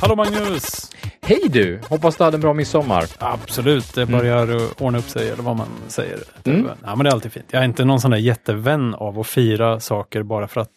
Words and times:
Hallå 0.00 0.16
Magnus! 0.16 0.90
Hej 1.20 1.40
du! 1.50 1.80
Hoppas 1.88 2.16
du 2.16 2.24
hade 2.24 2.36
en 2.36 2.40
bra 2.40 2.54
midsommar. 2.54 3.04
Absolut, 3.18 3.94
det 3.94 4.06
börjar 4.06 4.42
mm. 4.42 4.62
ordna 4.78 4.98
upp 4.98 5.08
sig 5.08 5.30
eller 5.30 5.42
vad 5.42 5.56
man 5.56 5.68
säger. 5.88 6.18
Mm. 6.44 6.68
Ja, 6.84 6.96
men 6.96 7.04
det 7.04 7.10
är 7.10 7.12
alltid 7.12 7.32
fint. 7.32 7.46
Jag 7.50 7.60
är 7.60 7.64
inte 7.64 7.84
någon 7.84 8.00
sån 8.00 8.10
där 8.10 8.18
jättevän 8.18 8.94
av 8.94 9.20
att 9.20 9.26
fira 9.26 9.80
saker 9.80 10.22
bara 10.22 10.48
för 10.48 10.60
att, 10.60 10.70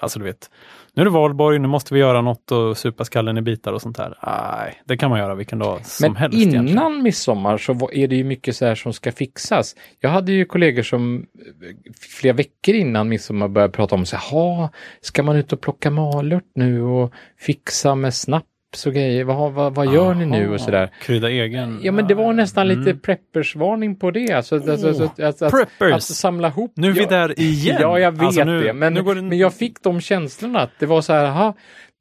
alltså 0.00 0.18
du 0.18 0.24
vet, 0.24 0.50
nu 0.94 1.00
är 1.00 1.04
det 1.04 1.10
valborg, 1.10 1.58
nu 1.58 1.68
måste 1.68 1.94
vi 1.94 2.00
göra 2.00 2.20
något 2.20 2.52
och 2.52 2.78
supa 2.78 3.04
skallen 3.04 3.38
i 3.38 3.42
bitar 3.42 3.72
och 3.72 3.82
sånt 3.82 3.98
här. 3.98 4.18
Nej, 4.26 4.82
det 4.84 4.96
kan 4.96 5.10
man 5.10 5.18
göra 5.18 5.34
vilken 5.34 5.58
dag 5.58 5.86
som 5.86 6.12
Men 6.12 6.16
helst. 6.16 6.38
innan 6.38 6.54
egentligen. 6.54 7.02
midsommar 7.02 7.58
så 7.58 7.90
är 7.92 8.08
det 8.08 8.16
ju 8.16 8.24
mycket 8.24 8.56
så 8.56 8.66
här 8.66 8.74
som 8.74 8.92
ska 8.92 9.12
fixas. 9.12 9.76
Jag 10.00 10.10
hade 10.10 10.32
ju 10.32 10.44
kollegor 10.44 10.82
som 10.82 11.16
eh, 11.16 11.92
flera 12.20 12.36
veckor 12.36 12.74
innan 12.74 13.08
midsommar 13.08 13.48
började 13.48 13.72
prata 13.72 13.94
om 13.94 14.06
så 14.06 14.16
här, 14.16 14.68
ska 15.00 15.22
man 15.22 15.36
ut 15.36 15.52
och 15.52 15.60
plocka 15.60 15.90
malört 15.90 16.50
nu 16.54 16.82
och 16.82 17.12
fixa 17.38 17.94
med 17.94 18.14
snaps 18.14 18.46
och 18.86 18.92
grejer? 18.92 19.24
Vad, 19.24 19.52
vad, 19.52 19.74
vad 19.74 19.94
gör 19.94 20.14
ni 20.14 20.26
nu 20.26 20.52
och 20.54 20.60
så 20.60 20.70
där? 20.70 20.90
Krydda 21.02 21.30
egen. 21.30 21.80
Ja, 21.82 21.92
men 21.92 22.06
det 22.06 22.14
var 22.14 22.32
nästan 22.32 22.68
lite 22.68 22.80
Mm. 22.90 22.98
preppersvarning 23.00 23.96
på 23.96 24.10
det. 24.10 24.32
Alltså, 24.32 24.54
alltså, 24.54 24.70
alltså, 24.88 25.04
att, 25.04 25.20
att, 25.20 25.42
att, 25.42 25.50
Preppers! 25.52 25.92
att 25.94 26.02
samla 26.02 26.48
ihop. 26.48 26.72
Nu 26.76 26.88
är 26.88 26.92
vi 26.92 27.04
där 27.04 27.40
igen. 27.40 27.76
Ja, 27.80 27.98
jag 27.98 28.12
vet 28.12 28.22
Alltså, 28.22 28.44
nu- 28.44 28.62
det. 28.62 28.72
Men, 28.72 28.94
det- 28.94 29.02
men 29.22 29.38
jag 29.38 29.54
fick 29.54 29.82
de 29.82 30.00
känslorna 30.00 30.60
att 30.60 30.70
det 30.78 30.86
var 30.86 31.00
så 31.00 31.12
här, 31.12 31.24
aha, 31.24 31.54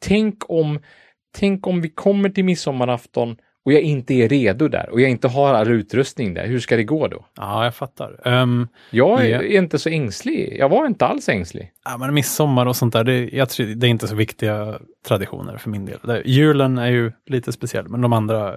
tänk 0.06 0.50
om, 0.50 0.80
tänk 1.38 1.68
om 1.68 1.82
vi 1.82 1.90
kommer 1.90 2.30
till 2.30 2.46
midsommarafton 2.46 3.36
och 3.66 3.74
jag 3.74 3.82
inte 3.82 4.14
är 4.14 4.30
redo 4.30 4.68
där 4.68 4.90
och 4.90 5.02
jag 5.02 5.10
inte 5.10 5.28
har 5.28 5.54
all 5.54 5.72
utrustning 5.72 6.34
där. 6.34 6.48
Hur 6.48 6.60
ska 6.60 6.78
det 6.78 6.84
gå 6.84 7.08
då? 7.08 7.26
Ja, 7.38 7.64
jag 7.64 7.76
fattar. 7.76 8.28
Um, 8.28 8.68
Jag 8.92 9.22
är, 9.26 9.30
Ja. 9.30 9.42
är 9.42 9.58
inte 9.58 9.80
så 9.80 9.90
ängslig. 9.90 10.56
Jag 10.60 10.70
var 10.70 10.86
inte 10.86 11.06
alls 11.06 11.30
ängslig. 11.30 11.72
ja, 11.86 11.98
men 11.98 12.14
midsommar 12.14 12.66
och 12.66 12.76
sånt 12.76 12.94
där, 12.94 13.04
det, 13.04 13.30
jag 13.34 13.50
tror, 13.50 13.66
det 13.68 13.88
är 13.88 13.90
inte 13.90 14.08
så 14.08 14.16
viktiga 14.16 14.80
traditioner 15.08 15.58
för 15.58 15.70
min 15.70 15.86
del. 15.86 16.00
Det, 16.04 16.22
julen 16.26 16.78
är 16.78 16.88
ju 16.92 17.12
lite 17.26 17.52
speciell, 17.52 17.88
men 17.90 18.02
de 18.02 18.14
andra, 18.14 18.56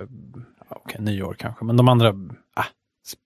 okej, 0.68 1.00
nyår 1.00 1.34
kanske, 1.38 1.64
men 1.64 1.76
de 1.76 1.88
andra, 1.88 2.08
ah, 2.56 2.64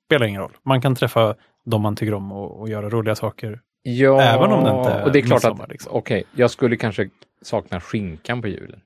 spelar 0.06 0.26
ingen 0.26 0.40
roll. 0.40 0.56
Man 0.64 0.80
kan 0.80 0.94
träffa 0.94 1.34
de 1.64 1.82
man 1.82 1.96
tycker 1.96 2.14
om 2.14 2.32
och, 2.32 2.60
och 2.60 2.68
göra 2.68 2.88
roliga 2.90 3.14
saker. 3.14 3.60
Ja, 3.82 4.20
Även 4.22 4.52
om 4.52 4.64
det 4.64 4.70
inte 4.70 4.90
är 4.90 5.04
och 5.04 5.12
det 5.12 5.18
är 5.18 5.22
klart 5.22 5.36
midsommar, 5.42 5.64
att, 5.64 5.70
liksom. 5.70 5.92
okej, 5.94 6.24
jag 6.34 6.50
skulle 6.50 6.76
kanske 6.76 7.08
sakna 7.42 7.80
skinkan 7.80 8.42
på 8.42 8.48
julen. 8.48 8.80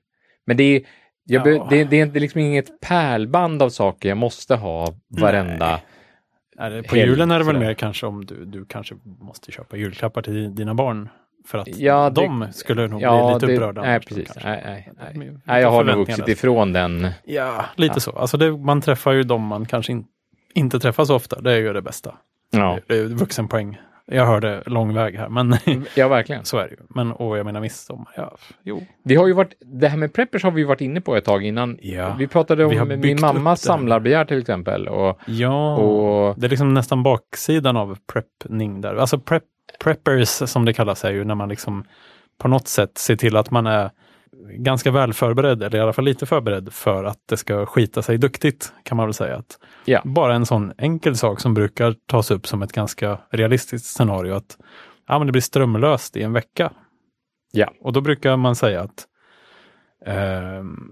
Men 0.45 0.57
det 0.57 0.63
är, 0.63 0.81
jag 1.25 1.47
Ja. 1.47 1.67
det, 1.69 1.83
det 1.83 1.99
är 2.01 2.05
liksom 2.19 2.41
inget 2.41 2.81
pärlband 2.81 3.61
av 3.61 3.69
saker 3.69 4.09
jag 4.09 4.17
måste 4.17 4.55
ha 4.55 4.87
varenda. 5.09 5.79
Är 6.57 6.69
det, 6.71 6.83
på 6.83 6.97
julen 6.97 7.31
är 7.31 7.39
det 7.39 7.45
väl 7.45 7.59
mer 7.59 7.73
kanske 7.73 8.05
om 8.05 8.25
du, 8.25 8.45
du 8.45 8.65
kanske 8.65 8.95
måste 9.19 9.51
köpa 9.51 9.77
julklappar 9.77 10.21
till 10.21 10.55
dina 10.55 10.73
barn. 10.73 11.09
För 11.47 11.57
att 11.57 11.67
Ja, 11.77 12.09
det- 12.09 12.21
de 12.21 12.47
skulle 12.51 12.87
nog 12.87 13.01
Ja, 13.01 13.25
bli 13.25 13.33
lite 13.33 13.45
det, 13.45 13.53
upprörda. 13.53 13.81
nej, 13.81 13.99
precis. 13.99 14.27
kanske. 14.27 14.49
Nej, 14.49 14.61
nej, 14.65 14.89
är 14.99 15.13
nej. 15.17 15.37
nej, 15.45 15.61
jag 15.61 15.71
har 15.71 15.83
nog 15.83 15.97
vuxit 15.97 16.27
ifrån 16.27 16.73
den. 16.73 17.07
Ja, 17.23 17.65
lite 17.75 17.93
Ja. 17.95 17.99
så. 17.99 18.11
Alltså 18.11 18.37
det, 18.37 18.51
man 18.57 18.81
träffar 18.81 19.11
ju 19.11 19.23
de 19.23 19.41
man 19.47 19.65
kanske 19.65 19.91
in, 19.91 20.05
inte 20.53 20.79
träffar 20.79 21.05
så 21.05 21.15
ofta. 21.15 21.41
Det 21.41 21.51
är 21.51 21.57
ju 21.57 21.73
det 21.73 21.81
bästa. 21.81 22.15
Ja, 22.51 22.79
Det 22.87 22.97
är 22.97 23.03
vuxenpoäng. 23.05 23.77
Jag 24.05 24.25
hörde 24.25 24.63
lång 24.65 24.93
väg 24.93 25.15
här, 25.15 25.29
men 25.29 25.55
ja 25.95 26.07
verkligen. 26.07 26.45
så 26.45 26.57
är 26.57 26.63
det 26.63 26.69
ju. 26.69 26.77
Men 26.89 27.11
och 27.11 27.37
jag 27.37 27.45
menar 27.45 27.61
midsommar, 27.61 28.13
ja, 28.17 28.37
jo. 28.63 28.83
Vi 29.03 29.15
har 29.15 29.27
ju 29.27 29.33
varit, 29.33 29.53
det 29.59 29.87
här 29.87 29.97
med 29.97 30.13
preppers 30.13 30.43
har 30.43 30.51
vi 30.51 30.63
varit 30.63 30.81
inne 30.81 31.01
på 31.01 31.15
ett 31.15 31.25
tag 31.25 31.45
innan. 31.45 31.77
Ja. 31.81 32.15
Vi 32.19 32.27
pratade 32.27 32.65
Vi 32.65 32.79
om 32.79 32.87
byggt 32.87 33.03
min 33.03 33.21
mammas 33.21 33.61
samlarbegär 33.61 34.25
till 34.25 34.39
exempel. 34.39 34.87
Och, 34.87 35.19
Ja, 35.27 35.75
och 35.75 36.39
det 36.39 36.47
är 36.47 36.49
liksom 36.49 36.73
nästan 36.73 37.03
baksidan 37.03 37.77
av 37.77 37.97
preppning 38.13 38.81
där. 38.81 38.95
Alltså 38.95 39.19
prep, 39.19 39.43
preppers 39.83 40.29
som 40.29 40.65
det 40.65 40.73
kallas 40.73 41.05
är 41.05 41.11
ju 41.11 41.23
när 41.23 41.35
man 41.35 41.49
liksom 41.49 41.85
på 42.37 42.47
något 42.47 42.67
sätt 42.67 42.97
ser 42.97 43.15
till 43.15 43.37
att 43.37 43.51
man 43.51 43.67
är 43.67 43.91
ganska 44.49 44.91
väl 44.91 45.13
förberedd, 45.13 45.63
eller 45.63 45.77
i 45.77 45.81
alla 45.81 45.93
fall 45.93 46.05
lite 46.05 46.25
förberedd 46.25 46.73
för 46.73 47.03
att 47.03 47.19
det 47.29 47.37
ska 47.37 47.65
skita 47.65 48.01
sig 48.01 48.17
duktigt, 48.17 48.73
kan 48.83 48.97
man 48.97 49.05
väl 49.05 49.13
säga. 49.13 49.35
Att 49.35 49.59
Ja. 49.85 50.01
Bara 50.05 50.35
en 50.35 50.45
sån 50.45 50.73
enkel 50.77 51.17
sak 51.17 51.39
som 51.39 51.53
brukar 51.53 51.95
tas 52.07 52.31
upp 52.31 52.47
som 52.47 52.61
ett 52.61 52.71
ganska 52.71 53.19
realistiskt 53.29 53.85
scenario, 53.85 54.33
att 54.33 54.57
ja, 55.07 55.17
men 55.17 55.27
det 55.27 55.31
blir 55.31 55.41
strömlöst 55.41 56.17
i 56.17 56.23
en 56.23 56.33
vecka. 56.33 56.71
Ja. 57.51 57.73
Och 57.81 57.93
då 57.93 58.01
brukar 58.01 58.37
man 58.37 58.55
säga 58.55 58.81
att 58.81 59.05
ehm, 60.05 60.91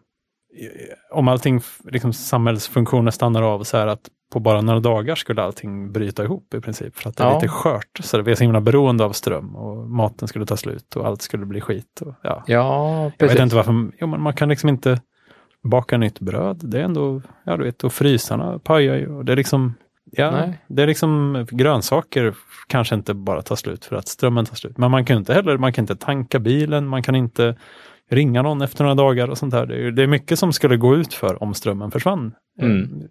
om 1.11 1.27
allting, 1.27 1.61
liksom 1.83 2.13
samhällsfunktioner 2.13 3.11
stannar 3.11 3.41
av 3.41 3.63
så 3.63 3.77
här 3.77 3.87
att 3.87 4.09
på 4.33 4.39
bara 4.39 4.61
några 4.61 4.79
dagar 4.79 5.15
skulle 5.15 5.41
allting 5.43 5.91
bryta 5.91 6.23
ihop 6.23 6.53
i 6.53 6.61
princip. 6.61 6.95
För 6.95 7.09
att 7.09 7.17
det 7.17 7.23
är 7.23 7.27
Ja. 7.27 7.33
lite 7.35 7.47
skört. 7.47 7.99
Så 7.99 8.21
vi 8.21 8.31
är 8.31 8.35
så 8.35 8.43
himla 8.43 8.61
beroende 8.61 9.03
av 9.03 9.11
ström 9.11 9.55
och 9.55 9.89
maten 9.89 10.27
skulle 10.27 10.45
ta 10.45 10.57
slut 10.57 10.95
och 10.95 11.07
allt 11.07 11.21
skulle 11.21 11.45
bli 11.45 11.61
skit. 11.61 12.01
Och, 12.01 12.13
ja. 12.23 12.43
ja, 12.47 13.03
Jag 13.03 13.17
precis. 13.17 13.35
vet 13.35 13.43
inte 13.43 13.55
varför, 13.55 13.91
jo, 13.99 14.07
man 14.07 14.33
kan 14.33 14.49
liksom 14.49 14.69
inte 14.69 15.01
baka 15.63 15.97
nytt 15.97 16.19
bröd. 16.19 16.59
Det 16.63 16.79
är 16.79 16.83
ändå, 16.83 17.21
ja 17.43 17.57
du 17.57 17.63
vet, 17.63 17.83
och 17.83 17.93
frysarna 17.93 18.59
pajar 18.59 18.95
ju. 18.95 19.15
Och 19.15 19.25
det 19.25 19.31
är 19.31 19.35
liksom, 19.37 19.73
ja, 20.11 20.31
Nej. 20.31 20.61
det 20.67 20.83
är 20.83 20.87
liksom 20.87 21.45
grönsaker 21.51 22.33
kanske 22.67 22.95
inte 22.95 23.13
bara 23.13 23.41
tar 23.41 23.55
slut 23.55 23.85
för 23.85 23.95
att 23.95 24.07
strömmen 24.07 24.45
tar 24.45 24.55
slut. 24.55 24.77
Men 24.77 24.91
man 24.91 25.05
kan 25.05 25.17
inte 25.17 25.33
heller, 25.33 25.57
man 25.57 25.73
kan 25.73 25.83
inte 25.83 25.95
tanka 25.95 26.39
bilen, 26.39 26.87
man 26.87 27.03
kan 27.03 27.15
inte 27.15 27.55
ringa 28.11 28.41
någon 28.41 28.61
efter 28.61 28.83
några 28.83 28.95
dagar 28.95 29.27
och 29.27 29.37
sånt 29.37 29.51
där. 29.53 29.65
Det 29.65 29.87
är, 29.87 29.91
det 29.91 30.03
är 30.03 30.07
mycket 30.07 30.39
som 30.39 30.53
skulle 30.53 30.77
gå 30.77 30.95
ut 30.95 31.13
för 31.13 31.43
om 31.43 31.53
strömmen 31.53 31.91
försvann. 31.91 32.33
eh, 32.59 32.65
Mm. 32.65 33.03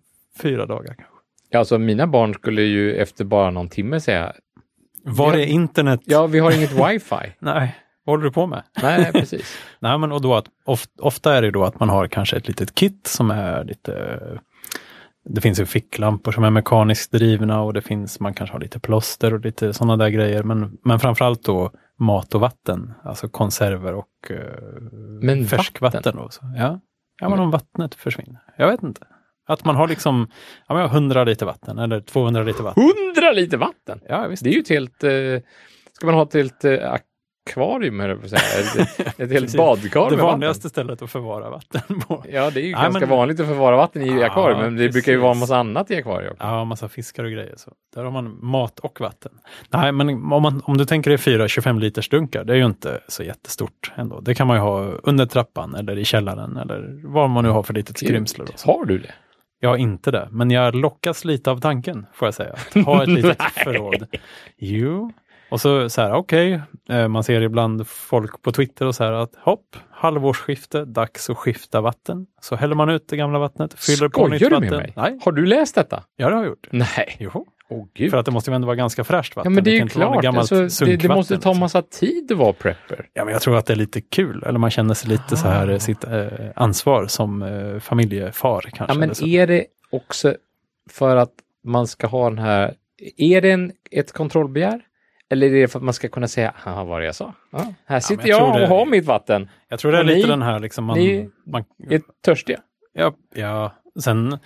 Fyra 0.43 0.67
dagar 0.67 0.95
kanske. 0.95 1.59
Alltså 1.59 1.79
mina 1.79 2.07
barn 2.07 2.35
skulle 2.35 2.63
ju 2.63 2.95
efter 2.97 3.25
bara 3.25 3.51
någon 3.51 3.69
timme 3.69 4.01
säga, 4.01 4.33
Var 5.05 5.35
är 5.35 5.47
internet? 5.47 6.01
ja 6.05 6.27
vi 6.27 6.39
har 6.39 6.53
inget 6.53 6.73
wifi. 6.73 7.33
Nej, 7.39 7.77
vad 8.05 8.13
håller 8.13 8.25
du 8.25 8.33
på 8.33 8.47
med? 8.47 8.63
Nej, 8.83 9.13
precis. 9.13 9.59
Nej, 9.81 9.99
men 9.99 10.13
och 10.13 10.23
då 10.23 10.35
att 10.35 10.47
of, 10.65 10.85
ofta 10.99 11.35
är 11.35 11.43
det 11.43 11.51
då 11.51 11.65
att 11.65 11.81
man 11.81 11.89
har 11.89 12.07
kanske 12.07 12.37
ett 12.37 12.49
litet 12.49 12.75
kit 12.75 13.07
som 13.07 13.31
är 13.31 13.65
lite 13.65 14.19
det 15.25 15.41
finns 15.41 15.61
ju 15.61 15.67
ficklampor 15.67 16.33
som 16.33 16.45
är 16.45 16.51
mekaniskt 16.51 17.13
drivna 17.13 17.63
och 17.63 17.73
det 17.75 17.83
finns, 17.83 18.21
man 18.21 18.35
kanske 18.35 18.55
har 18.55 18.61
lite 18.61 18.81
plåster 18.81 19.35
och 19.35 19.41
lite 19.41 19.73
sådana 19.73 19.97
där 19.97 20.09
grejer. 20.09 20.43
Men, 20.43 20.79
men 20.85 21.01
framförallt 21.01 21.45
då 21.45 21.71
mat 22.01 22.35
och 22.35 22.41
vatten, 22.41 22.93
alltså 23.03 23.29
konserver 23.29 23.95
och 23.95 24.31
Men 25.23 25.47
färskvatten. 25.47 25.99
vatten? 26.05 26.19
Och 26.19 26.33
så. 26.33 26.41
Ja. 26.57 26.81
ja, 27.21 27.29
men 27.29 27.39
om 27.39 27.51
vattnet 27.51 27.95
försvinner. 27.95 28.41
Jag 28.57 28.71
vet 28.71 28.83
inte. 28.83 29.07
Att 29.47 29.65
man 29.65 29.77
har 29.77 29.89
liksom, 29.89 30.27
ja, 30.69 30.75
men 30.75 30.83
jag 30.83 30.89
har 30.89 30.97
100 30.97 31.25
liter 31.25 31.47
vatten 31.47 31.79
eller 31.79 32.01
200 32.01 32.43
liter 32.43 32.63
vatten. 32.63 32.83
Hundra 32.83 33.33
liter 33.33 33.57
vatten! 33.57 34.01
Ja, 34.09 34.27
visst. 34.29 34.45
Det 34.45 34.51
är 34.51 34.55
ju 34.55 34.61
ett 34.61 34.69
helt, 34.69 35.05
eh, 35.05 35.11
ska 35.93 36.07
man 36.07 36.15
ha 36.15 36.23
ett 36.23 36.35
helt 36.35 36.65
eh, 36.65 36.93
akvarium, 37.49 38.01
att 38.01 38.31
säga. 38.31 38.41
Ett, 38.61 39.01
ett 39.01 39.19
helt 39.19 39.31
Precis. 39.31 39.57
badkar 39.57 40.11
det 40.11 40.17
med 40.17 40.25
vanligaste 40.25 40.59
vatten. 40.61 40.71
stället 40.71 41.03
att 41.03 41.11
förvara 41.11 41.51
vatten 41.51 42.01
på. 42.09 42.25
Ja, 42.33 42.51
det 42.51 42.61
är 42.61 42.65
ju 42.65 42.73
Nej, 42.75 42.83
ganska 42.83 43.01
men- 43.01 43.09
vanligt 43.09 43.41
att 43.41 43.47
förvara 43.47 43.77
vatten 43.77 44.03
i 44.03 44.21
Ja, 44.21 44.27
akvarium, 44.27 44.61
men 44.61 44.77
det 44.77 44.89
brukar 44.89 45.13
ju 45.13 45.19
vara 45.19 45.31
en 45.31 45.35
precis. 45.35 45.51
massa 45.51 45.61
annat 45.61 45.91
i 45.91 45.97
akvarium. 45.97 46.35
Ja, 46.39 46.65
massa 46.65 46.89
fiskar 46.89 47.25
och 47.25 47.31
grejer. 47.31 47.55
Så. 47.57 47.73
Där 47.95 48.05
har 48.05 48.11
man 48.11 48.39
mat 48.45 48.79
och 48.79 49.01
vatten. 49.01 49.33
Nej, 49.71 49.93
men 49.93 50.09
om, 50.33 50.43
man, 50.43 50.63
om 50.65 50.77
du 50.77 50.85
tänker 50.85 51.11
dig 51.11 51.19
fyra 51.19 51.49
25 51.49 51.79
liters 51.79 52.09
dunkar, 52.09 52.45
det 52.45 52.53
är 52.53 52.57
ju 52.57 52.67
inte 52.67 53.01
så 53.09 53.23
jättestort 53.23 53.93
ändå. 53.97 54.21
Det 54.21 54.35
kan 54.35 54.47
man 54.47 54.57
ju 54.57 54.61
ha 54.63 54.81
under 55.03 55.27
trappan 55.27 55.75
eller 55.75 55.99
i 55.99 56.05
källaren 56.05 56.57
eller 56.57 57.01
vad 57.05 57.31
man 57.31 57.45
nu 57.45 57.51
har 57.51 57.63
för 57.63 57.75
litet 57.75 57.99
skrymsle. 57.99 58.45
Har 58.65 58.85
du 58.85 58.99
det? 58.99 59.11
Jag 59.63 59.71
har 59.71 59.77
inte 59.77 60.11
det, 60.11 60.29
men 60.31 60.51
jag 60.51 60.75
lockas 60.75 61.25
lite 61.25 61.51
av 61.51 61.61
tanken, 61.61 62.07
får 62.15 62.27
jag 62.27 62.35
säga. 62.35 62.53
Att 62.75 62.85
ha 62.85 63.03
ett 63.03 63.09
litet 63.19 63.43
förråd. 63.43 64.07
Jo. 64.59 65.13
Och 65.51 65.61
så 65.61 65.89
så 65.91 66.01
här, 66.01 66.13
okej, 66.13 66.61
eh, 66.89 67.09
man 67.09 67.25
ser 67.25 67.41
ibland 67.41 67.87
folk 67.89 68.43
på 68.43 68.53
Twitter 68.53 68.87
och 68.87 68.95
så 68.95 69.05
här 69.05 69.13
att 69.13 69.35
hopp, 69.37 69.77
halvårsskifte, 69.91 70.85
dags 70.85 71.31
att 71.31 71.37
skifta 71.37 71.81
vatten. 71.81 72.27
Så 72.41 72.57
häller 72.57 72.75
man 72.75 72.89
ut 72.91 73.09
det 73.09 73.17
gamla 73.17 73.39
vattnet, 73.39 73.75
fyller 73.75 74.09
på 74.09 74.29
nytt 74.29 74.39
Skojar 74.43 74.51
du 74.61 74.67
vatten. 74.67 74.71
med 74.71 74.79
mig? 74.79 74.93
Nej, 74.97 75.19
Har 75.25 75.33
du 75.33 75.47
läst 75.47 75.75
detta? 75.75 76.03
ja 76.17 76.29
det 76.29 76.35
har 76.35 76.43
jag 76.43 76.49
gjort. 76.51 76.67
Nej. 76.71 77.17
Jo. 77.19 77.47
Gud. 77.95 78.11
För 78.11 78.19
att 78.19 78.25
det 78.27 78.33
måste 78.33 78.51
ju 78.51 78.55
ändå 78.55 78.67
vara 78.67 78.77
ganska 78.77 79.05
fräscht 79.05 79.33
Ja, 79.37 79.41
vatten. 79.41 79.53
men 79.55 79.65
det 79.65 79.71
är 79.71 79.83
ju 79.83 79.89
klart. 79.89 80.25
Alltså, 80.25 80.85
det, 80.85 80.97
det 80.97 81.09
måste 81.09 81.35
ta 81.35 81.49
liksom. 81.51 81.59
massa 81.61 81.83
tid 81.83 82.33
att 82.33 82.39
vara 82.39 82.53
prepper. 82.53 83.09
Ja, 83.13 83.25
men 83.25 83.33
jag 83.33 83.43
tror 83.43 83.57
att 83.57 83.67
det 83.67 83.73
är 83.73 83.77
lite 83.77 84.01
kul. 84.01 84.43
Eller 84.47 84.59
man 84.59 84.71
känner 84.71 84.95
sig 84.95 85.11
lite 85.11 85.37
så 85.37 85.49
här, 85.49 85.69
Ah. 85.75 85.79
sitt 85.79 86.05
eh, 86.05 86.27
ansvar 86.57 87.07
som 87.07 87.43
eh, 87.43 87.79
familjefar 87.81 88.61
kanske. 88.61 88.95
Ja, 88.95 88.99
men 88.99 89.11
är 89.29 89.47
det 89.47 89.67
också 89.91 90.35
för 90.91 91.17
att 91.17 91.33
man 91.65 91.87
ska 91.87 92.07
ha 92.07 92.29
den 92.31 92.39
här, 92.39 92.75
är 93.17 93.41
det 93.41 93.51
en, 93.51 93.73
ett 93.91 94.13
kontrollbegär? 94.13 94.81
Eller 95.31 95.47
är 95.47 95.51
det 95.61 95.69
för 95.69 95.79
att 95.79 95.85
man 95.85 95.95
ska 95.95 96.09
kunna 96.09 96.29
säga, 96.29 96.55
vad 96.65 96.87
var 96.87 97.01
det 97.01 97.07
jag 97.07 97.15
sa? 97.15 97.35
Ja, 97.53 97.75
här 97.87 98.01
sitter 98.01 98.29
jag 98.29 98.39
tror 98.39 98.49
jag 98.51 98.59
det- 98.61 98.63
och 98.63 98.69
har 98.79 98.87
mitt 98.87 99.05
vatten. 99.05 99.49
Jag 99.69 99.79
tror 99.79 99.93
det 99.93 99.99
är 99.99 100.01
och 100.01 100.07
lite 100.07 100.19
ni- 100.27 100.31
den 100.31 100.43
här 100.43 100.59
liksom 100.59 100.85
man... 100.85 100.99
ni- 100.99 101.31
man 101.47 101.65
Är 101.91 102.01
törstiga? 102.25 102.59
ja, 102.93 103.15
ja, 103.35 103.73
sen... 104.03 104.39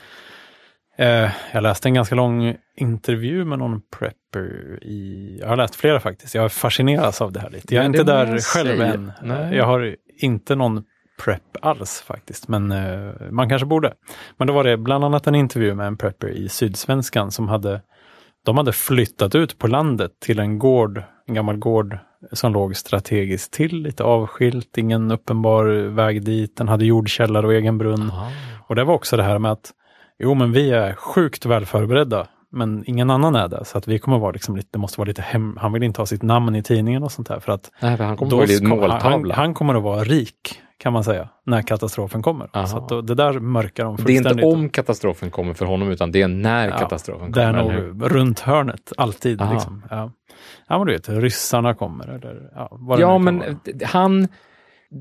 Eh, 0.98 1.30
jag 1.52 1.62
läste 1.62 1.88
en 1.88 1.94
ganska 1.94 2.14
lång 2.14 2.56
intervju 2.76 3.44
med 3.44 3.58
någon 3.58 3.80
prepper 3.98 4.78
i... 4.82 5.38
Jag 5.40 5.48
har 5.48 5.56
läst 5.56 5.74
flera 5.74 6.00
faktiskt. 6.00 6.34
Jag 6.34 6.52
fascineras 6.52 7.22
av 7.22 7.32
det 7.32 7.40
här 7.40 7.50
lite. 7.50 7.74
Jag 7.74 7.80
är 7.80 7.84
Ja, 7.84 7.86
inte 7.86 8.02
där 8.02 8.26
jag 8.26 8.42
själv 8.42 8.76
säga. 8.78 8.94
än. 8.94 9.12
Nej. 9.22 9.56
Jag 9.56 9.64
har 9.64 9.96
inte 10.18 10.54
någon 10.54 10.84
prep 11.24 11.42
alls 11.62 12.00
faktiskt, 12.00 12.48
men 12.48 12.72
eh, 12.72 13.12
man 13.30 13.48
kanske 13.48 13.66
borde. 13.66 13.92
Men 14.36 14.46
då 14.46 14.52
var 14.52 14.64
det 14.64 14.76
bland 14.76 15.04
annat 15.04 15.26
en 15.26 15.34
intervju 15.34 15.74
med 15.74 15.86
en 15.86 15.96
prepper 15.96 16.28
i 16.28 16.48
Sydsvenskan 16.48 17.30
som 17.30 17.48
hade 17.48 17.80
de 18.44 18.56
hade 18.56 18.72
flyttat 18.72 19.34
ut 19.34 19.58
på 19.58 19.66
landet 19.66 20.10
till 20.20 20.38
en 20.38 20.58
gård 20.58 21.02
en 21.26 21.34
gammal 21.34 21.56
gård 21.56 21.98
som 22.32 22.52
låg 22.52 22.76
strategiskt 22.76 23.52
till, 23.52 23.82
lite 23.82 24.04
avskilt, 24.04 24.78
ingen 24.78 25.10
uppenbar 25.10 25.64
väg 25.88 26.24
dit. 26.24 26.56
Den 26.56 26.68
hade 26.68 26.84
jordkällare 26.84 27.46
och 27.46 27.54
egen 27.54 27.78
brunn. 27.78 28.10
Aha. 28.10 28.30
Och 28.68 28.74
det 28.74 28.84
var 28.84 28.94
också 28.94 29.16
det 29.16 29.22
här 29.22 29.38
med 29.38 29.52
att 29.52 29.70
jo, 30.18 30.34
men 30.34 30.52
vi 30.52 30.70
är 30.70 30.94
sjukt 30.94 31.46
väl 31.46 31.66
förberedda, 31.66 32.26
men 32.52 32.84
ingen 32.86 33.10
annan 33.10 33.34
är 33.34 33.48
det. 33.48 33.64
Så 33.64 33.78
att 33.78 33.88
vi 33.88 33.98
kommer 33.98 34.18
vara 34.18 34.32
liksom 34.32 34.56
lite, 34.56 34.68
det 34.72 34.78
måste 34.78 35.00
vara 35.00 35.08
lite 35.08 35.22
hem, 35.22 35.56
han 35.60 35.72
vill 35.72 35.82
inte 35.82 36.00
ha 36.00 36.06
sitt 36.06 36.22
namn 36.22 36.54
i 36.54 36.62
tidningen 36.62 37.02
och 37.02 37.12
sånt 37.12 37.28
där. 37.28 37.40
För 37.40 37.52
att 37.52 37.70
Nej, 37.82 37.96
för 37.96 38.04
han 38.04 38.16
kommer 38.16 38.30
då 38.30 38.46
ska- 38.46 38.98
han, 39.10 39.30
han 39.30 39.54
kommer 39.54 39.74
att 39.74 39.82
vara 39.82 40.04
rik, 40.04 40.60
kan 40.78 40.92
man 40.92 41.04
säga, 41.04 41.28
när 41.46 41.62
katastrofen 41.62 42.22
kommer. 42.22 42.50
Aha. 42.52 42.66
Så 42.66 42.86
då, 42.86 43.00
det 43.00 43.14
där 43.14 43.32
mörkar 43.40 43.84
de 43.84 43.96
det 43.96 44.02
är 44.02 44.16
inte 44.16 44.28
fullständigt. 44.28 44.44
om 44.44 44.68
katastrofen 44.68 45.30
kommer 45.30 45.54
för 45.54 45.66
honom, 45.66 45.90
utan 45.90 46.12
det 46.12 46.22
är 46.22 46.28
när 46.28 46.68
Ja, 46.68 46.78
katastrofen 46.78 47.32
Det 47.32 47.42
är 47.42 47.52
kommer. 47.52 47.72
eller 47.74 47.80
hur? 47.82 47.92
nog 47.94 48.10
runt 48.14 48.40
hörnet, 48.40 48.92
alltid. 48.96 49.42
Liksom. 49.52 49.84
Ja. 49.90 50.12
ja, 50.68 50.78
men 50.78 50.86
du 50.86 50.92
vet, 50.92 51.08
ryssarna 51.08 51.74
kommer. 51.74 52.08
Eller, 52.08 52.50
ja, 52.54 52.78
det 52.96 53.00
Ja, 53.02 53.18
men 53.18 53.38
vara. 53.38 53.56
han... 53.84 54.28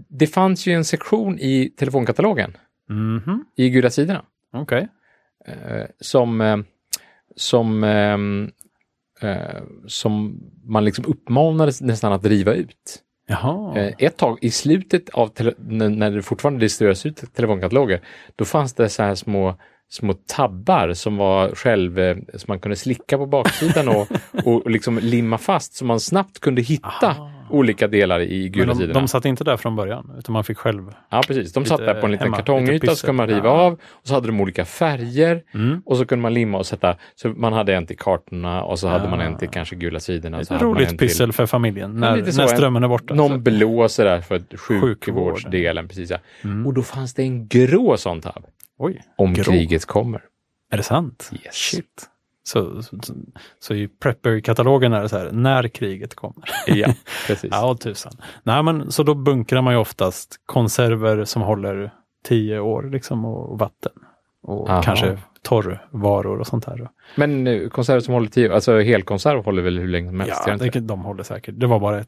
Det 0.09 0.27
fanns 0.27 0.67
ju 0.67 0.73
en 0.73 0.85
sektion 0.85 1.39
i 1.39 1.69
telefonkatalogen, 1.77 2.57
Mhm, 2.89 3.45
i 3.57 3.69
Gula 3.69 3.89
sidorna, 3.89 4.23
Okej. 4.53 4.87
eh, 5.47 5.85
som, 5.99 6.41
eh, 6.41 6.57
som, 7.35 7.83
eh, 7.83 8.17
som 9.87 10.39
man 10.63 10.85
liksom 10.85 11.05
uppmanades 11.07 11.81
nästan 11.81 12.13
att 12.13 12.25
riva 12.25 12.53
ut. 12.53 13.02
Jaha. 13.27 13.77
Eh, 13.77 13.93
ett 13.97 14.17
tag 14.17 14.37
i 14.41 14.51
slutet 14.51 15.09
av, 15.09 15.31
när 15.57 16.11
det 16.11 16.21
fortfarande 16.21 16.59
distribueras 16.59 17.05
ut 17.05 17.33
telefonkataloger, 17.33 18.01
då 18.35 18.45
fanns 18.45 18.73
det 18.73 18.89
så 18.89 19.03
här 19.03 19.15
små 19.15 19.55
små 19.89 20.13
tabbar 20.13 20.93
som 20.93 21.17
var 21.17 21.55
själv, 21.55 21.99
eh, 21.99 22.17
som 22.33 22.45
man 22.47 22.59
kunde 22.59 22.75
slicka 22.75 23.17
på 23.17 23.25
baksidan 23.25 23.87
och, 23.87 24.07
och, 24.45 24.47
och 24.65 24.71
liksom 24.71 24.99
limma 24.99 25.37
fast 25.37 25.73
så 25.73 25.85
man 25.85 25.99
snabbt 25.99 26.39
kunde 26.39 26.61
hitta 26.61 27.07
Aha. 27.07 27.32
Olika 27.49 27.87
delar 27.87 28.19
i 28.19 28.49
gula 28.49 28.75
sidorna. 28.75 28.93
de 28.99 29.07
satt 29.07 29.25
inte 29.25 29.43
där 29.43 29.57
från 29.57 29.75
början, 29.75 30.11
utan 30.19 30.33
man 30.33 30.43
fick 30.43 30.57
själv. 30.57 30.91
Ja, 31.09 31.21
precis. 31.27 31.53
De 31.53 31.65
satt 31.65 31.77
där 31.79 31.93
på 32.01 32.05
en 32.05 32.11
liten 32.11 32.25
hemma, 32.25 32.37
kartongyta 32.37 32.95
så 32.95 33.05
kunde 33.05 33.17
man 33.17 33.27
riva 33.27 33.47
Ja. 33.47 33.51
av 33.51 33.73
och 33.73 33.79
så 34.07 34.13
hade 34.13 34.27
de 34.27 34.41
olika 34.41 34.65
färger 34.65 35.41
Mm. 35.53 35.81
och 35.85 35.97
så 35.97 36.05
kunde 36.05 36.21
man 36.21 36.33
limma 36.33 36.57
och 36.57 36.65
sätta. 36.65 36.95
Så 37.15 37.29
man 37.29 37.53
hade 37.53 37.75
en 37.75 37.85
till 37.87 37.97
kartorna 37.97 38.63
och 38.63 38.79
så 38.79 38.87
hade 38.87 39.03
Ja. 39.03 39.09
man 39.09 39.21
en 39.21 39.37
till 39.37 39.49
kanske 39.49 39.75
gula 39.75 39.99
sidorna. 39.99 40.37
hade 40.37 40.53
en 40.55 40.59
roligt 40.59 40.89
till 40.89 40.97
pyssel 40.97 41.33
för 41.33 41.45
familjen 41.45 41.99
när, 41.99 42.31
så, 42.31 42.37
när 42.37 42.43
en- 42.43 42.57
strömmen 42.57 42.83
är 42.83 42.87
borta. 42.87 43.13
Någon 43.13 43.31
Så- 43.31 43.37
blå 43.37 43.89
sådär 43.89 44.21
för 44.21 44.39
Sjukvård. 44.39 44.79
sjukvårdsdelen. 44.81 45.87
Precis, 45.87 46.09
ja. 46.09 46.17
Mm. 46.43 46.67
Och 46.67 46.73
då 46.73 46.81
fanns 46.81 47.13
det 47.13 47.23
en 47.23 47.47
grå 47.47 47.97
sån 47.97 48.21
tab. 48.21 48.45
Oj, 48.79 49.01
Om 49.17 49.33
Grå. 49.33 49.43
kriget 49.43 49.85
kommer. 49.85 50.21
är 50.71 50.77
det 50.77 50.83
sant? 50.83 51.29
Yes. 51.45 51.55
Shit. 51.55 52.09
Så, 52.43 52.83
så, 52.83 52.97
så, 53.59 53.73
i 53.73 53.87
Prepper-katalogen 53.87 54.93
är 54.93 55.01
det 55.01 55.09
så 55.09 55.17
här, 55.17 55.31
när 55.31 55.67
kriget 55.67 56.15
kommer. 56.15 56.49
Ja, 56.67 56.93
precis. 57.27 57.49
Ja, 57.51 57.77
tusan. 57.79 58.13
Nej, 58.43 58.63
men 58.63 58.91
så 58.91 59.03
då 59.03 59.13
bunkrar 59.13 59.61
man 59.61 59.73
ju 59.73 59.79
oftast 59.79 60.39
konserver 60.45 61.25
som 61.25 61.41
håller 61.41 61.93
tio 62.23 62.59
år 62.59 62.83
liksom 62.83 63.25
och, 63.25 63.51
och 63.51 63.59
vatten. 63.59 63.91
Och 64.41 64.69
Aha. 64.69 64.81
kanske 64.81 65.17
torrvaror 65.43 66.39
och 66.39 66.47
sånt 66.47 66.65
här. 66.65 66.89
Men 67.15 67.47
eh, 67.47 67.69
konserver 67.69 67.99
som 68.01 68.13
håller 68.13 68.27
tio, 68.27 68.53
alltså 68.53 68.79
helkonserv 68.79 69.43
håller 69.45 69.61
väl 69.61 69.79
hur 69.79 69.87
länge 69.87 70.09
som 70.09 70.19
helst? 70.19 70.43
Ja, 70.47 70.57
det 70.57 70.79
de 70.79 71.01
håller 71.03 71.23
säkert. 71.23 71.55
Det 71.57 71.67
var 71.67 71.79
bara 71.79 71.99
ett. 71.99 72.07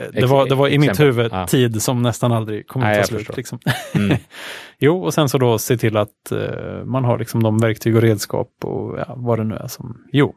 Ex- 0.00 0.10
Det 0.12 0.26
var, 0.26 0.48
det 0.48 0.54
var 0.54 0.68
i 0.68 0.78
mitt 0.78 0.90
exempel. 0.90 1.06
huvud 1.16 1.32
Ja. 1.32 1.46
tid 1.46 1.82
som 1.82 2.02
nästan 2.02 2.32
aldrig 2.32 2.66
kommer 2.68 2.90
att 2.92 2.98
ta 2.98 3.04
slut. 3.04 3.36
Liksom. 3.36 3.58
Mm. 3.94 4.16
Jo, 4.78 5.02
och 5.04 5.14
sen 5.14 5.28
så 5.28 5.38
då 5.38 5.58
se 5.58 5.76
till 5.76 5.96
att 5.96 6.32
eh, 6.32 6.84
man 6.84 7.04
har 7.04 7.18
liksom 7.18 7.42
de 7.42 7.58
verktyg 7.58 7.96
och 7.96 8.02
redskap 8.02 8.48
och 8.64 8.98
ja, 8.98 9.14
vad 9.16 9.38
det 9.38 9.44
nu 9.44 9.54
är 9.54 9.66
som... 9.66 10.04
Jo. 10.12 10.34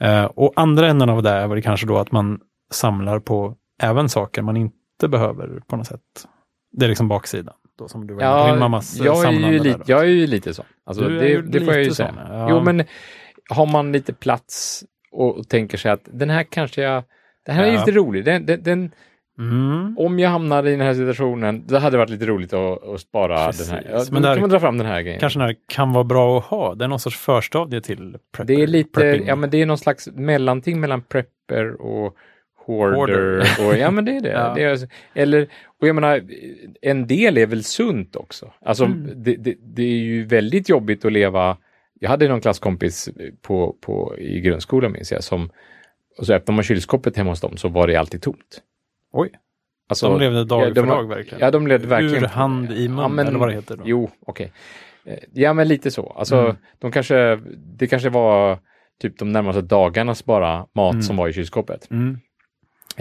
Eh, 0.00 0.24
och 0.24 0.52
andra 0.56 0.88
änden 0.88 1.10
av 1.10 1.22
det 1.22 1.30
är 1.30 1.48
väl 1.48 1.62
kanske 1.62 1.86
då 1.86 1.98
att 1.98 2.12
man 2.12 2.38
samlar 2.72 3.18
på 3.18 3.54
även 3.82 4.08
saker 4.08 4.42
man 4.42 4.56
inte 4.56 5.08
behöver 5.08 5.60
på 5.66 5.76
något 5.76 5.86
sätt. 5.86 6.00
Det 6.72 6.84
är 6.84 6.88
liksom 6.88 7.08
baksidan. 7.08 7.54
Då 7.82 7.88
som 7.88 8.06
du 8.06 8.14
var 8.14 8.20
på, 8.20 8.46
din 8.46 8.54
Ja, 8.54 8.58
mammas 8.60 9.00
eh, 9.00 9.06
jag 9.06 9.24
är, 9.24 9.30
ju 9.32 9.40
där 9.58 9.64
lite, 9.64 9.78
då. 9.78 9.84
jag 9.86 10.00
är 10.00 10.04
ju 10.06 10.26
lite 10.26 10.54
så. 10.54 10.62
Alltså, 10.86 11.04
Du 11.08 11.18
är 11.18 11.42
det, 11.42 11.58
det 11.58 11.64
får 11.64 11.74
jag 11.74 11.84
ju 11.84 11.90
säga. 11.90 12.14
ja. 12.28 12.46
Jo, 12.50 12.60
men 12.60 12.84
har 13.50 13.66
man 13.66 13.92
lite 13.92 14.12
plats 14.12 14.84
och 15.12 15.48
tänker 15.48 15.78
sig 15.78 15.90
att 15.90 16.00
den 16.12 16.30
här 16.30 16.42
kanske 16.42 16.82
jag, 16.82 17.02
det 17.46 17.52
här 17.52 17.64
är 17.64 17.72
Ja. 17.72 17.78
lite 17.78 17.90
rolig. 17.98 18.24
Den, 18.24 18.46
den, 18.46 18.62
den, 18.62 18.90
Mm. 19.38 19.98
om 19.98 20.18
jag 20.18 20.30
hamnar 20.30 20.66
i 20.66 20.70
den 20.70 20.80
här 20.80 20.94
situationen, 20.94 21.64
det 21.66 21.78
hade 21.78 21.96
varit 21.98 22.10
lite 22.10 22.26
roligt 22.26 22.52
att, 22.52 22.84
att 22.88 23.00
spara 23.00 23.46
Precis. 23.46 23.68
den 23.68 23.76
här. 23.76 23.86
Ja, 23.92 24.04
Men 24.10 24.22
då 24.22 24.28
där- 24.28 24.34
kan 24.34 24.40
man 24.40 24.50
dra 24.50 24.60
fram 24.60 24.78
den 24.78 24.86
här 24.86 25.02
grejen. 25.02 25.20
Kanske 25.20 25.38
när 25.38 25.48
det 25.48 25.54
kan 25.68 25.92
vara 25.92 26.04
bra 26.04 26.38
att 26.38 26.44
ha. 26.44 26.74
Det 26.74 26.84
är 26.84 26.88
någon 26.88 26.98
sorts 27.00 27.16
förstadie 27.18 27.80
till 27.80 28.16
prepper, 28.36 28.54
det 28.54 28.62
är 28.62 28.66
lite, 28.66 29.00
prepping. 29.00 29.26
ja 29.26 29.36
men 29.36 29.50
det 29.50 29.62
är 29.62 29.66
någon 29.66 29.78
slags 29.78 30.08
mellanting 30.12 30.80
mellan 30.80 31.02
prepper 31.02 31.80
och 31.80 32.14
hoarder. 32.66 33.38
Och, 33.66 33.76
ja 33.78 33.90
men 33.90 34.04
det 34.04 34.16
är 34.16 34.20
det. 34.20 34.30
Ja. 34.32 34.52
det 34.54 34.62
är, 34.62 34.78
eller, 35.14 35.48
och 35.80 35.88
jag 35.88 35.94
menar, 35.94 36.22
en 36.82 37.06
del 37.06 37.38
är 37.38 37.46
väl 37.46 37.64
sunt 37.64 38.16
också. 38.16 38.52
Alltså 38.64 38.84
Mm. 38.84 39.10
det, 39.16 39.36
det, 39.36 39.54
det 39.60 39.82
är 39.82 39.86
ju 39.98 40.24
väldigt 40.24 40.68
jobbigt 40.68 41.04
att 41.04 41.12
leva. 41.12 41.56
Jag 42.00 42.08
hade 42.10 42.28
någon 42.28 42.40
klasskompis 42.40 43.08
på, 43.42 43.76
på, 43.80 44.14
i 44.18 44.40
grundskolan 44.40 44.92
minns 44.92 45.12
jag 45.12 45.24
som, 45.24 45.50
och 46.18 46.26
så 46.26 46.32
öppnade 46.34 46.54
man 46.56 46.62
kylskåpet 46.64 47.16
hemma 47.16 47.30
hos 47.30 47.40
dem 47.40 47.56
så 47.56 47.68
var 47.68 47.86
det 47.86 47.96
alltid 47.96 48.22
tomt. 48.22 48.62
Oj, 49.12 49.30
Alltså, 49.88 50.08
de 50.08 50.20
levde 50.20 50.44
dag 50.44 50.62
ja, 50.62 50.66
för 50.66 50.74
de 50.74 50.88
dag 50.88 51.08
verkligen. 51.08 51.40
Ja, 51.40 51.50
de 51.50 51.66
levde 51.66 51.86
verkligen. 51.86 52.24
Ur 52.24 52.28
hand 52.28 52.72
i 52.72 52.88
mun, 52.88 52.98
Ja, 52.98 53.08
men- 53.08 53.26
eller 53.26 53.38
vad 53.38 53.48
det 53.48 53.54
heter. 53.54 53.76
Då. 53.76 53.82
Jo, 53.86 54.10
okej. 54.26 54.52
Eh, 55.04 55.18
Ja, 55.32 55.52
men 55.52 55.68
lite 55.68 55.90
så. 55.90 56.06
Alltså, 56.18 56.36
Mm. 56.36 56.56
de 56.78 56.92
kanske, 56.92 57.36
det 57.78 57.86
kanske 57.86 58.08
var 58.08 58.58
typ 59.02 59.18
de 59.18 59.32
närmaste 59.32 59.60
dagarnas 59.62 60.24
bara 60.24 60.66
mat 60.74 60.92
Mm. 60.92 61.02
som 61.02 61.16
var 61.16 61.28
i 61.28 61.32
kylskåpet. 61.32 61.90
Mm. 61.90 62.18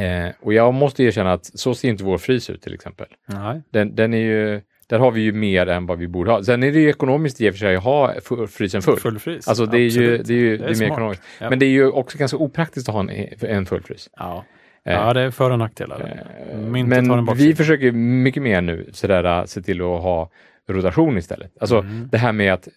Eh, 0.02 0.32
och 0.40 0.54
jag 0.54 0.74
måste 0.74 1.04
erkänna 1.04 1.34
att 1.34 1.46
så 1.46 1.74
ser 1.76 1.90
inte 1.90 2.04
vår 2.04 2.18
frys 2.18 2.50
ut 2.50 2.62
till 2.62 2.74
exempel. 2.74 3.08
Nej. 3.28 3.62
Den, 3.72 3.96
den 3.96 4.14
är 4.14 4.18
ju, 4.18 4.62
där 4.88 5.00
har 5.00 5.12
vi 5.12 5.22
ju 5.22 5.32
mer 5.32 5.68
än 5.68 5.86
vad 5.86 5.98
vi 5.98 6.08
borde 6.08 6.32
ha. 6.32 6.44
Sen 6.44 6.64
är 6.64 6.72
det 6.72 6.80
ju 6.80 6.90
ekonomiskt 6.90 7.42
i 7.42 7.50
och 7.50 7.54
för 7.54 7.60
sig 7.60 7.76
att 7.76 7.84
ha 7.84 8.14
frysen 8.50 8.82
full. 8.82 8.98
Full 9.00 9.20
frys. 9.20 9.48
Alltså 9.48 9.66
det 9.66 9.78
är 9.78 9.90
ju, 9.90 10.18
det 10.18 10.34
är 10.34 10.38
ju 10.38 10.58
det 10.58 10.64
är 10.64 10.68
mer 10.68 10.74
smart. 10.74 10.92
ekonomiskt. 10.92 11.24
Ja. 11.40 11.50
Men 11.50 11.60
det 11.60 11.66
är 11.66 11.70
ju 11.70 11.88
också 11.90 12.18
ganska 12.18 12.38
opraktiskt 12.38 12.90
att 12.90 12.96
ha 12.96 13.02
en, 13.02 13.10
en 13.42 13.66
full 13.66 13.82
frys. 13.84 14.10
Ja. 14.18 14.46
Eh, 14.86 14.94
ja, 14.94 15.14
det 15.14 15.22
är 15.22 15.32
för 15.32 15.52
och 15.52 15.60
nackdelar. 15.60 16.24
En 16.52 16.72
Men 16.90 17.36
vi 17.36 17.56
försöker 17.56 17.92
mycket 17.92 18.44
mer 18.44 18.62
nu 18.62 18.90
sådär, 18.94 19.40
äh, 19.40 19.46
se 19.46 19.62
till 19.62 19.82
att 19.82 19.88
ha 20.02 20.30
rotation 20.70 21.18
istället. 21.18 21.52
Alltså 21.60 21.78
Mm. 21.80 22.10
det 22.12 22.18
här 22.18 22.32
med 22.32 22.54
att 22.54 22.68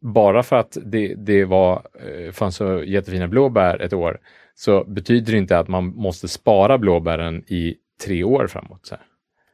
bara 0.00 0.42
för 0.42 0.56
att 0.56 0.78
det, 0.84 1.14
det 1.14 1.44
var, 1.44 1.82
eh, 2.26 2.32
fanns 2.32 2.56
så 2.56 2.82
jättefina 2.86 3.28
blåbär 3.28 3.82
ett 3.82 3.92
år 3.92 4.18
så 4.54 4.84
betyder 4.84 5.32
det 5.32 5.38
inte 5.38 5.58
att 5.58 5.68
man 5.68 5.84
måste 5.86 6.28
spara 6.28 6.78
blåbären 6.78 7.44
i 7.46 7.74
tre 8.04 8.24
år 8.24 8.46
framåt. 8.46 8.86
Så 8.86 8.94
här. 8.94 9.04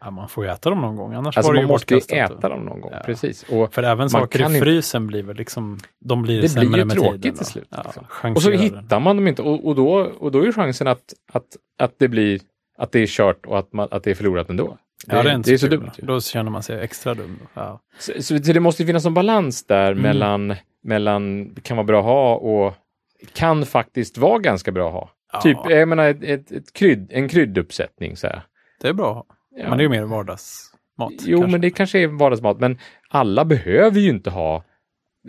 Ja, 0.00 0.10
man 0.10 0.28
får 0.28 0.44
ju 0.44 0.50
äta 0.50 0.70
dem 0.70 0.80
någon 0.80 0.96
gång, 0.96 1.14
annars 1.14 1.36
Alltså 1.36 1.50
var 1.52 1.54
det 1.54 1.60
man 1.60 1.68
ju 1.68 1.72
bortkastat. 1.72 2.30
äta 2.38 2.48
dem 2.48 2.64
någon 2.64 2.80
gång. 2.80 2.90
Ja. 2.94 3.02
Precis. 3.06 3.42
Och, 3.42 3.74
För 3.74 3.82
även 3.82 4.10
saker 4.10 4.56
i 4.56 4.60
frysen 4.60 5.06
blir 5.06 5.22
väl 5.22 5.36
liksom, 5.36 5.78
de 6.00 6.22
blir 6.22 6.42
Det 6.42 6.48
sämre 6.48 6.68
blir 6.68 6.78
ju 6.78 6.84
med 6.84 6.96
tråkigt 6.96 7.22
tiden. 7.22 7.36
till 7.36 7.46
slut, 7.46 7.68
Ja, 7.70 7.82
liksom. 7.84 8.32
och 8.34 8.42
så 8.42 8.50
hittar 8.50 9.00
man 9.00 9.16
dem 9.16 9.28
inte 9.28 9.42
och, 9.42 9.66
och, 9.66 9.74
då, 9.74 9.90
och 10.18 10.32
då 10.32 10.46
är 10.46 10.52
chansen 10.52 10.86
att, 10.86 11.14
att, 11.32 11.44
att 11.78 11.94
det 11.98 12.08
blir 12.08 12.40
att 12.78 12.92
det 12.92 12.98
är 13.00 13.06
kört 13.06 13.46
och 13.46 13.58
att, 13.58 13.72
man, 13.72 13.88
att 13.90 14.02
det 14.04 14.10
är 14.10 14.14
förlorat 14.14 14.50
ändå. 14.50 14.76
Ja, 15.06 15.22
det 15.22 15.30
är, 15.30 15.34
inte 15.34 15.50
det 15.50 15.54
är 15.54 15.58
så 15.58 15.66
dumt. 15.66 15.90
ju. 15.98 16.06
Då 16.06 16.20
känner 16.20 16.50
man 16.50 16.62
sig 16.62 16.80
extra 16.80 17.14
dum. 17.14 17.38
Ja. 17.54 17.80
Så, 17.98 18.12
så, 18.22 18.38
så 18.38 18.52
det 18.52 18.60
måste 18.60 18.82
ju 18.82 18.86
finnas 18.86 19.06
en 19.06 19.14
balans 19.14 19.64
där 19.66 19.90
Mm. 19.92 20.02
mellan, 20.02 20.54
mellan 20.82 21.54
kan 21.62 21.76
vara 21.76 21.84
bra 21.84 21.98
att 21.98 22.04
ha 22.04 22.34
och 22.36 22.74
kan 23.32 23.66
faktiskt 23.66 24.18
vara 24.18 24.38
ganska 24.38 24.72
bra 24.72 24.86
att 24.86 24.92
ha. 24.92 25.10
Ja, 25.32 25.40
Typ, 25.40 25.58
jag 25.68 25.88
menar 25.88 26.08
ett, 26.08 26.22
ett, 26.22 26.52
ett 26.52 26.72
krydd, 26.72 27.06
en 27.12 27.28
krydduppsättning. 27.28 28.16
Så 28.16 28.26
här. 28.26 28.42
Det 28.80 28.88
är 28.88 28.92
bra 28.92 29.10
att 29.10 29.16
ha. 29.16 29.26
Ja. 29.56 29.68
Men 29.68 29.78
det 29.78 29.82
är 29.82 29.84
ju 29.84 29.88
mer 29.88 30.04
vardagsmat. 30.04 31.12
Jo, 31.20 31.38
kanske. 31.38 31.52
men 31.52 31.60
det 31.60 31.70
kanske 31.70 31.98
är 31.98 32.06
vardagsmat, 32.06 32.60
men 32.60 32.78
alla 33.08 33.44
behöver 33.44 34.00
ju 34.00 34.08
inte 34.08 34.30
ha 34.30 34.64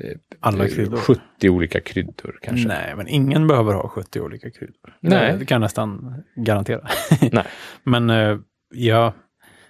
eh, 0.03 0.17
Alla 0.39 0.65
eh, 0.65 0.69
kryddor. 0.69 0.97
70 0.97 1.49
olika 1.49 1.81
kryddor 1.81 2.39
kanske. 2.41 2.67
Nej, 2.67 2.93
men 2.95 3.07
ingen 3.07 3.47
behöver 3.47 3.73
ha 3.73 3.87
70 3.87 4.21
olika 4.21 4.51
kryddor. 4.51 4.97
Nej. 4.99 5.37
Det, 5.39 5.45
kan 5.45 5.55
jag 5.55 5.61
nästan 5.61 6.15
garantera. 6.35 6.87
Nej. 7.31 7.45
men 7.83 8.09
eh, 8.09 8.37
ja, 8.73 9.13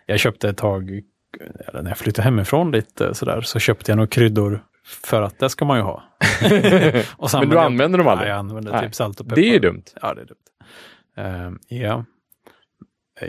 jag 0.05 0.19
köpte 0.19 0.49
ett 0.49 0.57
tag, 0.57 1.01
när 1.73 1.89
jag 1.89 1.97
flyttade 1.97 2.25
hemifrån 2.25 2.71
lite 2.71 3.13
sådär, 3.13 3.41
så 3.41 3.59
köpte 3.59 3.91
jag 3.91 3.97
nog 3.97 4.09
kryddor 4.09 4.63
för 4.85 5.21
att 5.21 5.39
det 5.39 5.49
ska 5.49 5.65
man 5.65 5.77
ju 5.77 5.83
ha. 5.83 6.03
Men 7.33 7.49
du 7.49 7.55
jag- 7.55 7.65
använder 7.65 7.97
dem 7.97 8.07
aldrig? 8.07 8.25
Nej, 8.25 8.29
jag 8.29 8.37
använder 8.39 8.71
Nej. 8.71 8.81
typ 8.81 8.95
salt 8.95 9.19
och 9.19 9.25
peppar. 9.25 9.35
Det 9.35 9.49
är 9.49 9.53
ju 9.53 9.59
dumt. 9.59 9.83
Ja, 10.01 10.13
det 10.13 10.21
är 10.21 10.25
dumt. 10.25 10.37
Ehm, 11.17 11.59
ja. 11.67 12.05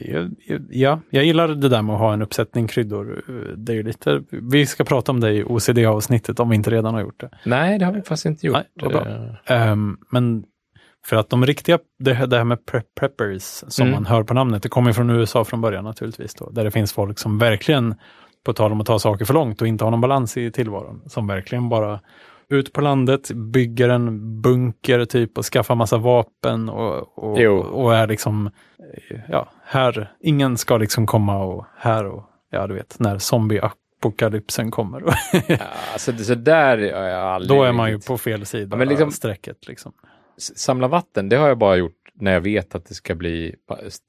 Jag, 0.05 0.31
jag, 0.47 0.63
ja, 0.71 1.01
jag 1.11 1.25
gillar 1.25 1.49
det 1.49 1.69
där 1.69 1.83
med 1.83 1.95
att 1.95 2.01
ha 2.01 2.13
en 2.13 2.23
uppsättning 2.23 2.69
kryddor. 2.69 3.23
Det 3.57 3.73
är 3.79 3.83
lite, 3.83 4.23
vi 4.31 4.67
ska 4.67 4.85
prata 4.85 5.13
om 5.13 5.21
det 5.21 5.31
i 5.33 5.45
OCD-avsnittet 5.45 6.41
om 6.41 6.49
vi 6.49 6.57
inte 6.57 6.71
redan 6.71 6.95
har 6.95 7.01
gjort 7.01 7.21
det. 7.21 7.31
Nej, 7.45 7.79
det 7.79 7.85
har 7.85 7.93
vi 7.93 7.99
faktiskt 8.03 8.27
inte 8.27 8.47
gjort. 8.47 8.57
Nej, 8.83 9.37
Ehm, 9.47 9.97
men 10.11 10.45
för 11.07 11.17
att 11.17 11.31
de 11.31 11.47
riktiga, 11.47 11.79
det, 11.99 12.15
här- 12.15 12.45
med 12.45 12.67
prep 12.67 12.87
preppers 13.01 13.43
som 13.69 13.87
Mm. 13.87 13.95
man 13.95 14.07
hör 14.07 14.23
på 14.23 14.35
namnet, 14.35 14.63
det 14.63 14.69
kommer 14.69 14.93
från 14.93 15.11
USA 15.11 15.45
från 15.45 15.61
början 15.61 15.85
naturligtvis. 15.85 16.35
Då, 16.35 16.51
där 16.51 16.65
det 16.65 16.71
finns 16.71 16.93
folk 16.93 17.19
som 17.19 17.39
verkligen, 17.39 17.95
på 18.45 18.53
tal 18.53 18.73
om 18.73 18.81
att 18.81 18.87
ta 18.87 18.99
saker 18.99 19.25
för 19.25 19.35
långt 19.35 19.61
och 19.63 19.69
inte 19.69 19.85
ha 19.85 19.91
någon 19.91 20.01
balans 20.01 20.37
i 20.37 20.51
tillvaron, 20.51 21.03
som 21.07 21.27
verkligen 21.27 21.69
bara 21.69 22.01
ut 22.49 22.73
på 22.73 22.81
landet, 22.81 23.31
bygger 23.31 23.89
en 23.89 24.41
bunker 24.43 25.05
typ 25.05 25.39
och 25.39 25.45
skaffar 25.45 25.75
massa 25.75 25.97
vapen 25.99 26.69
och, 26.69 27.19
och, 27.19 27.39
och 27.85 27.95
är 27.95 28.07
liksom, 28.07 28.51
ja, 29.29 29.49
här, 29.65 30.13
ingen 30.21 30.59
ska 30.59 30.77
liksom 30.77 31.07
komma 31.07 31.45
och 31.45 31.65
här 31.79 32.07
och, 32.07 32.25
ja 32.51 32.67
du 32.67 32.75
vet, 32.75 32.97
när 32.99 33.19
zombie-apokalypsen 33.19 34.71
kommer. 34.71 35.03
Ja, 35.49 35.57
alltså, 35.93 36.13
det- 36.13 36.25
så 36.25 36.35
där 36.35 36.79
har 36.93 37.03
jag 37.09 37.21
aldrig... 37.23 37.59
Då 37.59 37.65
är 37.65 37.73
man 37.73 37.91
ju 37.91 38.01
på 38.01 38.19
fel 38.19 38.47
sida 38.47 38.69
Ja, 38.71 38.77
men 38.79 38.89
liksom- 38.89 39.07
av 39.09 39.11
strecket. 39.13 39.69
Liksom. 39.69 39.93
Samla 40.57 40.89
vatten, 40.89 41.29
det 41.29 41.37
har 41.37 41.49
jag 41.49 41.59
bara 41.59 41.77
gjort 41.77 41.93
när 42.23 42.33
jag 42.33 42.41
vet 42.41 42.75
att 42.75 42.85
det 42.85 42.95
ska 42.95 43.15
bli 43.15 43.55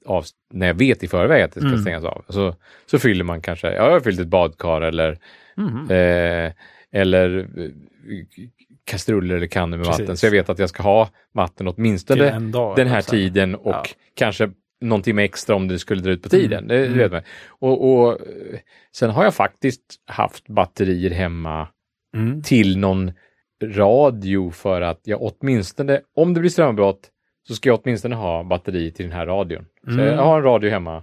av, 0.06 0.24
när 0.52 0.66
jag 0.66 0.74
vet 0.74 1.02
i 1.02 1.08
förväg 1.08 1.42
att 1.42 1.52
det 1.52 1.60
ska 1.60 1.68
Mm. 1.68 1.80
stängas 1.80 2.04
av. 2.04 2.24
Så, 2.28 2.54
så 2.86 2.98
fyller 2.98 3.24
man 3.24 3.40
kanske, 3.40 3.66
ja, 3.66 3.74
jag 3.84 3.90
har 3.90 4.00
fyllt 4.00 4.20
ett 4.20 4.26
badkar 4.28 4.80
eller, 4.80 5.18
Mhm. 5.56 5.90
eh, 5.90 6.52
eller 6.92 7.38
eh, 7.38 7.70
kastruller 8.84 9.36
eller 9.36 9.46
kannor 9.46 9.76
med 9.76 9.86
Precis. 9.86 10.00
vatten. 10.00 10.16
Så 10.16 10.26
jag 10.26 10.30
vet 10.30 10.48
att 10.48 10.58
jag 10.58 10.68
ska 10.68 10.82
ha 10.82 11.08
vatten 11.32 11.68
åtminstone 11.68 12.38
dag. 12.38 12.76
den 12.76 12.86
här 12.86 12.94
här. 12.94 13.02
tiden 13.02 13.54
och 13.54 13.70
Ja. 13.74 13.84
kanske 14.14 14.50
någon 14.80 15.02
timme 15.02 15.24
extra 15.24 15.56
om 15.56 15.68
det 15.68 15.78
skulle 15.78 16.02
dra 16.02 16.10
ut 16.10 16.22
på 16.22 16.28
tiden. 16.28 16.58
Mm. 16.64 16.68
Det, 16.68 16.86
Mm. 16.86 16.98
vet 16.98 17.12
man. 17.12 17.22
Och, 17.48 17.94
och 17.94 18.12
eh, 18.12 18.58
sen 18.96 19.10
har 19.10 19.24
jag 19.24 19.34
faktiskt 19.34 19.82
haft 20.06 20.48
batterier 20.48 21.10
hemma 21.10 21.68
Mm. 22.16 22.42
till 22.42 22.78
någon 22.78 23.12
radio 23.64 24.50
för 24.50 24.80
att 24.80 25.00
jag 25.04 25.18
åtminstone, 25.22 26.00
om 26.16 26.34
det 26.34 26.40
blir 26.40 26.50
strömavbrott, 26.50 27.10
så 27.48 27.54
ska 27.54 27.68
jag 27.68 27.80
åtminstone 27.84 28.14
ha 28.14 28.42
batteri 28.44 28.90
till 28.92 29.06
den 29.06 29.14
här 29.16 29.26
radion. 29.26 29.64
Så 29.84 29.90
Mm. 29.92 30.06
jag 30.06 30.22
har 30.24 30.36
en 30.38 30.44
radio 30.44 30.70
hemma 30.70 31.02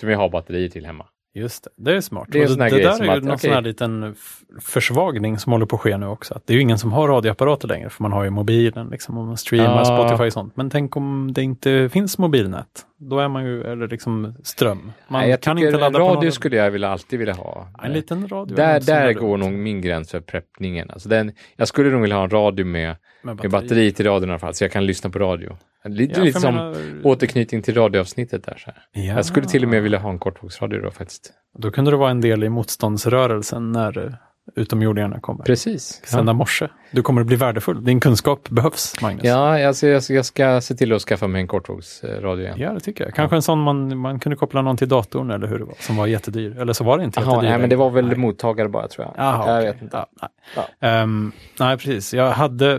som 0.00 0.08
jag 0.10 0.18
har 0.18 0.28
batterier 0.28 0.68
till 0.68 0.86
hemma. 0.86 1.06
Just 1.34 1.64
det, 1.64 1.70
det 1.76 1.96
är 1.96 2.00
smart. 2.00 2.28
Det 2.30 2.38
är 2.42 2.48
det 2.48 2.70
grej 2.70 2.82
där 2.82 3.00
är 3.00 3.04
ju 3.04 3.10
att, 3.10 3.22
någon 3.22 3.30
okej. 3.34 3.38
sån 3.38 3.50
här 3.50 3.62
liten 3.62 4.14
försvagning 4.60 5.38
som 5.38 5.52
håller 5.52 5.66
på 5.66 5.76
att 5.76 5.82
ske 5.82 5.96
nu 5.96 6.06
också. 6.06 6.34
Att 6.34 6.46
det 6.46 6.52
är 6.52 6.54
ju 6.54 6.60
ingen 6.60 6.78
som 6.78 6.92
har 6.92 7.08
radioapparater 7.08 7.68
längre, 7.68 7.90
för 7.90 8.02
man 8.02 8.12
har 8.12 8.24
ju 8.24 8.30
mobilen 8.30 8.88
liksom, 8.88 9.18
och 9.18 9.26
man 9.26 9.36
streamar 9.36 9.78
Ja. 9.78 9.84
Spotify 9.84 10.24
och 10.26 10.32
sånt. 10.32 10.56
Men 10.56 10.70
tänk 10.70 10.96
om 10.96 11.32
det 11.32 11.42
inte 11.42 11.88
finns 11.92 12.18
mobilnät? 12.18 12.86
Då 12.98 13.18
är 13.18 13.28
man 13.28 13.44
ju, 13.44 13.62
eller 13.64 13.88
liksom 13.88 14.34
ström. 14.44 14.92
Man 15.08 15.20
Nej, 15.20 15.30
jag 15.30 15.40
kan 15.40 15.58
inte 15.58 15.70
ladda 15.70 15.86
en 15.86 15.92
på 15.92 15.98
radio 15.98 16.30
skulle 16.30 16.56
jag 16.56 16.70
vilja, 16.70 16.88
alltid 16.88 17.18
vilja 17.18 17.34
ha. 17.34 17.68
En 17.82 17.92
liten 17.92 18.28
radio. 18.28 18.56
där 18.56 18.80
där 18.80 19.06
är 19.06 19.12
går 19.12 19.36
nog 19.38 19.52
min 19.52 19.80
gräns 19.80 20.10
för 20.10 20.20
preppningen. 20.20 20.90
Alltså 20.90 21.08
den, 21.08 21.32
jag 21.56 21.68
skulle 21.68 21.90
nog 21.90 22.00
vilja 22.00 22.16
ha 22.16 22.24
en 22.24 22.30
radio 22.30 22.66
med, 22.66 22.96
med 23.22 23.36
med 23.42 23.50
batteri 23.50 23.92
till 23.92 24.06
radion 24.06 24.28
i 24.28 24.32
alla 24.32 24.38
fall, 24.38 24.54
så 24.54 24.64
jag 24.64 24.72
kan 24.72 24.86
lyssna 24.86 25.10
på 25.10 25.18
radio. 25.18 25.56
Lite, 25.84 26.20
Ja, 26.20 26.24
lite 26.24 26.40
som 26.40 26.54
menar- 26.54 26.76
återknytning 27.04 27.62
till 27.62 27.74
radioavsnittet 27.74 28.44
där. 28.44 28.56
Så. 28.58 28.70
Ja. 28.92 29.02
Jag 29.02 29.24
skulle 29.24 29.46
till 29.46 29.62
och 29.64 29.68
med 29.70 29.82
vilja 29.82 29.98
ha 29.98 30.10
en 30.10 30.18
kortvågsradio 30.18 30.80
då 30.80 30.90
faktiskt. 30.90 31.32
Då 31.58 31.70
kunde 31.70 31.90
du 31.90 31.96
vara 31.96 32.10
en 32.10 32.20
del 32.20 32.44
i 32.44 32.48
motståndsrörelsen 32.48 33.72
när 33.72 34.18
utomjordingarna 34.54 35.20
kommer. 35.20 35.44
Precis. 35.44 36.00
Sända 36.04 36.32
morse. 36.32 36.68
Du 36.90 37.02
kommer 37.02 37.20
att 37.20 37.26
bli 37.26 37.36
värdefull. 37.36 37.84
Din 37.84 38.00
kunskap 38.00 38.48
behövs, 38.48 39.00
Magnus. 39.02 39.24
Ja, 39.24 39.66
alltså 39.66 39.86
jag, 39.86 40.02
jag 40.08 40.24
ska 40.24 40.60
se 40.60 40.74
till 40.74 40.92
att 40.92 41.02
skaffa 41.02 41.26
mig 41.26 41.40
en 41.40 41.48
kortvågsradio 41.48 42.44
igen. 42.44 42.56
Ja, 42.58 42.72
det 42.72 42.80
tycker 42.80 43.04
jag. 43.04 43.14
Kanske 43.14 43.36
en 43.36 43.42
sån 43.42 43.58
man, 43.60 43.98
man 43.98 44.20
kunde 44.20 44.36
koppla 44.36 44.62
någon 44.62 44.76
till 44.76 44.88
datorn 44.88 45.30
eller 45.30 45.46
hur 45.46 45.58
det 45.58 45.64
var, 45.64 45.74
som 45.78 45.96
var 45.96 46.06
jättedyr. 46.06 46.58
Eller 46.58 46.72
så 46.72 46.84
var 46.84 46.98
det 46.98 47.04
inte 47.04 47.20
Jaha, 47.20 47.30
jättedyr. 47.30 47.48
nej, 47.50 47.58
men 47.58 47.70
det 47.70 47.76
var 47.76 47.90
väl 47.90 48.06
Nej. 48.06 48.16
mottagare 48.16 48.68
bara 48.68 48.88
tror 48.88 49.06
jag. 49.06 49.14
Jaha, 49.26 49.48
jag 49.50 49.58
okej. 49.58 49.72
vet 49.72 49.82
inte. 49.82 49.96
Ja, 50.20 50.28
nej. 50.56 50.90
Ehm, 50.92 51.32
nej, 51.60 51.76
precis. 51.78 52.14
Jag 52.14 52.30
hade 52.30 52.76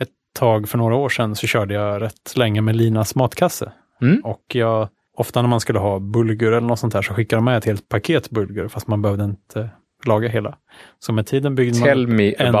ett 0.00 0.08
tag 0.38 0.68
för 0.68 0.78
några 0.78 0.94
år 0.94 1.08
sedan 1.08 1.36
så 1.36 1.46
körde 1.46 1.74
jag 1.74 2.02
rätt 2.02 2.36
länge 2.36 2.60
med 2.60 2.76
Linas 2.76 3.14
matkasse. 3.14 3.72
Mm. 4.02 4.20
Och 4.24 4.42
jag, 4.52 4.88
ofta 5.16 5.42
när 5.42 5.48
man 5.48 5.60
skulle 5.60 5.78
ha 5.78 5.98
bulgur 5.98 6.52
eller 6.52 6.66
något 6.66 6.78
sånt 6.78 6.92
där 6.92 7.02
så 7.02 7.14
skickade 7.14 7.38
de 7.38 7.44
med 7.44 7.58
ett 7.58 7.64
helt 7.64 7.88
paket 7.88 8.30
bulgur 8.30 8.68
fast 8.68 8.86
man 8.86 9.02
behövde 9.02 9.24
inte 9.24 9.70
laga 10.06 10.28
hela. 10.28 10.56
Så 10.98 11.12
med 11.12 11.26
tiden 11.26 11.54
byggde 11.54 11.78
man 11.80 11.88
Tell 11.88 12.06
me 12.06 12.32
en- 12.38 12.54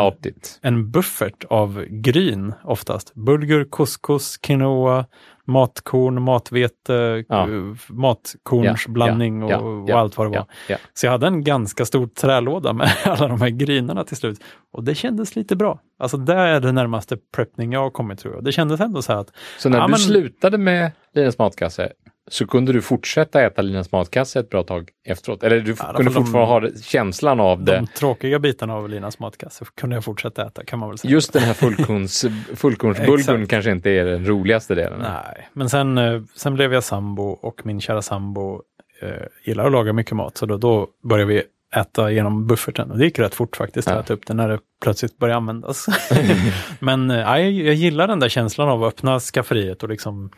en 0.62 0.90
buffert 0.90 1.44
av 1.50 1.84
gryn 1.88 2.54
oftast. 2.64 3.14
Bulgur, 3.14 3.64
couscous, 3.70 4.36
quinoa, 4.36 5.04
matkorn, 5.46 6.22
matvete, 6.22 7.24
Ja. 7.28 7.48
eh, 7.48 7.62
matkornsblandning 7.88 9.40
Ja, 9.42 9.50
ja, 9.50 9.58
och, 9.58 9.82
och 9.90 9.98
allt 9.98 10.16
vad 10.16 10.26
det 10.32 10.38
var. 10.38 10.46
Så 10.94 11.06
jag 11.06 11.10
hade 11.12 11.26
en 11.26 11.44
ganska 11.44 11.84
stor 11.84 12.06
trälåda 12.06 12.72
med 12.72 12.90
alla 13.04 13.28
de 13.28 13.40
här 13.40 13.48
grynorna 13.48 14.04
till 14.04 14.16
slut. 14.16 14.40
Och 14.72 14.84
det 14.84 14.94
kändes 14.94 15.36
lite 15.36 15.56
bra. 15.56 15.80
Alltså 15.98 16.16
det 16.16 16.34
är 16.34 16.60
det 16.60 16.72
närmaste 16.72 17.16
preppning 17.34 17.72
jag 17.72 17.80
har 17.80 17.90
kommit 17.90 18.18
tror 18.18 18.34
jag. 18.34 18.44
Det 18.44 18.52
kändes 18.52 18.80
ändå 18.80 19.02
så 19.02 19.12
här 19.12 19.20
att 19.20 19.30
Så 19.58 19.68
när 19.68 19.80
du 19.80 19.88
men- 19.88 19.98
slutade 19.98 20.58
med 20.58 20.92
Linas 21.14 21.38
matkasse 21.38 21.92
så 22.30 22.46
kunde 22.46 22.72
du 22.72 22.82
fortsätta 22.82 23.42
äta 23.42 23.62
Linas 23.62 23.92
matkasse 23.92 24.40
ett 24.40 24.50
bra 24.50 24.62
tag 24.62 24.90
efteråt? 25.06 25.42
Eller 25.42 25.60
du 25.60 25.74
Ja, 25.78 25.92
kunde 25.96 26.10
för 26.10 26.20
de- 26.20 26.24
fortfarande 26.26 26.68
ha 26.68 26.76
känslan 26.82 27.40
av 27.40 27.64
det? 27.64 27.72
de 27.76 27.86
tråkiga 27.86 28.38
bitarna 28.38 28.74
av 28.74 28.88
Linas 28.88 29.18
matkasse 29.18 29.64
kunde 29.80 29.96
jag 29.96 30.04
fortsätta 30.04 30.46
äta 30.46 30.64
kan 30.64 30.78
man 30.78 30.88
väl 30.88 30.98
säga. 30.98 31.10
Just 31.12 31.32
den 31.32 31.42
här 31.42 31.54
fullkorns, 31.54 32.24
fullkornsbulgurn 32.54 33.46
kanske 33.46 33.70
inte 33.70 33.90
är 33.90 34.04
den 34.04 34.26
roligaste 34.26 34.74
delen. 34.74 34.98
Nej, 35.00 35.48
men 35.52 35.68
sen, 35.68 35.98
eh, 35.98 36.22
sen 36.34 36.54
blev 36.54 36.72
jag 36.74 36.84
sambo 36.84 37.22
och 37.22 37.66
min 37.66 37.80
kära 37.80 38.02
sambo 38.02 38.62
eh, 39.02 39.08
gillar 39.44 39.66
att 39.66 39.72
laga 39.72 39.92
mycket 39.92 40.16
mat. 40.16 40.36
Så 40.36 40.46
då, 40.46 40.56
då 40.56 40.88
började 41.02 41.32
vi 41.32 41.42
äta 41.76 42.10
genom 42.10 42.46
bufferten 42.46 42.90
och 42.90 42.98
det 42.98 43.04
gick 43.04 43.18
rätt 43.18 43.34
fort 43.34 43.56
faktiskt 43.56 43.88
att 43.88 43.94
Ja. 43.94 44.00
äta 44.00 44.14
upp 44.14 44.26
det 44.26 44.34
när 44.34 44.48
det 44.48 44.58
plötsligt 44.82 45.18
började 45.18 45.36
användas. 45.36 45.86
men 46.80 47.10
eh, 47.10 47.16
ja, 47.20 47.38
jag, 47.38 47.74
gillar 47.74 48.08
den 48.08 48.20
där 48.20 48.28
känslan 48.28 48.68
av 48.68 48.84
att 48.84 48.94
öppna 48.94 49.20
skafferiet 49.20 49.82
och 49.82 49.88
liksom 49.88 50.30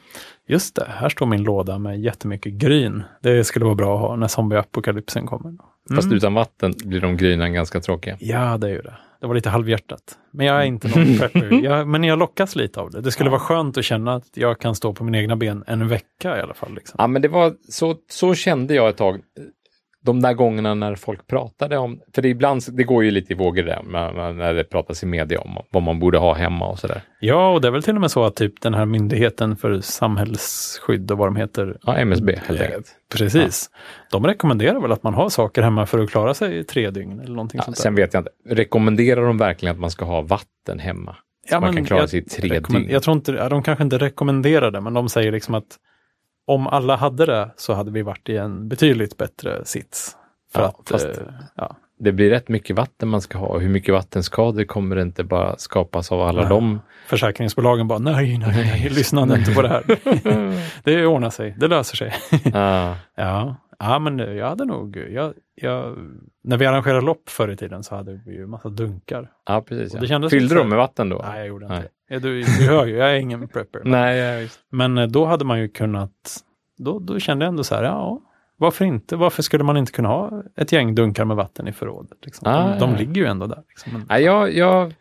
just 0.49 0.77
det, 0.77 0.87
här 0.89 1.09
står 1.09 1.27
min 1.27 1.43
låda 1.43 1.79
med 1.79 2.01
jättemycket 2.01 2.53
gryn. 2.53 3.03
Det 3.23 3.45
skulle 3.45 3.65
vara 3.65 3.75
bra 3.75 3.95
att 3.95 4.01
ha 4.01 4.17
när 4.17 4.29
zombieapokalypsen 4.29 5.27
kommer. 5.27 5.53
Fast 5.95 6.05
Mm. 6.07 6.17
utan 6.17 6.35
vatten 6.35 6.75
blir 6.85 7.01
de 7.01 7.17
grynan 7.17 7.53
ganska 7.53 7.81
tråkiga. 7.81 8.17
Ja, 8.21 8.59
det 8.59 8.67
är 8.67 8.71
ju 8.71 8.83
det. 8.83 8.95
Det 9.21 9.27
var 9.27 9.35
lite 9.35 9.49
halvhjärtat. 9.51 10.01
Men 10.33 10.47
jag 10.47 10.57
är 10.61 10.65
inte 10.65 10.89
någon 10.89 11.19
prepper. 11.19 11.53
Jag, 11.65 11.89
men 11.89 12.05
jag 12.05 12.19
lockas 12.19 12.57
lite 12.57 12.81
av 12.81 12.91
det. 12.91 13.01
Det 13.01 13.11
skulle 13.11 13.31
vara 13.31 13.41
skönt 13.41 13.79
att 13.79 13.85
känna 13.85 14.15
att 14.15 14.25
jag 14.35 14.59
kan 14.61 14.75
stå 14.75 14.93
på 14.95 15.05
mina 15.05 15.19
egna 15.19 15.37
ben 15.37 15.65
en 15.67 15.89
vecka 15.89 16.39
i 16.39 16.41
alla 16.41 16.55
fall. 16.55 16.75
Liksom. 16.75 16.97
Ja, 16.99 17.07
men 17.07 17.23
det 17.23 17.29
var 17.29 17.55
så, 17.69 17.97
så 18.11 18.35
kände 18.35 18.75
jag 18.75 18.89
ett 18.89 18.97
tag. 18.97 19.21
De 20.05 20.21
där 20.23 20.33
gångerna 20.33 20.75
när 20.75 20.95
folk 20.95 21.27
pratade 21.27 21.79
om, 21.79 22.01
för 22.15 22.23
det 22.23 22.29
ibland, 22.29 22.63
det 22.73 22.85
går 22.85 23.05
ju 23.05 23.11
lite 23.11 23.33
i 23.33 23.37
vågor 23.37 23.63
där, 23.63 23.83
när- 24.33 24.55
det 24.55 24.65
pratas 24.65 25.03
i 25.03 25.07
media 25.07 25.41
om 25.41 25.57
vad 25.71 25.83
man 25.83 25.99
borde 26.01 26.19
ha 26.19 26.35
hemma 26.35 26.67
och 26.69 26.79
sådär. 26.79 27.03
Ja, 27.21 27.53
och 27.53 27.61
det 27.61 27.69
är 27.69 27.73
väl 27.73 27.83
till 27.83 27.95
och 27.95 28.01
med 28.01 28.11
så 28.11 28.25
att 28.25 28.37
typ 28.37 28.61
den 28.61 28.75
här 28.75 28.87
myndigheten 28.87 29.57
för 29.57 29.81
samhällsskydd 29.81 31.11
och 31.11 31.19
vad 31.19 31.27
de 31.29 31.37
heter. 31.37 31.77
Ja, 31.83 31.97
MSB 31.97 32.39
helt 32.47 32.61
Eh, 32.61 32.67
enkelt. 32.67 32.87
Precis. 33.17 33.71
De 34.11 34.27
rekommenderar 34.27 34.81
väl 34.81 34.93
att 34.93 35.03
man 35.03 35.15
har 35.15 35.29
saker 35.29 35.63
hemma 35.63 35.87
för 35.87 35.99
att 35.99 36.11
klara 36.11 36.35
sig 36.35 36.59
i 36.59 36.65
tre 36.65 36.91
dygn 36.91 37.21
eller 37.21 37.35
någonting 37.35 37.59
Ja, 37.59 37.65
sånt 37.65 37.77
där. 37.77 37.83
sen 37.83 37.95
vet 37.95 38.15
jag 38.15 38.21
inte, 38.21 38.31
rekommenderar 38.49 39.27
de 39.27 39.39
verkligen 39.39 39.75
att 39.75 39.81
man 39.81 39.91
ska 39.91 40.05
ha 40.05 40.21
vatten 40.23 40.79
hemma? 40.79 41.17
Så 41.49 41.55
Ja, 41.55 41.61
man 41.61 41.75
kan 41.77 41.85
klara 41.85 42.01
jag 42.01 42.11
sig 42.11 42.19
i 42.21 42.23
tre 42.23 42.49
dygn? 42.61 42.87
Jag 42.91 43.03
tror 43.03 43.17
inte, 43.17 43.33
ja, 43.33 43.49
de 43.49 43.63
kanske 43.63 43.85
inte 43.85 43.99
rekommenderar 43.99 44.71
det, 44.71 44.81
men 44.81 44.95
de 44.95 45.09
säger 45.09 45.33
liksom 45.33 45.55
att 45.55 45.65
om 46.49 46.67
alla 46.67 46.97
hade 46.97 47.27
det 47.27 47.51
så 47.57 47.73
hade 47.75 47.91
vi 47.91 48.03
varit 48.03 48.29
i 48.29 48.37
en 48.37 48.69
betydligt 48.69 49.17
bättre 49.17 49.65
sits. 49.65 50.17
För 50.53 50.61
Ja, 50.63 50.67
att, 50.69 50.89
fast- 50.89 51.07
eh, 51.07 51.13
ja. 51.55 51.77
Det 52.01 52.13
blir 52.13 52.31
rätt 52.31 52.49
mycket 52.49 52.77
vatten 52.77 53.09
man 53.09 53.21
ska 53.21 53.39
ha 53.39 53.47
och 53.47 53.61
hur 53.61 53.69
mycket 53.69 53.95
vattenskador 53.95 54.65
kommer 54.65 54.97
det 54.97 55.03
inte 55.03 55.25
bara 55.25 55.57
skapas 55.59 56.13
av 56.13 56.23
alla 56.23 56.41
Nej. 56.41 56.49
de 56.51 56.81
Försäkringsbolagen 57.07 57.89
bara 57.89 57.99
nej, 57.99 58.39
nej, 58.39 58.51
nej, 58.57 58.89
lyssna 58.91 59.23
inte 59.37 59.55
på 59.55 59.63
det 59.63 59.69
här. 59.69 59.83
det 60.85 61.07
ordnar 61.07 61.31
sig, 61.31 61.55
det 61.59 61.69
löser 61.69 61.97
sig. 61.97 62.15
Ja, 62.55 62.97
ja 63.79 63.99
men 63.99 64.19
jag 64.19 64.49
hade 64.49 64.65
nog, 64.65 64.97
jag, 65.11 65.35
jag, 65.63 65.97
när 66.45 66.57
vi 66.57 66.67
arrangerade 66.67 67.01
lopp 67.07 67.29
förr 67.29 67.49
i 67.51 67.57
tiden 67.57 67.83
så 67.83 67.95
hade 67.95 68.21
vi 68.27 68.35
ju 68.35 68.47
massa 68.47 68.69
dunkar. 68.69 69.31
Ja, 69.47 69.61
precis. 69.69 69.95
Och 69.95 70.01
det 70.01 70.05
Ja. 70.07 70.09
kändes 70.09 70.31
Fyllde 70.31 70.45
lite 70.45 70.55
de 70.55 70.61
så- 70.63 70.69
med 70.69 70.79
vatten 70.79 71.09
då? 71.09 71.25
Nej, 71.29 71.39
jag 71.39 71.47
gjorde 71.49 71.69
Nej. 71.69 71.77
inte. 71.77 71.89
Ja, 72.09 72.19
Du, 72.19 72.43
du 72.43 72.67
hör 72.67 72.87
ju, 72.87 72.97
jag 72.97 73.11
är 73.11 73.15
ingen 73.15 73.49
prepper. 73.49 73.81
Nej, 73.85 74.19
ja, 74.19 74.41
just. 74.41 74.61
Men 74.71 74.99
eh, 74.99 75.07
då 75.07 75.25
hade 75.25 75.45
man 75.45 75.61
ju 75.61 75.69
kunnat, 75.69 76.13
då, 76.79 76.99
då 76.99 77.19
kände 77.19 77.45
jag 77.45 77.51
ändå 77.51 77.65
så 77.65 77.75
här, 77.75 77.83
ja, 77.83 78.21
varför 78.57 78.85
inte? 78.85 79.17
Varför 79.17 79.43
skulle 79.43 79.65
man 79.65 79.77
inte 79.77 79.93
kunna 79.93 80.09
ha 80.09 80.43
ett 80.57 80.73
gäng 80.73 80.95
dunkar 80.95 81.25
med 81.25 81.37
vatten 81.37 81.69
i 81.69 81.73
förrådet? 81.73 82.19
Liksom? 82.25 82.49
Ah, 82.53 82.69
de, 82.71 82.79
de 82.79 82.91
ja. 82.91 82.97
ligger 82.99 83.23
ju 83.23 83.27
ändå 83.27 83.47
där. 83.47 83.63
Liksom. 83.69 83.93
Men, 83.93 84.03
Nej, 84.09 84.23
jag, 84.23 84.55
jag, 84.55 84.95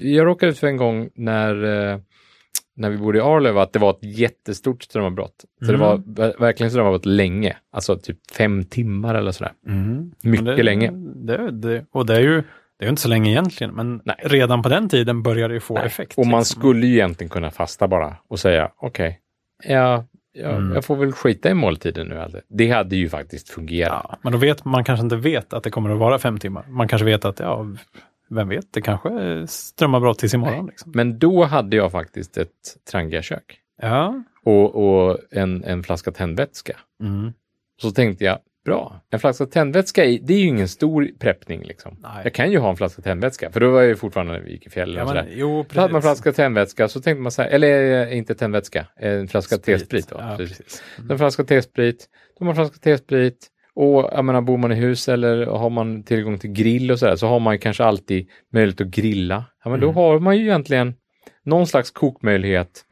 jag 0.00 0.26
råkade 0.26 0.52
ut 0.52 0.58
för 0.58 0.66
en 0.66 0.76
gång 0.76 1.08
när, 1.14 1.64
eh, 1.92 1.98
när 2.76 2.90
vi 2.90 2.96
bodde 2.98 3.18
i 3.18 3.20
Arlöv 3.20 3.58
att 3.58 3.72
det 3.72 3.78
var 3.78 3.90
ett 3.90 4.18
jättestort 4.18 4.82
strömavbrott. 4.82 5.44
Så 5.60 5.64
det 5.72 5.74
Mm. 5.74 5.80
var 5.80 5.96
ver- 5.96 6.40
verkligen 6.40 6.70
strömavbrott 6.70 7.06
länge, 7.06 7.56
alltså 7.72 7.96
typ 7.96 8.30
fem 8.30 8.64
timmar 8.64 9.14
eller 9.14 9.32
sådär. 9.32 9.52
Mm. 9.66 10.12
Mycket 10.22 10.44
det, 10.56 10.62
länge. 10.62 10.90
Det, 11.14 11.50
det, 11.50 11.84
och 11.92 12.06
det 12.06 12.14
är 12.16 12.20
ju 12.20 12.42
det 12.78 12.84
är 12.84 12.88
inte 12.90 13.02
så 13.02 13.08
länge 13.08 13.30
egentligen, 13.30 13.74
men 13.74 14.00
Nej. 14.04 14.16
redan 14.22 14.62
på 14.62 14.68
den 14.68 14.88
tiden 14.88 15.22
började 15.22 15.54
det 15.54 15.60
få 15.60 15.74
Nej. 15.74 15.86
effekt. 15.86 16.18
Och 16.18 16.26
man 16.26 16.40
liksom. 16.40 16.60
skulle 16.60 16.86
ju 16.86 16.94
egentligen 16.94 17.28
kunna 17.30 17.50
fasta 17.50 17.88
bara 17.88 18.16
och 18.28 18.38
säga 18.40 18.70
okej, 18.76 19.20
ja, 19.68 20.04
ja, 20.32 20.48
Mm. 20.48 20.72
jag 20.74 20.84
får 20.84 20.96
väl 20.96 21.12
skita 21.12 21.50
i 21.50 21.54
måltiden 21.54 22.06
nu. 22.06 22.20
Alltså. 22.20 22.40
Det 22.48 22.70
hade 22.70 22.96
ju 22.96 23.08
faktiskt 23.08 23.48
fungerat. 23.48 24.06
Ja, 24.10 24.18
men 24.22 24.32
då 24.32 24.38
vet 24.38 24.64
man 24.64 24.84
kanske 24.84 25.04
inte 25.04 25.16
vet 25.16 25.52
att 25.52 25.62
det 25.62 25.70
kommer 25.70 25.90
att 25.90 25.98
vara 25.98 26.18
fem 26.18 26.38
timmar. 26.38 26.64
Man 26.68 26.88
kanske 26.88 27.04
vet 27.04 27.24
att, 27.24 27.40
ja, 27.40 27.66
vem 28.30 28.48
vet, 28.48 28.72
det 28.72 28.80
kanske 28.80 29.08
är 29.08 29.46
strömavbrott 29.46 30.18
tills 30.18 30.34
imorgon. 30.34 30.66
Liksom. 30.66 30.92
Men 30.94 31.18
då 31.18 31.44
hade 31.44 31.76
jag 31.76 31.92
faktiskt 31.92 32.36
ett 32.36 32.48
Trangia-kök 32.90 33.58
Ja. 33.82 34.22
och, 34.44 34.74
och 35.08 35.18
en, 35.30 35.64
en 35.64 35.82
flaska 35.82 36.10
tändvätska. 36.12 36.76
Mm. 37.02 37.32
Så 37.82 37.90
tänkte 37.90 38.24
jag, 38.24 38.38
Bra. 38.64 39.00
En 39.10 39.18
flaska 39.20 39.46
tändvätska, 39.46 40.04
i- 40.04 40.18
det 40.18 40.34
är 40.34 40.38
ju 40.38 40.46
ingen 40.46 40.68
stor 40.68 41.08
preppning 41.18 41.62
liksom. 41.62 41.96
Nej. 42.02 42.20
Jag 42.24 42.32
kan 42.34 42.52
ju 42.52 42.58
ha 42.58 42.70
en 42.70 42.76
flaska 42.76 43.02
tändvätska, 43.02 43.50
för 43.50 43.60
då 43.60 43.70
var 43.70 43.80
jag 43.80 43.88
ju 43.88 43.96
fortfarande 43.96 44.32
när 44.32 44.40
vi 44.40 44.50
gick 44.52 44.66
i 44.66 44.70
fjällen 44.70 45.06
Ja, 45.08 45.14
men, 45.14 45.26
jo, 45.30 45.64
Då 45.72 45.80
hade 45.80 45.92
man 45.92 46.02
precis. 46.02 46.22
flaska 46.22 46.32
tändvätska, 46.42 46.88
så 46.88 47.00
tänkte 47.00 47.22
man 47.22 47.32
så 47.32 47.42
här, 47.42 47.48
eller 47.50 48.06
eh, 48.06 48.16
inte 48.18 48.34
tändvätska, 48.34 48.86
en 48.96 49.28
flaska 49.28 49.56
Sprit. 49.56 49.78
T-sprit. 49.80 50.08
Då, 50.08 50.16
Ja, 50.20 50.34
precis. 50.36 50.58
precis. 50.58 50.82
En 51.10 51.18
flaska 51.18 51.44
T-sprit, 51.44 52.08
då 52.38 52.44
har 52.44 52.46
man 52.46 52.54
flaska 52.54 52.76
T-sprit 52.78 53.46
och 53.76 54.08
jag 54.12 54.24
menar, 54.24 54.40
bor 54.40 54.58
man 54.58 54.72
i 54.72 54.74
hus 54.74 55.08
eller 55.08 55.46
har 55.46 55.70
man 55.70 56.02
tillgång 56.02 56.38
till 56.38 56.50
grill 56.52 56.90
och 56.90 56.98
sådär 56.98 57.16
så 57.16 57.26
har 57.26 57.40
man 57.40 57.58
kanske 57.58 57.84
alltid 57.84 58.28
möjlighet 58.52 58.80
att 58.80 58.86
grilla. 58.86 59.44
Ja, 59.64 59.70
men 59.70 59.80
då 59.80 59.86
Mm. 59.86 59.96
har 59.96 60.18
man 60.18 60.36
ju 60.36 60.42
egentligen 60.42 60.94
någon 61.44 61.66
slags 61.66 61.90
kokmöjlighet 61.90 62.84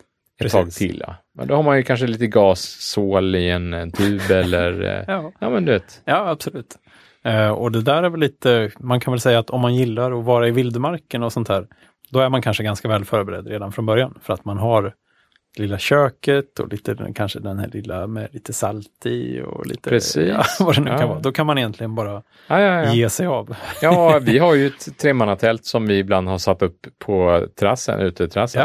ett 0.45 0.53
tag 0.53 0.65
Precis. 0.65 0.79
till. 0.79 1.03
Ja. 1.07 1.15
Men 1.35 1.49
då 1.49 1.55
har 1.55 1.63
man 1.63 1.77
ju 1.77 1.83
kanske 1.83 2.07
lite 2.07 2.27
gassål 2.27 3.35
i 3.35 3.51
en, 3.51 3.73
en 3.75 3.91
tub 3.93 4.21
eller 4.31 4.83
eh, 4.83 5.05
Ja. 5.15 5.33
ja 5.41 5.51
men 5.51 5.65
du 5.65 5.73
vet. 5.73 6.03
Ja, 6.05 6.29
absolut. 6.31 6.79
Eh, 7.25 7.49
och 7.51 7.73
det 7.73 7.83
där 7.83 8.03
är 8.03 8.09
väl 8.09 8.21
lite, 8.21 8.71
man 8.81 9.01
kan 9.01 9.13
väl 9.13 9.21
säga 9.21 9.39
att 9.39 9.51
om 9.51 9.61
man 9.61 9.75
gillar 9.75 10.19
att 10.19 10.25
vara 10.25 10.49
i 10.49 10.51
vildmarken 10.51 11.23
och 11.23 11.33
sånt 11.33 11.49
här, 11.49 11.67
då 12.11 12.21
är 12.21 12.29
man 12.29 12.43
kanske 12.43 12.63
ganska 12.65 12.89
väl 12.89 13.05
förberedd 13.05 13.47
redan 13.47 13.73
från 13.73 13.87
början. 13.87 14.19
För 14.23 14.35
att 14.35 14.45
man 14.45 14.59
har 14.59 14.95
lilla 15.59 15.79
köket 15.79 16.59
och 16.59 16.69
lite, 16.73 16.97
kanske 17.15 17.39
den 17.41 17.59
här 17.59 17.69
lilla 17.73 18.07
med 18.07 18.29
lite 18.33 18.53
salt 18.53 19.07
i 19.07 19.41
och 19.41 19.67
lite, 19.67 19.91
Precis. 19.91 20.29
Ja, 20.29 20.45
vad 20.65 20.75
det 20.75 20.81
nu 20.81 20.91
Ja. 20.91 20.99
kan 20.99 21.09
vara. 21.09 21.21
Då 21.21 21.33
kan 21.33 21.47
man 21.47 21.59
egentligen 21.59 21.95
bara 21.95 22.23
Ja, 22.47 22.93
ge 22.93 23.11
sig 23.11 23.27
av. 23.27 23.55
ja, 23.83 24.19
vi 24.23 24.39
har 24.39 24.55
ju 24.55 24.67
ett 24.67 24.99
tremannatält 24.99 25.65
som 25.65 25.87
vi 25.87 25.99
ibland 25.99 26.29
har 26.29 26.39
satt 26.39 26.63
upp 26.63 26.87
på 26.99 27.47
terrassen, 27.55 28.01
uteterrassen. 28.01 28.63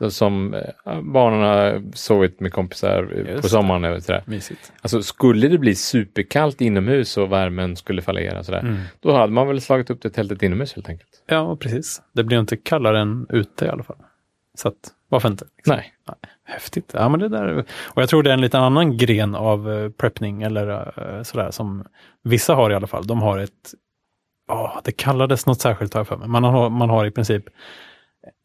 Ja, 0.00 0.10
Som 0.10 0.54
eh, 0.54 1.00
barnen 1.02 1.40
har 1.42 1.82
sovit 1.94 2.40
med 2.40 2.52
kompisar 2.52 3.24
Just 3.28 3.42
på 3.42 3.48
sommaren. 3.48 3.84
Och 3.96 4.02
sådär. 4.02 4.22
mysigt. 4.26 4.72
Alltså 4.82 5.02
skulle 5.02 5.48
det 5.48 5.58
bli 5.58 5.74
superkallt 5.74 6.60
inomhus 6.60 7.16
och 7.16 7.32
värmen 7.32 7.76
skulle 7.76 8.02
fallera 8.02 8.44
sådär, 8.44 8.60
Mm. 8.60 8.76
då 9.00 9.12
hade 9.12 9.32
man 9.32 9.48
väl 9.48 9.60
slagit 9.60 9.90
upp 9.90 10.02
det 10.02 10.10
tältet 10.10 10.42
inomhus 10.42 10.74
helt 10.74 10.88
enkelt. 10.88 11.10
Ja, 11.26 11.56
precis. 11.56 12.02
Det 12.12 12.24
blir 12.24 12.38
inte 12.40 12.56
kallare 12.56 13.00
än 13.00 13.26
ute 13.30 13.64
i 13.64 13.68
alla 13.68 13.82
fall. 13.82 13.96
Så 14.58 14.68
att, 14.68 14.74
varför 15.08 15.28
inte? 15.28 15.44
liksom? 15.56 15.76
Nej. 15.76 15.92
Häftigt. 16.44 16.90
Ja, 16.94 17.08
men 17.08 17.20
det 17.20 17.28
där, 17.28 17.56
och 17.94 18.02
jag 18.02 18.08
tror 18.08 18.22
det 18.22 18.30
är 18.30 18.34
en 18.34 18.40
liten 18.40 18.62
annan 18.62 18.96
gren 18.96 19.34
av 19.34 19.72
eh, 19.72 19.90
preppning 19.90 20.42
eller 20.42 20.92
eh, 21.16 21.22
sådär 21.22 21.50
som 21.50 21.84
vissa 22.24 22.54
har 22.54 22.70
i 22.70 22.74
alla 22.74 22.86
fall. 22.86 23.06
De 23.06 23.22
har 23.22 23.38
ett, 23.38 23.74
ja, 24.48 24.80
det 24.84 24.92
kallades 24.92 25.46
något 25.46 25.60
särskilt 25.60 25.94
har 25.94 26.00
jag 26.00 26.08
för 26.08 26.16
mig. 26.16 26.28
Man 26.28 26.44
har, 26.44 26.70
man 26.70 26.90
har 26.90 27.06
i 27.06 27.10
princip 27.10 27.44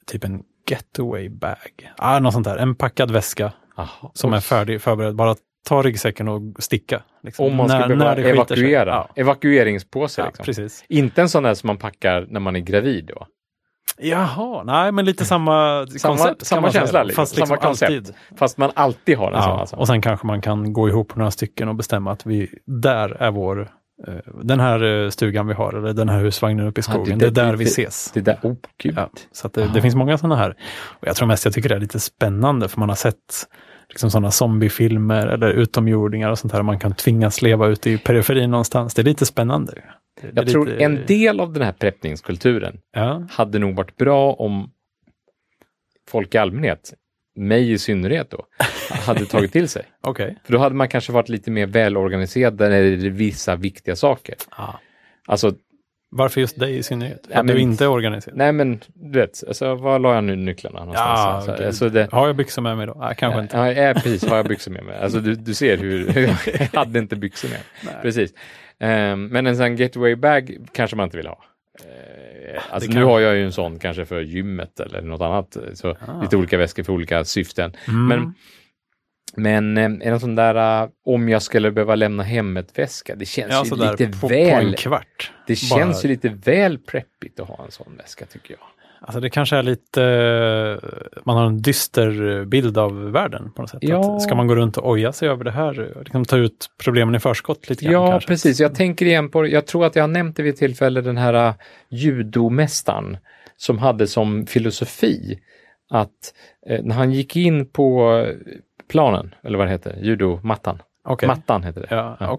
typ 0.07 0.23
en 0.23 0.43
getaway 0.69 1.29
bag. 1.29 1.91
Ah, 1.97 2.19
något 2.19 2.33
sånt 2.33 2.45
där. 2.45 2.57
En 2.57 2.75
packad 2.75 3.11
väska 3.11 3.51
Aha. 3.77 4.11
som 4.13 4.33
är 4.33 4.39
färdig, 4.39 4.81
förberedd. 4.81 5.15
Bara 5.15 5.35
ta 5.67 5.81
ryggsäcken 5.81 6.27
och 6.27 6.41
sticka. 6.59 7.03
Liksom. 7.23 7.45
Om 7.45 7.55
man 7.55 7.69
ska 7.69 7.77
När- 7.77 7.87
behöva 7.87 8.15
när 8.15 8.23
evakuera. 8.23 8.89
Ja, 8.89 9.09
Evakueringspåse 9.15 10.21
ja, 10.21 10.25
liksom. 10.27 10.45
precis. 10.45 10.85
Inte 10.89 11.21
en 11.21 11.29
sån 11.29 11.43
där 11.43 11.53
som 11.53 11.67
man 11.67 11.77
packar 11.77 12.25
när 12.29 12.39
man 12.39 12.55
är 12.55 12.59
gravid 12.59 13.05
då. 13.05 13.27
Jaha, 13.97 14.63
nej 14.63 14.91
men 14.91 15.05
lite 15.05 15.25
samma 15.25 15.85
Samma- 15.87 16.17
koncept. 16.17 16.45
samma 16.45 16.71
känsla, 16.71 17.03
liksom. 17.03 17.21
Fast 17.21 17.35
liksom 17.35 17.47
Samma 17.57 17.67
koncept. 17.67 17.91
alltid. 17.91 18.13
Fast 18.37 18.57
man 18.57 18.71
alltid 18.73 19.17
har 19.17 19.31
en 19.31 19.41
sån. 19.41 19.51
Ja, 19.51 19.59
Alltså. 19.59 19.75
och 19.75 19.87
sen 19.87 20.01
kanske 20.01 20.27
man 20.27 20.41
kan 20.41 20.73
gå 20.73 20.89
ihop 20.89 21.15
några 21.15 21.31
stycken 21.31 21.67
och 21.67 21.75
bestämma 21.75 22.11
att 22.11 22.25
vi, 22.25 22.49
där 22.65 23.09
är 23.09 23.31
vår, 23.31 23.61
eh, 24.07 24.13
den 24.43 24.59
här 24.59 25.03
eh, 25.03 25.09
stugan 25.09 25.47
vi 25.47 25.53
har, 25.53 25.73
eller 25.73 25.93
den 25.93 26.09
här 26.09 26.19
husvagnen 26.19 26.67
uppe 26.67 26.79
i 26.79 26.83
skogen, 26.83 27.17
det- 27.19 27.29
det, 27.29 27.41
är 27.41 27.45
där 27.45 27.51
det- 27.51 27.57
vi 27.57 27.63
det- 27.63 27.69
ses. 27.69 28.11
Det 28.13 28.21
där, 28.21 28.39
oh 28.43 28.55
gud. 28.83 28.93
Ja, 28.97 29.09
så 29.31 29.47
det, 29.47 29.67
det 29.73 29.81
finns 29.81 29.95
många 29.95 30.17
sådana 30.17 30.35
här. 30.35 30.49
Och 31.01 31.07
jag 31.07 31.15
tror 31.15 31.27
mest 31.27 31.45
jag 31.45 31.53
tycker 31.53 31.69
det 31.69 31.75
är 31.75 31.79
lite 31.79 31.99
spännande, 31.99 32.67
för 32.67 32.79
man 32.79 32.89
har 32.89 32.95
sett 32.95 33.15
liksom 33.89 34.11
sådana 34.11 34.31
zombiefilmer 34.31 35.27
eller 35.27 35.47
utomjordingar 35.49 36.29
och 36.29 36.39
sånt 36.39 36.53
här, 36.53 36.61
man 36.61 36.79
kan 36.79 36.93
tvingas 36.93 37.41
leva 37.41 37.67
ute 37.67 37.89
i 37.89 37.97
periferin 37.97 38.51
någonstans. 38.51 38.93
Det 38.93 39.01
är 39.01 39.03
lite 39.03 39.25
spännande. 39.25 39.73
Jag 40.35 40.47
tror 40.47 40.65
lite- 40.65 40.83
en 40.83 41.05
del 41.05 41.39
av 41.39 41.53
den 41.53 41.63
här 41.63 41.71
preppningskulturen 41.71 42.77
Ja, 42.93 43.27
hade 43.31 43.59
nog 43.59 43.75
varit 43.75 43.95
bra 43.97 44.33
om 44.33 44.71
folk 46.09 46.35
i 46.35 46.37
allmänhet, 46.37 46.93
mig 47.35 47.71
i 47.71 47.77
synnerhet 47.77 48.29
då, 48.31 48.45
hade 49.05 49.25
tagit 49.25 49.51
till 49.51 49.69
sig. 49.69 49.83
okej. 50.01 50.37
För 50.45 50.53
då 50.53 50.59
hade 50.59 50.75
man 50.75 50.87
kanske 50.89 51.11
varit 51.11 51.29
lite 51.29 51.51
mer 51.51 51.65
välorganiserad 51.67 52.59
när 52.59 52.69
det 52.69 52.77
är 52.77 52.95
vissa 53.09 53.55
viktiga 53.55 53.95
saker. 53.95 54.35
Ja. 54.57 54.79
Alltså, 55.27 55.53
Varför 56.13 56.41
just 56.41 56.59
dig 56.59 56.77
i 56.77 56.83
synnerhet? 56.83 57.27
För 57.27 57.33
Ja, 57.33 57.43
men- 57.43 57.55
du 57.55 57.61
inte 57.61 57.83
är 57.83 57.87
organiserad? 57.87 58.37
nej 58.37 58.51
men 58.51 58.79
du 58.93 59.19
vet, 59.19 59.43
alltså, 59.47 59.75
var 59.75 59.99
la 59.99 60.15
jag 60.15 60.23
nu 60.23 60.35
nycklarna 60.35 60.79
någonstans? 60.79 61.19
Ja, 61.19 61.25
alltså, 61.31 61.51
gud. 61.57 61.65
alltså, 61.65 61.89
det, 61.89 62.07
Har 62.11 62.27
jag 62.27 62.35
byxor 62.35 62.61
med 62.61 62.77
mig 62.77 62.87
då? 62.87 62.93
Nej, 62.99 63.15
kanske 63.17 63.41
inte. 63.41 63.57
Ja, 63.57 63.71
ja, 63.71 63.93
precis. 63.93 64.25
Har 64.29 64.37
jag 64.37 64.45
byxor 64.47 64.71
med 64.71 64.83
mig? 64.83 64.97
Alltså, 64.99 65.19
du, 65.19 65.35
du 65.35 65.53
ser 65.53 65.77
hur, 65.77 66.17
jag 66.73 66.79
hade 66.79 66.99
inte 66.99 67.15
byxor 67.15 67.49
med. 67.49 67.59
Nej. 67.85 67.93
Precis. 68.01 68.33
Ehm, 68.81 69.25
men 69.25 69.47
en 69.47 69.57
sån 69.57 69.75
getaway 69.75 70.15
bag 70.15 70.57
kanske 70.73 70.95
man 70.95 71.03
inte 71.03 71.17
vill 71.17 71.27
ha. 71.27 71.43
Eh, 71.83 72.61
alltså, 72.69 72.89
Det 72.89 72.95
nu 72.95 73.01
kan- 73.01 73.09
har 73.09 73.19
jag 73.19 73.35
ju 73.35 73.45
en 73.45 73.51
sån 73.51 73.79
kanske 73.79 74.05
för 74.05 74.21
gymmet 74.21 74.79
eller 74.79 75.01
något 75.01 75.21
annat. 75.21 75.57
Så 75.73 75.89
Ah. 75.89 76.21
Lite 76.21 76.37
olika 76.37 76.57
väskor 76.57 76.83
för 76.83 76.93
olika 76.93 77.23
syften. 77.25 77.73
Mm. 77.87 78.07
Men, 78.07 78.33
men 79.35 80.01
eh, 80.01 80.07
en 80.07 80.19
sån 80.19 80.35
där, 80.35 80.89
om 81.05 81.29
jag 81.29 81.41
skulle 81.41 81.71
behöva 81.71 81.95
lämna 81.95 82.23
hemmet-väska, 82.23 83.15
det 83.15 83.25
känns 83.25 83.51
ja, 83.51 83.63
ju 83.65 83.91
lite 83.91 84.19
på, 84.19 84.19
på 84.21 84.27
väl... 84.27 84.75
kvart. 84.75 85.31
det 85.47 85.53
bara- 85.71 85.79
känns 85.79 86.05
ju 86.05 86.09
lite 86.09 86.29
väl 86.29 86.77
preppigt 86.77 87.39
att 87.39 87.47
ha 87.47 87.65
en 87.65 87.71
sån 87.71 87.95
väska 87.97 88.25
tycker 88.25 88.53
jag. 88.59 88.67
Alltså 89.03 89.19
det 89.19 89.29
kanske 89.29 89.55
är 89.57 89.63
lite, 89.63 90.03
eh, 90.03 90.89
man 91.23 91.37
har 91.37 91.45
en 91.45 91.61
dyster 91.61 92.45
bild 92.45 92.77
av 92.77 93.11
världen 93.11 93.51
på 93.51 93.61
något 93.61 93.69
sätt. 93.69 93.79
Ja. 93.81 94.15
Att 94.15 94.21
ska 94.21 94.35
man 94.35 94.47
gå 94.47 94.55
runt 94.55 94.77
och 94.77 94.89
oja 94.89 95.11
sig 95.11 95.29
över 95.29 95.43
det 95.43 95.51
här, 95.51 95.93
liksom 95.99 96.25
ta 96.25 96.37
ut 96.37 96.69
problemen 96.83 97.15
i 97.15 97.19
förskott 97.19 97.69
lite 97.69 97.85
grann 97.85 97.93
Ja, 97.93 98.11
kanske? 98.11 98.27
precis. 98.27 98.59
Jag 98.59 98.75
tänker 98.75 99.05
igen 99.05 99.29
på, 99.29 99.47
jag 99.47 99.67
tror 99.67 99.85
att 99.85 99.95
jag 99.95 100.09
nämnt 100.09 100.35
det 100.35 100.43
vid 100.43 100.53
ett 100.53 100.59
tillfälle, 100.59 101.01
den 101.01 101.17
här 101.17 101.47
uh, 101.47 101.53
judomästaren 101.89 103.17
som 103.57 103.77
hade 103.77 104.07
som 104.07 104.45
filosofi 104.45 105.39
att 105.91 106.33
eh, 106.67 106.83
när 106.83 106.95
han 106.95 107.11
gick 107.11 107.35
in 107.35 107.65
på 107.69 108.17
eh, 108.17 108.35
planen, 108.89 109.35
eller 109.43 109.57
vad 109.57 109.67
det 109.67 109.71
heter, 109.71 109.97
judomattan, 110.01 110.81
Okej. 111.03 111.27
mattan 111.27 111.63
heter 111.63 111.81
det. 111.81 111.87
Ja, 111.89 112.17
Ja. 112.19 112.29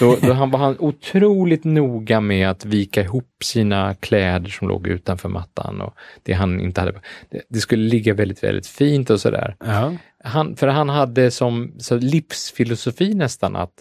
Då, 0.00 0.16
då 0.22 0.32
han 0.32 0.50
var 0.50 0.58
han 0.58 0.76
otroligt 0.78 1.64
noga 1.64 2.20
med 2.20 2.50
att 2.50 2.64
vika 2.64 3.02
ihop 3.02 3.28
sina 3.44 3.94
kläder 3.94 4.48
som 4.50 4.68
låg 4.68 4.86
utanför 4.86 5.28
mattan 5.28 5.80
och 5.80 5.94
det 6.22 6.32
han 6.32 6.60
inte 6.60 6.80
hade. 6.80 6.92
Det, 7.30 7.42
det 7.48 7.58
skulle 7.58 7.88
ligga 7.88 8.14
väldigt, 8.14 8.42
väldigt 8.44 8.66
fint 8.66 9.10
och 9.10 9.20
sådär. 9.20 9.56
Ja. 9.60 9.92
Han, 10.24 10.56
för 10.56 10.68
han 10.68 10.88
hade 10.88 11.30
som 11.30 11.72
så 11.78 11.96
livsfilosofi 11.96 13.14
nästan 13.14 13.56
att 13.56 13.72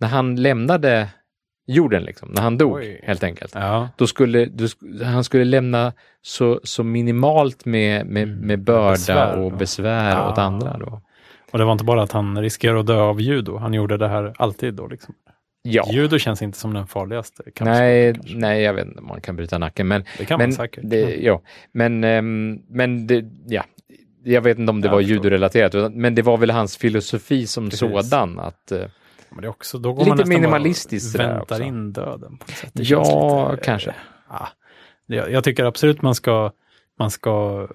när 0.00 0.08
han 0.08 0.36
lämnade 0.36 1.08
jorden, 1.66 2.02
liksom, 2.02 2.28
när 2.32 2.42
han 2.42 2.58
dog 2.58 2.72
Oj. 2.74 3.00
helt 3.04 3.22
enkelt, 3.24 3.54
ja. 3.54 3.88
då 3.96 4.06
skulle, 4.06 4.44
då, 4.46 4.66
han 5.04 5.24
skulle 5.24 5.44
lämna 5.44 5.92
så, 6.22 6.60
så 6.64 6.82
minimalt 6.84 7.64
med, 7.64 8.06
med, 8.06 8.28
med 8.28 8.60
börda 8.64 8.90
besvär 8.92 9.38
och 9.38 9.52
besvär 9.52 10.10
Ja. 10.10 10.32
åt 10.32 10.38
andra. 10.38 10.78
Då. 10.78 11.02
Och 11.52 11.58
det 11.58 11.64
var 11.64 11.72
inte 11.72 11.84
bara 11.84 12.02
att 12.02 12.12
han 12.12 12.40
riskerade 12.40 12.80
att 12.80 12.86
dö 12.86 13.00
av 13.00 13.20
judo, 13.20 13.56
han 13.56 13.74
gjorde 13.74 13.96
det 13.96 14.08
här 14.08 14.32
alltid 14.38 14.74
då 14.74 14.86
liksom. 14.86 15.14
Ja, 15.64 15.86
Judo 15.92 16.18
känns 16.18 16.42
inte 16.42 16.58
som 16.58 16.74
den 16.74 16.86
farligaste 16.86 17.42
nej, 17.46 17.52
kanske. 18.14 18.36
nej, 18.36 18.62
jag 18.62 18.74
vet 18.74 18.86
inte 18.86 19.00
om 19.00 19.06
man 19.06 19.20
kan 19.20 19.36
bryta 19.36 19.58
nacken, 19.58 19.88
men 19.88 20.04
Det 20.18 20.24
kan 20.24 20.38
men, 20.38 20.48
man 20.50 20.52
säkert. 20.56 20.80
Det, 20.86 21.16
ja, 21.16 21.40
men, 21.72 22.04
ehm, 22.04 22.58
men 22.68 23.06
det, 23.06 23.24
ja, 23.46 23.64
jag 24.24 24.40
vet 24.42 24.58
inte 24.58 24.70
om 24.70 24.80
det 24.80 24.86
Jag 24.86 24.92
var 24.92 25.00
judorelaterat, 25.00 25.94
men 25.94 26.14
det 26.14 26.22
var 26.22 26.36
väl 26.36 26.50
hans 26.50 26.76
filosofi 26.76 27.46
som 27.46 27.64
Precis. 27.70 27.78
sådan. 28.10 28.38
Att, 28.38 28.72
eh, 28.72 28.78
är 29.38 29.46
också, 29.46 29.78
då 29.78 29.92
går 29.92 30.04
Lite 30.16 30.28
minimalistiskt 30.28 31.18
väntar 31.18 31.40
också. 31.42 31.62
in 31.62 31.92
döden. 31.92 32.38
På 32.38 32.52
sätt. 32.52 32.70
Det 32.72 32.82
Ja, 32.82 33.50
lite, 33.50 33.64
kanske. 33.64 33.94
Ja, 34.28 34.48
det- 35.06 35.16
jag, 35.16 35.30
jag 35.30 35.44
tycker 35.44 35.64
absolut 35.64 36.02
man 36.02 36.14
ska, 36.14 36.50
man 36.98 37.10
ska, 37.10 37.68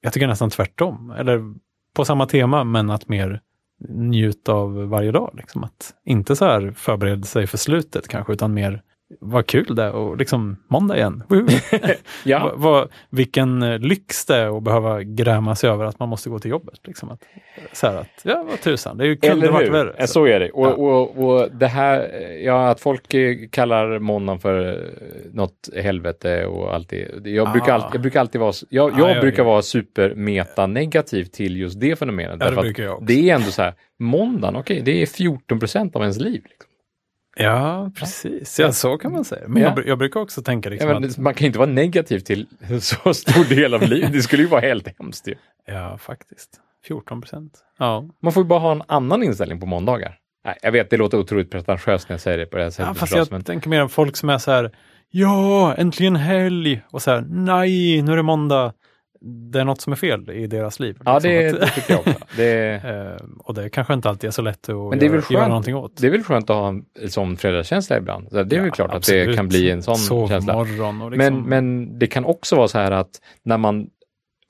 jag 0.00 0.12
tycker 0.12 0.26
nästan 0.26 0.50
tvärtom, 0.50 1.10
eller 1.18 1.54
på 1.94 2.04
samma 2.04 2.26
tema, 2.26 2.64
men 2.64 2.90
att 2.90 3.08
mer 3.08 3.40
njuta 3.88 4.52
av 4.52 4.88
varje 4.88 5.12
dag. 5.12 5.30
Liksom. 5.34 5.64
Att 5.64 5.94
inte 6.04 6.36
så 6.36 6.44
här 6.44 6.72
förbereda 6.76 7.22
sig 7.22 7.46
för 7.46 7.58
slutet 7.58 8.08
kanske, 8.08 8.32
utan 8.32 8.54
mer 8.54 8.82
vad 9.20 9.46
kul 9.46 9.74
det 9.74 9.82
är 9.82 9.92
och 9.92 10.16
liksom 10.16 10.56
måndag 10.68 10.96
igen. 10.96 11.22
Ja, 12.24 12.38
vad, 12.56 12.58
vad, 12.72 12.88
vilken 13.10 13.62
eh, 13.62 13.78
lyx 13.78 14.26
det 14.26 14.36
är 14.36 14.56
att 14.56 14.62
behöva 14.62 15.02
gräma 15.02 15.54
sig 15.56 15.70
över 15.70 15.84
att 15.84 15.98
man 15.98 16.08
måste 16.08 16.30
gå 16.30 16.38
till 16.38 16.50
jobbet. 16.50 16.80
Liksom. 16.86 17.10
Att, 17.10 17.22
så 17.72 17.86
här 17.86 17.96
att, 17.96 18.08
ja 18.22 18.44
vad 18.50 18.60
tusan, 18.60 18.98
det 18.98 19.04
är 19.04 19.06
ju 19.06 19.16
kul, 19.16 19.40
det 19.40 19.46
Eller 19.46 19.52
vart 19.52 19.62
hur? 19.62 19.70
värre. 19.70 19.94
Ja, 19.98 20.06
så 20.06 20.26
är 20.26 20.40
det. 20.40 20.50
Och, 20.50 20.66
Ja. 20.66 20.70
och, 20.74 21.24
och 21.24 21.48
det 21.52 21.66
här, 21.66 22.08
ja, 22.44 22.68
att 22.68 22.80
folk 22.80 23.14
eh, 23.14 23.36
kallar 23.50 23.98
måndagen 23.98 24.40
för 24.40 24.68
eh, 24.68 24.76
något 25.32 25.68
helvete 25.76 26.46
och 26.46 26.74
allt 26.74 26.88
det. 26.88 27.08
Jag, 27.30 27.48
Ah. 27.48 27.52
brukar, 27.52 27.72
alltid, 27.74 27.94
jag 27.94 28.00
brukar 28.02 28.20
alltid 28.20 28.40
vara, 28.40 28.50
s- 28.50 28.64
jag, 28.68 28.92
Ja, 28.92 28.98
jag 29.08 29.16
ja, 29.16 29.20
brukar 29.20 29.44
vara 29.44 29.62
super-meta-negativ 29.62 31.24
till 31.24 31.56
just 31.56 31.80
det 31.80 31.96
fenomenet. 31.98 32.36
Ja, 32.40 32.50
det 32.50 32.56
brukar 32.60 32.82
jag 32.82 32.92
också. 32.92 33.04
det 33.04 33.30
är 33.30 33.34
ändå 33.34 33.50
så 33.50 33.62
här, 33.62 33.74
måndagen, 33.98 34.56
okej, 34.56 34.82
det 34.84 35.02
är 35.02 35.06
14 35.06 35.58
procent 35.60 35.96
av 35.96 36.02
ens 36.02 36.20
liv. 36.20 36.42
Liksom. 36.48 36.70
Ja, 37.36 37.90
precis. 37.98 38.58
Ja, 38.58 38.72
så 38.72 38.98
kan 38.98 39.12
man 39.12 39.24
säga. 39.24 39.48
Men 39.48 39.62
Ja. 39.62 39.72
jag, 39.76 39.86
jag 39.86 39.98
brukar 39.98 40.20
också 40.20 40.42
tänka 40.42 40.70
liksom 40.70 40.90
Ja, 40.90 40.96
att, 40.96 41.18
Man 41.18 41.34
kan 41.34 41.46
inte 41.46 41.58
vara 41.58 41.70
negativ 41.70 42.18
till 42.18 42.46
så 42.80 43.14
stor 43.14 43.44
del 43.54 43.74
av 43.74 43.82
livet. 43.82 44.12
Det 44.12 44.22
skulle 44.22 44.42
ju 44.42 44.48
vara 44.48 44.60
helt 44.60 44.88
hemskt. 44.98 45.28
Ju. 45.28 45.34
ja 45.66 45.98
faktiskt, 45.98 46.60
14 46.86 47.20
procent. 47.20 47.58
Ja. 47.78 48.04
Man 48.22 48.32
får 48.32 48.42
ju 48.42 48.48
bara 48.48 48.58
ha 48.58 48.72
en 48.72 48.82
annan 48.88 49.22
inställning 49.22 49.60
på 49.60 49.66
måndagar. 49.66 50.18
Nej, 50.44 50.58
jag 50.62 50.72
vet, 50.72 50.90
det 50.90 50.96
låter 50.96 51.18
otroligt 51.18 51.50
pretentiöst 51.50 52.08
när 52.08 52.14
jag 52.14 52.20
säger 52.20 52.38
det 52.38 52.46
på 52.46 52.56
det 52.56 52.62
här 52.62 52.70
sättet. 52.70 52.86
Ja, 52.86 52.94
fast 52.94 53.16
jag 53.16 53.30
men, 53.30 53.42
tänker 53.42 53.68
mer 53.68 53.82
om 53.82 53.88
folk 53.88 54.16
som 54.16 54.30
är 54.30 54.38
så 54.38 54.50
här, 54.50 54.70
ja, 55.10 55.74
äntligen 55.74 56.16
helg! 56.16 56.82
Och 56.90 57.02
så 57.02 57.10
här, 57.10 57.24
nej, 57.28 58.02
nu 58.02 58.12
är 58.12 58.16
det 58.16 58.22
måndag. 58.22 58.72
Det 59.24 59.60
är 59.60 59.64
något 59.64 59.80
som 59.80 59.92
är 59.92 59.96
fel 59.96 60.30
i 60.30 60.46
deras 60.46 60.80
liv. 60.80 60.96
ja, 61.04 61.14
liksom. 61.14 61.30
det, 61.30 61.48
Att- 61.48 61.60
det 61.60 61.66
tycker 61.66 61.92
jag 61.92 62.00
också. 62.00 62.14
Det, 62.36 62.80
Eh, 62.84 63.26
och 63.38 63.54
det 63.54 63.68
kanske 63.70 63.94
inte 63.94 64.08
alltid 64.08 64.28
är 64.28 64.32
så 64.32 64.42
lätt 64.42 64.68
att 64.68 64.76
Men 64.90 64.98
det 64.98 65.06
är 65.06 65.10
väl 65.10 65.20
göra, 65.20 65.24
göra 65.30 65.40
skönt. 65.40 65.48
någonting 65.48 65.74
åt. 65.76 65.96
det 66.00 66.06
är 66.06 66.10
väl 66.10 66.22
skönt 66.22 66.50
att 66.50 66.56
ha 66.56 66.68
en 66.68 66.84
sån 67.10 67.36
fredagskänsla 67.36 67.96
ibland. 67.98 68.28
Så 68.30 68.42
Det 68.42 68.56
är 68.56 68.60
väl 68.60 68.68
Ja, 68.68 68.74
klart 68.74 68.90
att 68.90 68.96
absolut. 68.96 69.26
det 69.28 69.36
kan 69.36 69.48
bli 69.48 69.70
en 69.70 69.82
sån 69.82 70.28
känsla. 70.28 70.52
Sovmorgon 70.52 71.02
och 71.02 71.10
liksom, 71.10 71.34
Men, 71.34 71.42
men 71.48 71.98
det 71.98 72.06
kan 72.06 72.24
också 72.24 72.56
vara 72.56 72.68
så 72.68 72.78
här 72.78 72.90
att 72.90 73.10
när 73.44 73.58
man 73.58 73.86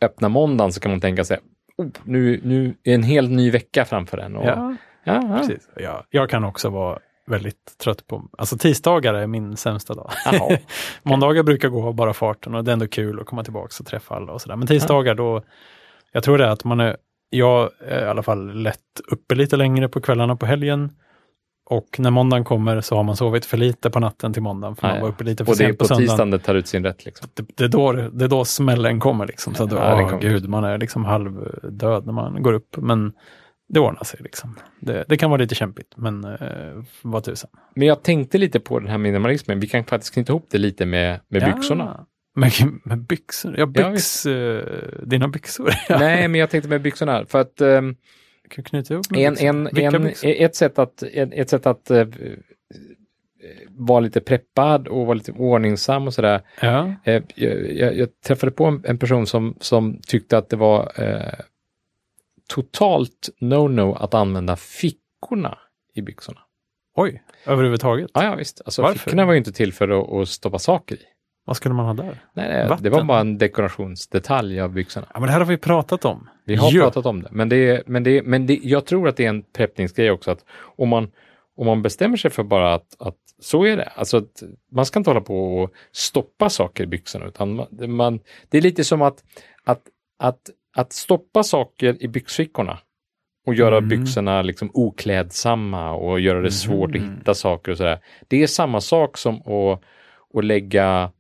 öppnar 0.03 0.29
måndagen 0.29 0.73
så 0.73 0.81
kan 0.81 0.91
man 0.91 1.01
tänka 1.01 1.25
sig, 1.25 1.39
oh, 1.79 1.87
nu, 2.05 2.41
nu 2.45 2.75
är 2.85 2.95
en 2.95 3.03
helt 3.03 3.31
ny 3.31 3.51
vecka 3.51 3.85
framför 3.85 4.19
en. 4.19 4.37
Och, 4.37 4.47
ja, 4.47 4.77
ja, 5.05 5.21
ja. 5.31 5.37
precis. 5.39 5.69
Ja, 5.77 6.05
jag 6.11 6.31
kan 6.31 6.45
också 6.45 6.69
vara 6.71 6.99
väldigt 7.27 7.79
trött 7.79 8.07
på, 8.07 8.29
alltså 8.39 8.59
tisdagar 8.59 9.15
är 9.15 9.27
min 9.27 9.57
sämsta 9.57 9.95
dag. 9.95 10.11
Jaha. 10.25 10.59
Måndagar 11.03 11.43
brukar 11.43 11.69
gå 11.69 11.87
av 11.87 11.95
bara 11.95 12.13
farten 12.13 12.55
och 12.55 12.65
det 12.65 12.71
är 12.71 12.73
ändå 12.73 12.89
kul 12.89 13.21
att 13.21 13.27
komma 13.27 13.45
tillbaka 13.45 13.73
och 13.81 13.87
träffa 13.87 14.15
alla 14.15 14.33
och 14.33 14.41
sådär. 14.41 14.57
Men 14.57 14.67
tisdagar 14.69 15.15
då, 15.15 15.43
jag 16.13 16.23
tror 16.25 16.39
det 16.39 16.45
är 16.45 16.49
att 16.49 16.65
man 16.65 16.81
är, 16.81 16.97
jag 17.31 17.71
är 17.89 18.05
i 18.05 18.09
alla 18.09 18.23
fall 18.23 18.63
lätt 18.63 18.81
uppe 19.09 19.35
lite 19.35 19.57
längre 19.57 19.89
på 19.89 20.01
kvällarna 20.01 20.37
på 20.37 20.47
helgen. 20.47 20.91
Och 21.67 21.97
när 21.99 22.11
måndagen 22.11 22.45
kommer 22.45 22.81
så 22.81 22.97
har 22.97 23.03
man 23.03 23.17
sovit 23.17 23.45
för 23.45 23.57
lite 23.57 23.91
på 23.91 24.01
natten 24.01 24.33
till 24.33 24.43
måndagen, 24.43 24.77
för 24.77 24.89
man 24.89 25.01
var 25.01 25.09
uppe 25.09 25.25
lite 25.25 25.45
för 25.45 25.53
Och 25.53 25.59
det 25.59 25.65
är 25.65 25.73
på 25.73 25.85
tisdagen 25.85 26.31
det 26.31 26.39
tar 26.39 26.55
ut 26.55 26.69
sin 26.69 26.85
rätt. 26.85 27.05
Liksom. 27.05 27.29
Det, 27.35 27.47
det, 27.57 27.65
är 27.65 27.69
då, 27.69 27.93
det 27.93 28.25
är 28.25 28.29
då 28.29 28.45
smällen 28.45 29.01
kommer 29.01 29.27
liksom. 29.27 29.55
Så 29.55 29.65
att, 29.65 29.73
Ja, 29.73 30.09
kommer. 30.09 30.21
gud, 30.23 30.49
man 30.49 30.65
är 30.65 30.79
liksom 30.79 31.05
halvdöd 31.05 32.07
när 32.07 32.13
man 32.13 32.43
går 32.43 32.53
upp. 32.53 32.77
Men 32.77 33.13
det 33.69 33.81
ordnar 33.81 34.05
sig 34.05 34.21
liksom. 34.23 34.59
Det, 34.81 35.05
det 35.09 35.17
kan 35.17 35.31
vara 35.31 35.41
lite 35.41 35.55
kämpigt, 35.55 35.97
men 35.97 36.25
eh, 36.25 36.85
vad 37.03 37.25
tusan. 37.25 37.51
Men 37.75 37.89
jag 37.89 38.03
tänkte 38.03 38.39
lite 38.39 38.61
på 38.61 38.79
den 38.79 38.89
här 38.89 38.99
minimalismen. 38.99 39.61
Vi 39.61 39.67
kan 39.67 39.85
faktiskt 39.85 40.15
knyta 40.15 40.33
ihop 40.33 40.47
det 40.51 40.59
lite 40.59 40.87
med, 40.87 41.21
med 41.29 41.43
byxorna. 41.55 42.07
Med, 42.37 42.53
med 42.85 42.99
byxor? 42.99 43.55
Ja, 43.59 43.73
Ja, 43.75 43.91
byx, 43.91 44.27
eh, 44.27 44.63
dina 45.03 45.29
byxor. 45.29 45.75
Nej, 45.99 46.29
men 46.29 46.41
jag 46.41 46.51
tänkte 46.51 46.69
med 46.69 46.83
byxorna. 46.83 47.27
För 47.27 47.41
att 47.41 47.61
ehm, 47.61 47.97
Kan 48.51 48.65
knyta 48.65 48.95
ihop 48.95 49.07
en, 49.11 49.37
en, 49.39 49.69
en, 49.77 50.03
byxor? 50.03 50.29
ett 50.29 50.57
sätt 50.57 50.79
att, 50.79 51.03
ett, 51.03 51.29
ett 51.33 51.51
sätt 51.51 51.67
att 51.67 51.91
eh, 51.91 52.07
vara 53.69 54.01
lite 54.01 54.21
preppad 54.21 54.89
och 54.89 55.07
vara 55.07 55.15
lite 55.15 55.33
ordningsam 55.33 56.07
och 56.07 56.15
sådär. 56.15 56.41
Ja, 56.61 56.95
Eh, 57.05 57.23
jag, 57.35 57.73
jag, 57.73 57.97
jag 57.97 58.09
träffade 58.27 58.53
på 58.53 58.65
en, 58.65 58.83
en 58.85 58.99
person 58.99 59.27
som, 59.27 59.57
som 59.61 60.01
tyckte 60.07 60.39
att 60.39 60.49
det 60.51 60.57
var 60.57 60.93
eh, 60.97 61.33
totalt 62.49 63.29
no-no 63.41 63.97
att 63.97 64.15
använda 64.15 64.57
fickorna 64.57 65.59
i 65.95 66.03
byxorna. 66.03 66.41
oj, 66.97 67.23
överhuvudtaget. 67.47 68.11
Ja, 68.15 68.25
ja 68.25 68.35
visst. 68.35 68.63
Alltså, 68.65 68.83
Varför? 68.83 68.99
fickorna 68.99 69.25
var 69.27 69.33
ju 69.33 69.39
inte 69.39 69.53
till 69.53 69.73
för 69.73 70.21
att, 70.23 70.29
stoppa 70.29 70.59
saker 70.59 70.95
i. 70.95 70.99
Vad 71.47 71.57
skulle 71.57 71.75
man 71.75 71.87
ha 71.87 71.95
där? 72.05 72.25
Nej, 72.35 72.49
det 72.63 72.69
Vatten. 72.69 72.93
var 72.93 73.05
bara 73.05 73.21
en 73.21 73.39
dekorationsdetalj 73.39 74.61
av 74.61 74.73
byxorna. 74.73 75.07
Ja, 75.15 75.21
men 75.21 75.27
det 75.27 75.33
här 75.33 75.39
har 75.41 75.47
vi 75.47 75.57
pratat 75.57 76.05
om. 76.05 76.29
Vi 76.45 76.55
har 76.55 76.73
Ja. 76.73 76.83
pratat 76.83 77.07
om 77.07 77.23
det, 77.23 77.29
men, 77.33 77.49
det, 77.49 77.57
är- 77.57 77.83
men, 77.87 78.03
det, 78.05 78.23
men 78.23 78.47
det, 78.47 78.61
jag 78.63 78.85
tror 78.87 79.09
att 79.09 79.17
det 79.17 79.25
är 79.25 79.29
en 79.29 79.43
preppningsgrej 79.43 80.11
också. 80.11 80.31
att 80.31 80.45
Om 80.77 80.89
man, 80.89 81.11
om 81.57 81.67
man 81.67 81.83
bestämmer 81.83 82.17
sig 82.17 82.31
för 82.31 82.43
bara 82.43 82.75
att, 82.75 82.97
att 82.99 83.17
så 83.39 83.65
är 83.65 83.77
det. 83.77 83.85
Alltså 83.85 84.17
att 84.17 84.43
man 84.73 84.87
ska 84.87 84.99
inte 84.99 85.11
hålla 85.11 85.21
på 85.21 85.59
och 85.59 85.71
stoppa 85.93 86.51
saker 86.51 86.85
i 86.85 86.87
byxorna. 86.87 87.27
Utan 87.27 87.55
man, 87.55 87.67
det- 87.71 87.87
man, 87.89 88.21
det 88.49 88.59
är 88.59 88.63
lite 88.63 88.85
som 88.85 89.03
att, 89.03 89.25
att, 89.65 89.83
att, 90.19 90.41
att 90.75 90.93
stoppa 90.93 91.43
saker 91.43 92.03
i 92.03 92.09
byxfickorna 92.09 92.79
och 93.47 93.55
göra 93.55 93.77
Mm. 93.79 93.89
byxorna 93.89 94.43
liksom 94.43 94.71
oklädsamma 94.75 95.93
och 95.93 96.21
göra 96.21 96.41
det 96.41 96.51
svårt 96.51 96.97
att 96.97 97.03
Mhm. 97.03 97.15
hitta 97.19 97.35
saker 97.35 97.73
och 97.73 97.77
sådär. 97.79 97.99
Det 98.29 98.43
är 98.43 98.47
samma 98.47 98.81
sak 98.81 99.17
som 99.19 99.35
att, 99.37 99.83
att 100.39 100.45
lägga 100.45 101.11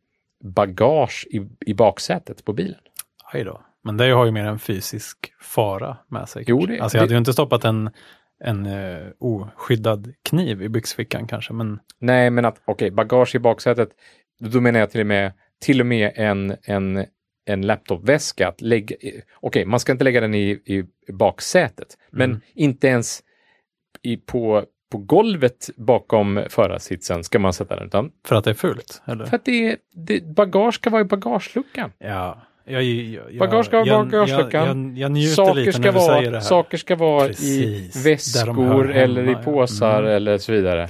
bagage 0.45 1.27
i, 1.31 1.49
i 1.67 1.75
baksätet 1.75 2.45
på 2.45 2.53
bilen. 2.53 2.81
Aj 3.33 3.45
då. 3.45 3.61
Men 3.83 3.97
det 3.97 4.11
har 4.11 4.25
ju 4.25 4.31
mer 4.31 4.45
en 4.45 4.59
fysisk 4.59 5.33
fara 5.41 5.97
med 6.09 6.29
sig. 6.29 6.45
Jo, 6.47 6.67
det- 6.67 6.81
alltså 6.81 6.97
jag 6.99 7.03
hade 7.03 7.11
det- 7.11 7.15
ju 7.15 7.19
inte 7.19 7.33
stoppat 7.33 7.65
en, 7.65 7.91
en 8.45 8.67
uh, 8.67 9.09
oskyddad 9.19 10.13
kniv 10.23 10.63
i 10.63 10.69
byxfickan 10.69 11.27
kanske, 11.27 11.53
men 11.53 11.81
Nej, 11.99 12.31
men 12.31 12.45
att 12.45 12.61
okej, 12.65 12.91
bagage 12.91 13.35
i 13.35 13.39
baksätet, 13.39 13.89
då 14.41 14.61
menar 14.61 14.81
jag 14.81 14.91
till 14.91 15.01
och 15.01 15.07
med, 15.07 15.33
till 15.61 15.81
och 15.81 15.87
med 15.87 16.13
en, 16.15 16.57
en, 16.63 17.07
en 17.45 17.67
laptopväska. 17.67 18.49
Att 18.49 18.61
lägga, 18.61 18.97
okej, 19.41 19.65
man 19.65 19.81
ska 19.81 19.93
inte 19.93 20.05
lägga 20.05 20.21
den 20.21 20.35
i, 20.35 20.51
i 20.51 20.85
baksätet, 21.13 21.99
men 22.11 22.31
Mm. 22.31 22.41
inte 22.55 22.87
ens 22.87 23.23
i, 24.03 24.17
på, 24.17 24.65
på 24.93 24.99
golvet 24.99 25.71
bakom 25.77 26.41
förarsitsen 26.49 27.25
ska 27.25 27.39
man 27.39 27.53
sätta 27.53 27.77
den, 27.77 27.87
utan 27.87 28.11
för 28.27 28.37
att 28.37 28.45
det 28.45 28.51
är 28.51 28.55
fult? 28.55 29.03
Eller? 29.07 29.25
för 29.27 29.37
att 29.37 29.45
det, 29.45 29.77
det, 29.95 30.25
bagage 30.25 30.75
ska 30.75 30.91
vara 30.91 31.03
i 31.03 31.05
bagageluckan. 31.05 31.93
Ja. 31.99 32.43
Jag, 32.67 32.83
jag, 32.83 33.33
jag, 33.33 33.39
Bagage 33.39 33.67
ska 33.67 33.77
vara 33.77 33.87
i 33.87 33.91
bagageluckan. 33.91 34.97
Saker 35.27 35.73
ska, 35.73 35.93
vara, 35.93 36.41
saker 36.41 36.79
ska 36.79 36.97
vara 36.97 37.27
Precis, 37.29 37.97
i 37.97 38.09
väskor 38.09 38.93
eller 38.93 39.31
i 39.31 39.35
påsar 39.35 39.99
Mm. 40.03 40.17
eller 40.17 40.39
så 40.39 40.53
vidare. 40.53 40.89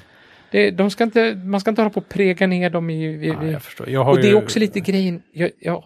Det, 0.55 0.71
de 0.71 0.91
ska 0.91 1.05
inte, 1.05 1.35
man 1.45 1.61
ska 1.61 1.71
inte 1.71 1.83
hålla 1.83 1.91
på 1.91 2.01
och 2.01 2.09
prega 2.09 2.47
ner 2.47 2.71
dem 2.71 2.91
i, 2.91 3.05
i, 3.05 3.27
Ja, 3.29 3.45
jag 3.47 3.63
förstår. 3.63 3.89
Jag 3.89 4.09
Och 4.09 4.17
det 4.17 4.27
är 4.27 4.31
ju- 4.31 4.35
också 4.37 4.59
lite 4.59 4.81
grejen, 4.81 5.23
jag, 5.33 5.51
jag, 5.61 5.81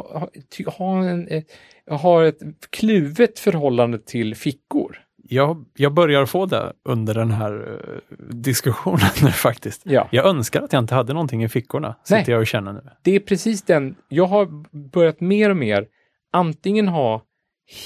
har- 0.79 1.03
en, 1.05 1.29
eh, 1.29 1.43
jag 1.87 1.95
har 1.95 2.25
ett 2.25 2.39
kluvet 2.71 3.39
förhållande 3.39 3.99
till 3.99 4.35
fickor. 4.35 4.99
Jag, 5.23 5.65
jag 5.77 5.95
börjar 5.95 6.27
få 6.27 6.47
det 6.47 6.73
under 6.85 7.15
den 7.15 7.31
här 7.31 7.53
eh, 7.53 8.27
diskussionen 8.35 8.99
faktiskt. 9.33 9.83
Ja. 9.85 10.09
Jag 10.13 10.27
önskar 10.27 10.63
att 10.63 10.73
jag 10.73 10.83
inte 10.83 10.95
hade 10.95 11.13
någonting 11.13 11.45
i 11.45 11.49
fickorna, 11.49 11.95
Nej. 12.11 12.21
sitter 12.21 12.33
jag 12.33 12.41
och 12.41 12.47
känner 12.47 12.73
nu. 12.73 12.81
Det 13.03 13.15
är 13.17 13.21
precis 13.21 13.63
den, 13.63 13.95
jag 14.09 14.27
har 14.27 14.49
börjat 14.91 15.21
mer 15.21 15.51
och 15.51 15.57
mer 15.57 15.87
antingen 16.33 16.89
ha 16.89 17.23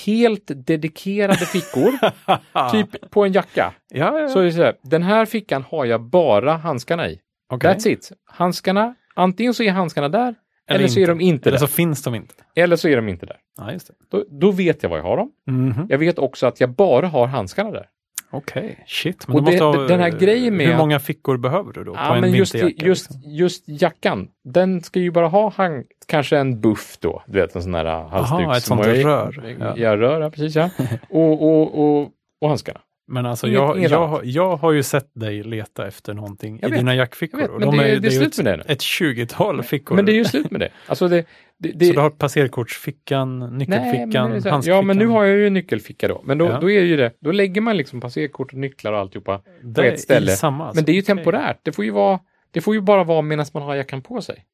helt 0.07 0.51
dedikerade 0.67 1.37
fickor, 1.47 1.93
typ 2.73 3.11
på 3.11 3.25
en 3.25 3.33
jacka. 3.33 3.73
Ja, 3.89 4.19
ja. 4.21 4.29
Så 4.29 4.39
är 4.41 4.45
det 4.45 4.53
så 4.53 4.63
här, 4.63 4.75
den 4.83 5.03
här 5.03 5.27
fickan 5.27 5.65
har 5.69 5.85
jag 5.85 6.03
bara 6.03 6.53
handskarna 6.57 7.09
i. 7.09 7.19
Okej. 7.53 7.71
That's 7.75 7.89
it. 7.89 8.13
Handskarna, 8.25 8.95
antingen 9.15 9.55
så 9.55 9.63
är 9.63 9.71
handskarna 9.71 10.09
där, 10.09 10.35
eller, 10.71 10.89
så 10.89 11.01
är 11.01 11.07
de 11.07 11.21
inte 11.21 11.49
Eller 11.49 11.59
där. 11.59 11.67
så 11.67 11.73
finns 11.73 12.03
de 12.03 12.15
inte. 12.15 12.35
Eller 12.57 12.77
så 12.77 12.89
är 12.89 12.97
de 12.97 13.09
inte 13.09 13.27
där. 13.27 13.37
Ja, 13.59 13.73
just 13.73 13.89
det. 13.89 13.95
Då, 14.11 14.25
då 14.41 14.51
vet 14.51 14.83
jag 14.83 14.91
var 14.91 14.97
jag 14.97 15.05
har 15.05 15.17
dem. 15.17 15.31
Mhm. 15.51 15.87
Jag 15.89 15.99
vet 15.99 16.19
också 16.19 16.47
att 16.47 16.61
jag 16.61 16.75
bara 16.75 17.09
har 17.09 17.27
handskarna 17.27 17.71
där. 17.71 17.87
Okej, 18.35 18.85
shit. 18.87 19.29
Men 19.29 19.37
Och 19.37 19.43
det- 19.45 19.59
ha, 19.61 19.73
den 19.87 20.01
här 20.01 20.11
grejen 20.11 20.57
med 20.57 20.67
Hur 20.67 20.77
många 20.77 20.99
fickor 21.01 21.37
behöver 21.37 21.73
du 21.73 21.85
då? 21.85 21.93
på 21.93 21.99
Ja, 22.01 22.15
en 22.15 22.21
men 22.21 22.33
just, 22.33 22.55
vinterjacka? 22.55 22.87
just, 22.87 23.11
liksom? 23.11 23.31
just 23.33 23.65
jackan, 23.69 24.29
den 24.45 24.81
ska 24.83 25.01
ju 25.01 25.11
bara 25.11 25.29
ha 25.29 25.53
hang, 25.57 25.85
kanske 26.07 26.39
en 26.39 26.61
buff 26.61 26.97
då, 27.01 27.23
du 27.27 27.41
vet 27.41 27.57
en 27.57 27.63
sån 27.63 27.75
här 27.75 27.85
uh, 27.87 28.09
halsduk. 28.09 28.57
ett 28.57 28.63
som 28.63 28.77
sånt 28.79 28.89
rör. 28.89 29.57
Ja, 29.61 29.75
Ja. 29.77 29.97
rör, 29.97 30.21
ja, 30.21 30.31
precis 30.31 30.57
ja. 30.57 30.71
Och, 31.11 31.43
och, 31.43 31.79
och, 32.03 32.09
och 32.41 32.49
handskarna. 32.49 32.81
Men 33.13 33.27
alltså, 33.27 33.47
Inget- 33.47 33.59
jag, 33.59 33.79
inget 33.79 33.91
jag, 33.91 34.21
jag 34.25 34.57
har 34.57 34.73
ju 34.73 34.83
sett 34.83 35.11
dig 35.15 35.43
leta 35.43 35.87
efter 35.89 36.15
någonting 36.15 36.59
Jag 36.63 36.69
i 36.69 36.71
vet, 36.71 36.81
dina 36.81 36.95
jackfickor. 36.95 37.39
vet, 37.39 37.51
men 37.51 37.61
de 37.61 37.77
det- 37.77 37.89
är, 37.91 38.01
det 38.01 38.09
är 38.09 38.11
slut 38.11 38.37
med 38.39 38.47
det 38.47 38.57
nu. 38.57 38.63
ett, 38.73 38.81
20-tal 38.81 39.63
fickor. 39.63 39.97
Men 39.97 40.05
det 40.07 40.13
är 40.13 40.15
ju 40.17 40.25
slut 40.25 40.51
med 40.51 40.61
det. 40.61 40.69
Alltså 40.87 41.09
det, 41.09 41.25
det, 41.59 41.73
det 41.75 41.87
Så 41.87 41.93
du 41.93 41.99
har 42.01 42.11
passerkortsfickan, 42.11 43.39
Nej, 43.39 43.49
men 43.49 43.59
nyckelfickan, 43.59 44.13
så 44.13 44.49
här- 44.49 44.51
handskfickan. 44.51 44.77
Ja, 44.77 44.83
men 44.83 44.97
nu 44.99 45.07
har 45.07 45.25
jag 45.25 45.39
ju 45.39 45.51
nyckelficka 45.51 46.09
då. 46.09 46.23
Men 46.25 46.39
då, 46.39 46.45
Ja. 46.47 46.59
då 46.61 46.71
är 46.71 46.81
ju 46.81 46.97
det, 46.97 47.13
då 47.21 47.33
lägger 47.33 47.61
man 47.61 47.77
liksom 47.77 48.01
passerkort 48.01 48.53
och 48.53 48.59
nycklar 48.59 48.93
och 48.93 48.99
alltihopa 48.99 49.41
det 49.63 49.75
på 49.75 49.89
ett 49.89 50.01
ställe. 50.01 50.31
Samma, 50.31 50.65
alltså. 50.67 50.79
Men 50.79 50.85
det 50.85 50.93
är 50.93 50.95
ju 50.95 51.01
Okej. 51.01 51.17
temporärt. 51.17 51.61
Det 51.63 51.73
får 51.73 51.85
ju, 51.85 51.91
vara, 51.91 52.19
det 52.51 52.61
får 52.61 52.75
ju 52.75 52.81
bara 52.81 53.05
vara 53.05 53.23
medan 53.23 53.47
man 53.55 53.63
har 53.63 53.75
jackan 53.75 54.03
på 54.03 54.21
sig. 54.23 54.45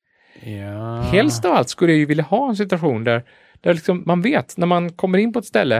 Ja. 0.42 1.00
Helst 1.00 1.44
av 1.44 1.52
allt 1.52 1.68
skulle 1.68 1.92
jag 1.92 1.98
ju 1.98 2.06
vilja 2.06 2.24
ha 2.24 2.48
en 2.48 2.56
situation 2.56 3.04
där, 3.04 3.22
där 3.60 3.74
liksom 3.74 4.02
man 4.06 4.22
vet 4.22 4.56
när 4.56 4.66
man 4.66 4.92
kommer 4.92 5.18
in 5.18 5.32
på 5.32 5.38
ett 5.38 5.44
ställe, 5.44 5.76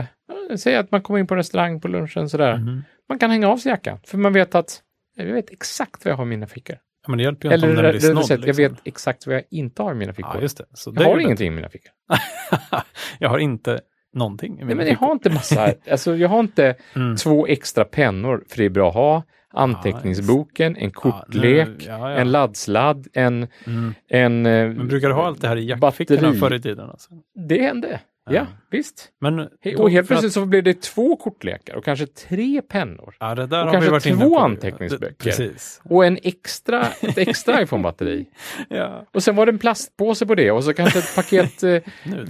eh, 0.49 0.55
säg 0.57 0.75
att 0.75 0.91
man 0.91 1.01
kommer 1.01 1.19
in 1.19 1.27
på 1.27 1.33
en 1.33 1.37
restaurang 1.37 1.81
på 1.81 1.87
lunchen 1.87 2.29
sådär, 2.29 2.57
Mhm. 2.57 2.83
man 3.09 3.19
kan 3.19 3.31
hänga 3.31 3.47
av 3.47 3.57
sig 3.57 3.69
jackan. 3.69 3.99
För 4.07 4.17
man 4.17 4.33
vet 4.33 4.55
att 4.55 4.81
jag 5.15 5.25
vet 5.25 5.49
exakt 5.51 6.05
vad 6.05 6.11
jag 6.11 6.17
har 6.17 6.23
i 6.25 6.27
mina 6.27 6.47
fickor. 6.47 6.75
Ja, 7.05 7.09
men 7.11 7.17
det 7.17 7.23
hjälper 7.23 7.49
ju 7.49 7.55
inte 7.55 7.65
Eller 7.67 7.77
om 7.77 7.83
den 7.83 7.91
blir 7.91 7.99
snodd. 7.99 8.25
sagt, 8.25 8.29
jag 8.39 8.47
liksom. 8.47 8.63
vet 8.63 8.81
exakt 8.83 9.27
vad 9.27 9.35
jag 9.35 9.43
inte 9.51 9.81
har 9.83 9.91
i 9.91 9.95
mina 9.95 10.13
fickor. 10.13 10.31
Ja, 10.35 10.41
just 10.41 10.57
det. 10.57 10.65
Så 10.73 10.91
det 10.91 11.01
jag 11.01 11.09
är 11.09 11.13
har 11.15 11.21
ingenting 11.21 11.47
i 11.47 11.49
mina 11.55 11.69
fickor. 11.69 11.91
jag 13.19 13.29
har 13.29 13.37
inte 13.39 13.79
någonting 14.13 14.51
i 14.53 14.55
mina 14.55 14.65
Nej, 14.65 14.75
men 14.75 14.85
jag 14.87 14.95
fickor. 14.95 15.05
har 15.05 15.13
inte 15.13 15.29
massa, 15.29 15.73
alltså 15.91 16.15
jag 16.15 16.29
har 16.29 16.39
inte 16.39 16.75
Mm. 16.95 17.15
två 17.15 17.47
extra 17.47 17.85
pennor, 17.85 18.43
för 18.49 18.57
det 18.57 18.65
är 18.65 18.69
bra 18.69 18.87
att 18.89 18.93
ha, 18.95 19.23
anteckningsboken, 19.53 20.75
en 20.75 20.91
kortlek, 20.91 21.69
Ja, 21.79 21.97
ja, 21.99 22.11
ja. 22.11 22.17
en 22.17 22.31
laddsladd, 22.31 23.07
en, 23.13 23.47
Mm. 23.65 23.93
en... 24.09 24.45
eh, 24.45 24.69
Men 24.69 24.87
brukar 24.87 25.07
du 25.07 25.13
ha 25.13 25.25
allt 25.27 25.41
det 25.41 25.47
här 25.47 25.55
i 25.55 25.65
jackfickorna 25.65 26.33
förr 26.33 26.53
i 26.55 26.61
tiden? 26.61 26.89
Alltså? 26.89 27.09
Det 27.47 27.61
hände. 27.61 27.99
Ja, 28.31 28.45
visst. 28.71 29.09
Men, 29.21 29.39
Och 29.39 29.47
helt 29.65 29.67
för 29.83 29.99
att- 29.99 30.07
plötsligt 30.07 30.33
så 30.33 30.45
blev 30.45 30.63
det 30.63 30.81
två 30.81 31.15
kortlekar 31.15 31.75
och 31.75 31.83
kanske 31.85 32.05
tre 32.07 32.61
pennor. 32.61 33.15
Ja, 33.19 33.35
det 33.35 33.47
där 33.47 33.59
och 33.59 33.65
har 33.65 33.73
kanske 33.73 33.89
vi 33.89 33.91
varit 33.91 34.05
inne 34.05 34.17
två 34.25 34.39
anteckningsböcker. 34.39 35.51
Och 35.83 36.05
en 36.05 36.17
extra, 36.23 36.87
ett 37.01 37.17
extra 37.17 37.61
iPhone-batteri. 37.61 38.25
Ja, 38.69 39.05
Och 39.13 39.23
sen 39.23 39.35
var 39.35 39.45
det 39.45 39.51
en 39.51 39.59
plastpåse 39.59 40.25
på 40.25 40.35
det 40.35 40.51
och 40.51 40.63
så 40.63 40.73
kanske 40.73 40.99
ett 40.99 41.15
paket 41.15 41.63
eh, 41.63 41.71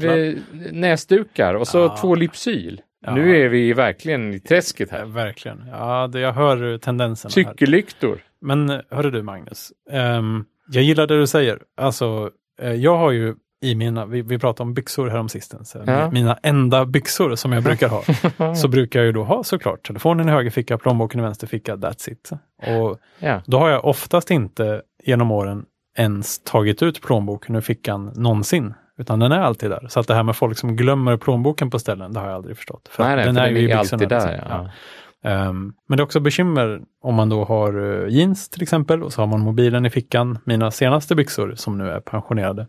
eh, 0.10 0.36
näsdukar 0.72 1.54
och 1.54 1.68
så 1.68 1.98
två 1.98 2.16
Lypsyl. 2.16 2.82
Ja. 3.06 3.16
Nu 3.16 3.38
är 3.46 3.50
vi 3.50 3.74
verkligen 3.74 4.34
i 4.34 4.40
träsket 4.40 4.90
Ja, 4.92 4.98
här. 4.98 5.06
verkligen. 5.06 5.64
Ja, 5.72 6.08
det, 6.08 6.20
jag 6.20 6.34
hör 6.34 6.78
tendenserna 6.78 7.32
här. 7.36 7.52
Cykellyktor. 7.52 8.20
Men 8.42 8.82
hörru 8.92 9.12
du 9.12 9.22
Magnus, 9.24 9.72
ehm, 9.92 10.46
jag 10.72 10.84
gillar 10.84 11.08
det 11.08 11.20
du 11.20 11.28
säger. 11.28 11.60
Alltså, 11.78 12.30
eh, 12.62 12.74
jag 12.74 12.98
har 12.98 13.12
ju 13.12 13.36
i 13.62 13.76
mina, 13.76 14.06
vi, 14.06 14.22
vi 14.22 14.40
pratade 14.40 14.68
om 14.68 14.74
byxor 14.74 15.08
häromsistens, 15.08 15.76
eh, 15.76 15.84
Ja. 15.88 16.12
mina 16.12 16.38
enda 16.44 16.86
byxor 16.86 17.36
som 17.36 17.52
jag 17.52 17.64
brukar 17.64 17.90
ha, 17.90 18.56
så 18.56 18.68
brukar 18.68 19.00
jag 19.00 19.06
ju 19.06 19.12
då 19.12 19.24
ha 19.24 19.44
såklart 19.44 19.88
telefonen 19.88 20.30
i 20.30 20.32
höger 20.32 20.50
ficka, 20.50 20.78
plånboken 20.78 21.20
i 21.20 21.24
vänster 21.24 21.48
ficka, 21.48 21.76
that's 21.76 22.10
it. 22.12 22.30
Och 22.68 23.00
Ja. 23.20 23.42
då 23.46 23.58
har 23.60 23.70
jag 23.70 23.86
oftast 23.86 24.32
inte 24.32 24.82
genom 25.04 25.32
åren 25.32 25.66
ens 25.98 26.40
tagit 26.44 26.84
ut 26.84 27.02
plånboken 27.02 27.56
ur 27.56 27.62
fickan 27.62 28.12
någonsin. 28.16 28.74
Utan 29.00 29.20
den 29.20 29.32
är 29.32 29.40
alltid 29.40 29.70
där. 29.70 29.88
Så 29.90 30.00
att 30.00 30.08
det 30.08 30.14
här 30.14 30.24
med 30.24 30.36
folk 30.36 30.58
som 30.58 30.76
glömmer 30.76 31.18
plånboken 31.18 31.70
på 31.70 31.80
ställen, 31.80 32.14
det 32.14 32.20
har 32.20 32.28
jag 32.28 32.36
aldrig 32.36 32.58
förstått. 32.58 32.88
För 32.92 33.04
Nej, 33.04 33.16
nej, 33.16 33.26
den 33.26 33.36
för 33.36 33.42
den 33.42 33.56
är, 33.56 33.60
ju 33.60 33.72
alltid 33.72 34.10
där. 34.10 34.32
liksom. 34.32 34.70
Ja. 35.24 35.30
Ehm, 35.30 35.74
men 35.88 35.98
det 35.98 36.02
är 36.02 36.06
också 36.06 36.20
bekymmer 36.20 36.82
om 37.02 37.16
man 37.16 37.30
då 37.30 37.44
har 37.44 38.04
eh, 38.04 38.10
jeans 38.10 38.50
till 38.50 38.64
exempel 38.64 39.04
och 39.04 39.14
så 39.14 39.22
har 39.22 39.28
man 39.28 39.40
mobilen 39.40 39.86
i 39.86 39.90
fickan. 39.90 40.38
Mina 40.44 40.72
senaste 40.72 41.16
byxor 41.16 41.54
som 41.56 41.78
nu 41.78 41.90
är 41.90 42.00
pensionerade 42.00 42.68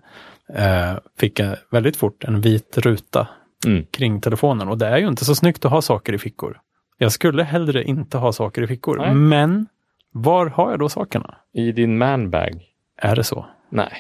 uh, 0.58 0.98
fick 1.18 1.40
eh, 1.40 1.52
väldigt 1.70 1.96
fort 1.96 2.24
en 2.24 2.40
vit 2.40 2.78
ruta 2.78 3.28
Mm. 3.66 3.84
kring 3.90 4.20
telefonen 4.20 4.68
och 4.68 4.78
det 4.78 4.86
är 4.86 4.98
ju 4.98 5.08
inte 5.08 5.24
så 5.24 5.34
snyggt 5.34 5.64
att 5.64 5.70
ha 5.70 5.82
saker 5.82 6.12
i 6.12 6.18
fickor. 6.18 6.60
Jag 6.98 7.12
skulle 7.12 7.42
hellre 7.42 7.84
inte 7.84 8.18
ha 8.18 8.32
saker 8.32 8.62
i 8.62 8.66
fickor, 8.66 8.96
Nej. 8.96 9.14
men 9.14 9.66
var 10.12 10.46
har 10.46 10.70
jag 10.70 10.78
då 10.78 10.88
sakerna? 10.88 11.34
I 11.52 11.72
din 11.72 11.98
manbag? 11.98 12.62
Är 12.96 13.16
det 13.16 13.24
så? 13.24 13.46
Nej. 13.70 13.92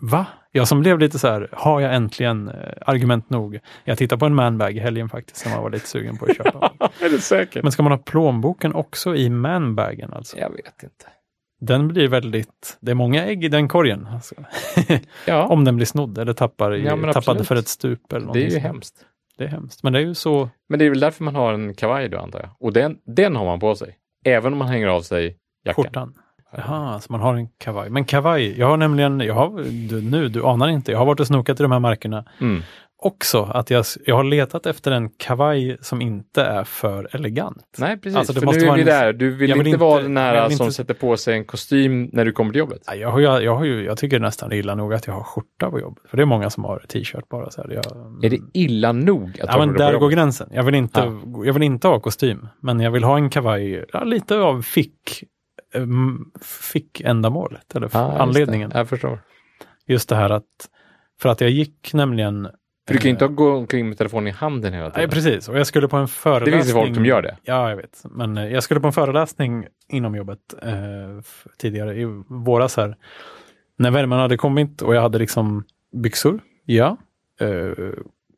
Va? 0.00 0.26
Jag 0.56 0.68
som 0.68 0.80
blev 0.80 0.98
lite 0.98 1.18
så 1.18 1.28
här, 1.28 1.48
har 1.52 1.80
jag 1.80 1.94
äntligen 1.94 2.48
eh, 2.48 2.54
argument 2.86 3.30
nog? 3.30 3.58
Jag 3.84 3.98
tittade 3.98 4.18
på 4.20 4.26
en 4.26 4.34
manbag 4.34 4.76
i 4.76 4.80
helgen 4.80 5.08
faktiskt 5.08 5.36
som 5.36 5.52
jag 5.52 5.62
var 5.62 5.70
lite 5.70 5.88
sugen 5.88 6.16
på 6.16 6.24
att 6.24 6.36
köpa. 6.36 6.72
är 7.00 7.10
det 7.10 7.18
säkert? 7.18 7.62
Men 7.62 7.72
ska 7.72 7.82
man 7.82 7.92
ha 7.92 7.98
plånboken 7.98 8.74
också 8.74 9.16
i 9.16 9.30
manbagen 9.30 10.12
alltså? 10.12 10.38
Jag 10.38 10.50
vet 10.50 10.82
inte. 10.82 11.06
Den 11.60 11.88
blir 11.88 12.08
väldigt, 12.08 12.76
det 12.80 12.90
är 12.90 12.94
många 12.94 13.26
ägg 13.26 13.44
i 13.44 13.48
den 13.48 13.68
korgen. 13.68 14.06
Alltså. 14.06 14.34
Ja, 15.26 15.46
Om 15.46 15.64
den 15.64 15.76
blir 15.76 15.86
snodd 15.86 16.18
eller 16.18 16.32
tappar 16.32 16.74
i, 16.74 16.84
Ja, 16.84 17.12
tappad 17.12 17.46
för 17.46 17.56
ett 17.56 17.68
stup. 17.68 18.12
Eller 18.12 18.32
det 18.32 18.38
är 18.38 18.44
ju 18.44 18.50
sånt. 18.50 18.62
hemskt. 18.62 18.94
Det 19.38 19.44
är 19.44 19.48
hemskt. 19.48 19.82
Men 19.82 19.92
det 19.92 19.98
är 19.98 20.02
ju 20.02 20.14
så, 20.14 20.48
Men 20.68 20.78
det 20.78 20.84
är 20.84 20.90
väl 20.90 21.00
därför 21.00 21.24
man 21.24 21.34
har 21.34 21.52
en 21.52 21.74
kavaj 21.74 22.08
då 22.08 22.18
antar 22.18 22.40
jag. 22.40 22.50
Och 22.60 22.72
den, 22.72 22.98
den 23.06 23.36
har 23.36 23.44
man 23.44 23.60
på 23.60 23.74
sig. 23.74 23.96
Även 24.24 24.52
om 24.52 24.58
man 24.58 24.68
hänger 24.68 24.86
av 24.86 25.02
sig 25.02 25.36
jackan. 25.64 25.84
skjortan. 25.84 26.14
Jaha, 26.56 26.94
alltså 26.94 27.12
man 27.12 27.20
har 27.20 27.34
en 27.34 27.48
kavaj. 27.58 27.90
Men 27.90 28.04
kavaj, 28.04 28.58
jag 28.58 28.66
har 28.66 28.76
nämligen, 28.76 29.20
jag 29.20 29.34
har, 29.34 29.62
du, 29.88 30.02
nu, 30.02 30.28
du 30.28 30.42
anar 30.44 30.68
inte, 30.68 30.92
jag 30.92 30.98
har 30.98 31.06
varit 31.06 31.20
och 31.20 31.26
snokat 31.26 31.60
i 31.60 31.62
de 31.62 31.72
här 31.72 31.80
märkena 31.80 32.24
Mm. 32.40 32.62
också. 33.02 33.42
Att 33.42 33.70
jag, 33.70 33.84
jag 34.06 34.16
har 34.16 34.24
letat 34.24 34.66
efter 34.66 34.90
en 34.92 35.10
kavaj 35.10 35.76
som 35.80 36.00
inte 36.02 36.42
är 36.42 36.64
för 36.64 37.08
elegant. 37.12 37.64
Nej, 37.78 37.96
precis. 38.00 38.16
Alltså, 38.16 38.32
det 38.32 38.40
för 38.40 38.46
måste 38.46 38.60
nu 38.64 38.68
är 38.68 38.74
vi 38.74 38.80
en- 38.80 38.86
där. 38.86 39.12
Du 39.12 39.30
vill, 39.30 39.50
Jag 39.50 39.56
vill 39.56 39.66
inte, 39.66 39.74
inte- 39.74 39.80
vara 39.84 40.02
den 40.02 40.16
jag 40.16 40.22
här 40.22 40.48
som 40.48 40.64
inte- 40.64 40.74
sätter 40.76 40.94
på 40.94 41.16
sig 41.16 41.34
en 41.34 41.44
kostym 41.44 42.10
när 42.12 42.24
du 42.24 42.32
kommer 42.32 42.52
till 42.52 42.58
jobbet. 42.58 42.82
Nej, 42.88 42.98
Jag, 42.98 43.10
har, 43.10 43.18
ju- 43.18 43.24
jag, 43.44 43.56
har 43.56 43.64
ju, 43.64 43.84
jag 43.84 43.98
tycker 43.98 44.20
nästan 44.20 44.52
illa 44.52 44.74
nog 44.74 44.94
att 44.94 45.06
jag 45.06 45.14
har 45.14 45.22
skjorta 45.22 45.70
på 45.70 45.80
jobbet. 45.80 46.02
För 46.10 46.16
det 46.16 46.22
är 46.22 46.26
många 46.26 46.50
som 46.50 46.64
har 46.64 46.78
t-shirt 46.88 47.28
bara. 47.28 47.50
Så 47.50 47.62
här. 47.62 47.70
Jag, 47.74 47.84
Är 48.24 48.30
det 48.30 48.38
illa 48.54 48.92
nog 48.92 49.40
att 49.42 49.48
Ja, 49.52 49.58
men 49.66 49.74
där 49.76 49.98
går 49.98 50.08
gränsen. 50.10 50.48
Jag 50.52 50.62
vill, 50.62 50.74
inte, 50.74 51.12
jag 51.44 51.52
vill 51.52 51.62
inte 51.62 51.88
ha 51.88 52.00
kostym, 52.00 52.48
men 52.62 52.80
jag 52.80 52.90
vill 52.90 53.04
ha 53.04 53.16
en 53.16 53.30
kavaj, 53.30 53.84
ja, 53.92 54.04
lite 54.04 54.36
av 54.38 54.62
fick, 54.62 55.24
um, 55.74 56.32
fickändamålet, 56.42 57.74
eller 57.76 57.90
Ja, 57.92 58.02
just 58.06 58.16
det. 58.16 58.22
anledningen. 58.22 58.70
Jag 58.74 58.88
förstår. 58.88 59.20
Just 59.86 60.08
det 60.08 60.16
här 60.16 60.30
att, 60.30 60.44
för 61.20 61.28
att 61.28 61.40
jag 61.40 61.50
gick 61.50 61.90
nämligen... 61.94 62.48
För 62.86 62.94
du 62.94 62.98
kan 63.00 63.04
ju 63.08 63.10
inte 63.10 63.24
eh, 63.24 63.30
gå 63.30 63.56
omkring 63.56 63.88
med 63.88 63.98
telefonen 63.98 64.26
i 64.26 64.30
handen 64.30 64.72
hela 64.72 64.84
Nej, 64.84 64.94
tiden. 64.94 65.10
precis. 65.10 65.48
Och 65.48 65.58
jag 65.58 65.66
skulle 65.66 65.88
på 65.88 65.96
en 65.96 66.02
det 66.02 66.08
föreläsning... 66.08 66.52
finns 66.60 66.68
ju 66.68 66.72
folk 66.72 66.94
som 66.94 67.04
gör 67.06 67.22
det. 67.22 67.36
Ja, 67.42 67.68
jag 67.70 67.76
vet. 67.76 68.02
Men 68.10 68.36
eh, 68.38 68.52
jag 68.52 68.62
skulle 68.62 68.80
på 68.80 68.86
en 68.86 68.92
föreläsning 68.92 69.66
inom 69.88 70.14
jobbet 70.14 70.38
eh, 70.62 70.72
tidigare 71.58 71.94
i 72.00 72.04
våras 72.28 72.76
här. 72.76 72.96
När 73.78 73.90
värmen 73.90 74.18
hade 74.18 74.36
kommit 74.36 74.82
och 74.82 74.94
jag 74.94 75.02
hade 75.02 75.18
liksom 75.18 75.64
byxor, 76.02 76.40
ja. 76.64 76.96
Eh, 77.40 77.72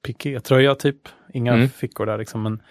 pikétröja 0.07 0.75
typ, 0.75 0.99
inga 1.35 1.55
Mm. 1.55 1.69
fickor 1.69 2.07
där 2.07 2.19
liksom. 2.19 2.43
Men, 2.43 2.63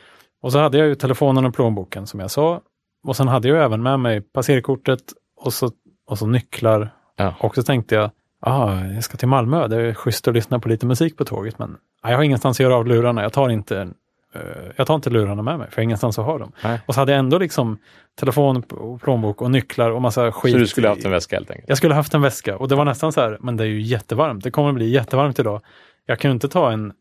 och 0.42 0.52
så 0.52 0.60
hade 0.60 0.78
jag 0.78 0.88
ju 0.88 0.96
telefonen 0.96 1.46
och 1.46 1.54
plånboken 1.56 2.08
som 2.08 2.20
jag 2.20 2.32
sa. 2.32 2.62
Och 3.08 3.16
sen 3.16 3.28
hade 3.28 3.48
jag 3.48 3.64
även 3.64 3.84
med 3.84 4.00
mig 4.00 4.22
passerkortet 4.22 5.00
och 5.38 5.54
så, 5.54 5.72
och 6.08 6.18
så 6.18 6.28
nycklar. 6.28 6.90
Ja. 7.16 7.34
Och 7.40 7.56
så 7.56 7.64
tänkte 7.64 7.96
jag, 7.96 8.10
ah, 8.40 8.84
jag 8.86 9.04
ska 9.04 9.18
till 9.18 9.28
Malmö, 9.28 9.68
det 9.68 9.82
är 9.82 9.94
schysst 9.94 10.28
att 10.28 10.34
lyssna 10.34 10.60
på 10.60 10.70
lite 10.70 10.86
musik 10.86 11.18
på 11.18 11.26
tåget, 11.26 11.60
men 11.60 11.78
jag 12.04 12.16
har 12.18 12.24
ingenstans 12.24 12.58
att 12.60 12.64
göra 12.64 12.76
av 12.76 12.88
lurarna. 12.88 13.22
Jag 13.22 13.34
tar 13.34 13.50
inte, 13.50 13.80
eh, 14.36 14.42
jag 14.76 14.88
tar 14.88 14.96
inte 14.96 15.10
lurarna 15.10 15.42
med 15.42 15.58
mig, 15.60 15.68
för 15.70 15.74
jag 15.74 15.78
har 15.82 15.84
ingenstans 15.84 16.20
att 16.20 16.26
ha 16.26 16.38
dem. 16.38 16.52
Nej. 16.64 16.80
Och 16.86 16.94
så 16.94 17.00
hade 17.02 17.12
jag 17.12 17.20
ändå 17.20 17.38
liksom 17.38 17.78
telefon, 18.20 18.64
och 18.70 19.02
plånbok 19.02 19.42
och 19.42 19.52
nycklar 19.52 19.92
och 19.92 20.02
massa 20.02 20.32
skit. 20.32 20.52
Så 20.54 20.58
du 20.60 20.68
skulle 20.68 20.88
i- 20.88 20.90
haft 20.90 21.06
en 21.06 21.12
väska 21.12 21.36
helt 21.36 21.52
enkelt? 21.52 21.70
Jag 21.70 21.78
skulle 21.78 21.94
haft 21.96 22.14
en 22.14 22.22
väska 22.22 22.58
och 22.58 22.68
det 22.68 22.76
var 22.76 22.86
nästan 22.86 23.12
så 23.12 23.22
här, 23.22 23.38
men 23.42 23.58
det 23.58 23.64
är 23.64 23.68
ju 23.68 23.82
jättevarmt. 23.82 24.44
Det 24.44 24.52
kommer 24.52 24.72
bli 24.74 24.90
jättevarmt 24.90 25.40
idag. 25.40 25.62
Jag 26.06 26.20
kan 26.20 26.32
ju 26.32 26.34
inte 26.34 26.50
ta 26.50 26.72
en, 26.72 26.94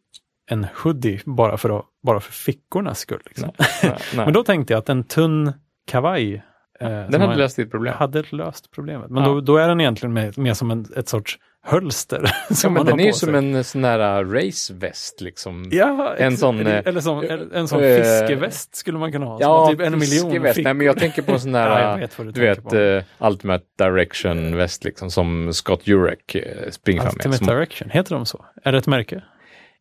en 0.51 0.67
hoodie 0.83 1.21
bara 1.25 1.57
för, 1.57 1.79
att, 1.79 1.85
bara 2.03 2.21
för 2.21 2.33
fickornas 2.33 2.99
skull. 2.99 3.21
Liksom. 3.27 3.51
Nej, 3.59 3.69
nej. 3.83 3.97
Men 4.25 4.33
då 4.33 4.45
tänkte 4.45 4.73
jag 4.73 4.79
att 4.79 4.89
en 4.89 5.05
tunn 5.05 5.53
kavaj 5.87 6.35
eh, 6.81 6.89
Den 6.89 7.21
hade 7.21 7.35
löst 7.37 7.57
ditt 7.57 7.71
problem. 7.71 7.95
hade 7.97 8.23
löst 8.31 8.71
problemet. 8.71 9.11
Men 9.11 9.23
Ja. 9.23 9.29
då, 9.29 9.41
då 9.41 9.57
är 9.57 9.69
den 9.69 9.81
egentligen 9.81 10.13
mer, 10.13 10.33
mer 10.37 10.55
som 10.55 10.71
en, 10.71 10.87
ett 10.97 11.09
sorts 11.09 11.39
hölster. 11.67 12.31
Ja, 12.63 12.71
men 12.71 12.87
den 12.87 13.01
är 13.01 13.05
ju 13.05 13.13
som 13.13 13.35
en 13.35 13.65
sån 13.65 13.83
där 13.83 14.23
uh, 14.25 14.31
raceväst 14.33 15.21
liksom. 15.21 15.69
Ja, 15.71 16.15
en 16.19 16.37
sån, 16.37 16.61
eller, 16.61 16.75
eh, 16.77 16.83
eller 16.85 17.01
som, 17.01 17.19
eller 17.19 17.55
en 17.55 17.69
sån 17.69 17.85
eh, 17.85 17.97
fiskeväst 17.97 18.75
skulle 18.77 18.99
man 18.99 19.13
kunna 19.13 19.27
ha. 19.27 19.39
Ja, 19.41 19.69
typ 19.71 19.81
en 19.81 19.99
miljon. 19.99 20.43
Nej, 20.43 20.75
men 20.75 20.81
jag 20.81 20.99
tänker 20.99 21.23
på 21.23 21.33
en 21.33 21.41
sån 21.41 21.53
där, 21.53 21.81
Ja, 21.81 21.97
vet 21.97 22.35
du 22.35 22.41
vet, 22.41 22.63
på. 22.63 23.03
Ultimate 23.27 23.65
Direction-väst 23.79 24.85
liksom 24.85 25.11
som 25.11 25.53
Scott 25.53 25.87
Jurek 25.87 26.37
springer 26.71 27.01
fram 27.01 27.09
med. 27.17 27.17
Ultimate 27.17 27.39
Som, 27.39 27.47
Direction, 27.47 27.91
heter 27.91 28.15
de 28.15 28.27
så? 28.27 28.45
Är 28.65 28.73
det 28.73 28.79
ett 28.79 28.87
märke? 28.87 29.23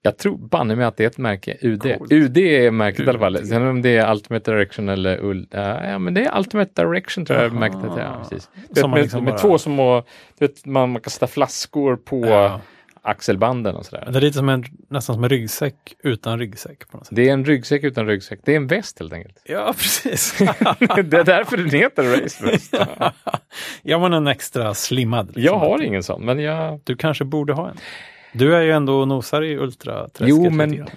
Jag 0.06 0.18
tror 0.18 0.38
banne 0.38 0.76
mig 0.76 0.86
att 0.86 0.98
det 0.98 1.04
är 1.04 1.08
ett 1.08 1.18
märke, 1.18 1.58
UD. 1.62 1.82
Coolt. 1.98 2.12
UD 2.12 2.38
är 2.38 2.72
märket 2.72 3.06
i 3.06 3.10
alla 3.10 3.20
fall. 3.20 3.36
UD. 3.38 3.48
Sen 3.48 3.68
om 3.68 3.82
det 3.82 3.98
är 3.98 4.12
Ultimate 4.12 4.52
Direction 4.52 4.89
eller 4.89 5.18
Ul- 5.18 5.48
ja, 5.52 5.84
ja, 5.89 6.00
men 6.00 6.13
det 6.13 6.26
är 6.26 6.38
Ultimate 6.38 6.84
Direction 6.84 7.26
tror 7.26 7.39
jag 7.39 7.52
Aha. 7.52 7.60
märket 7.60 7.78
heter. 7.84 8.00
Ja, 8.02 8.20
precis. 8.30 8.50
Vet, 8.76 8.89
med, 8.89 9.02
liksom 9.02 9.24
med 9.24 9.34
bara- 9.34 9.41
två 9.41 9.58
små, 9.58 10.04
du 10.39 10.48
vet, 10.48 10.65
man, 10.65 10.91
man 10.91 11.02
kan 11.02 11.12
sätta 11.12 11.28
flaskor 11.28 11.96
på 11.96 12.26
Ja. 12.26 12.62
axelbanden 13.02 13.76
och 13.76 13.86
sådär. 13.86 14.08
Det 14.12 14.18
är 14.20 14.22
lite 14.22 14.38
som 14.38 14.50
en, 14.50 14.63
nästan 14.89 15.15
som 15.15 15.24
en 15.24 15.30
ryggsäck 15.30 15.76
utan 16.04 16.39
ryggsäck. 16.39 16.89
På 16.91 16.98
något 16.98 17.06
sätt. 17.08 17.15
Det 17.15 17.30
är 17.30 17.34
en 17.34 17.46
ryggsäck 17.46 17.84
utan 17.84 18.08
ryggsäck. 18.08 18.39
Det 18.46 18.52
är 18.52 18.56
en 18.58 18.68
väst 18.68 19.00
helt 19.00 19.13
enkelt. 19.13 19.41
Ja, 19.46 19.74
precis. 19.78 20.38
det 20.80 21.18
är 21.18 21.24
därför 21.24 21.58
den 21.58 21.70
heter 21.70 22.04
raceväst. 22.04 22.76
ja, 23.82 24.00
men 24.00 24.13
en 24.13 24.28
extra 24.28 24.74
slimmad. 24.74 25.26
liksom. 25.28 25.44
Jag 25.44 25.58
har 25.60 25.82
ingen 25.84 26.04
sån, 26.04 26.26
men 26.26 26.39
jag... 26.39 26.80
Du 26.84 26.96
kanske 26.96 27.26
borde 27.26 27.54
ha 27.54 27.70
en. 27.70 27.78
Du 28.38 28.56
är 28.56 28.62
ju 28.62 28.71
ändå 28.71 29.00
och 29.02 29.08
nosar 29.08 29.41
i 29.41 29.58
ultraträsket. 29.58 30.28
Jo, 30.30 30.43
lite 30.43 30.56
men 30.56 30.76
grann. 30.76 30.89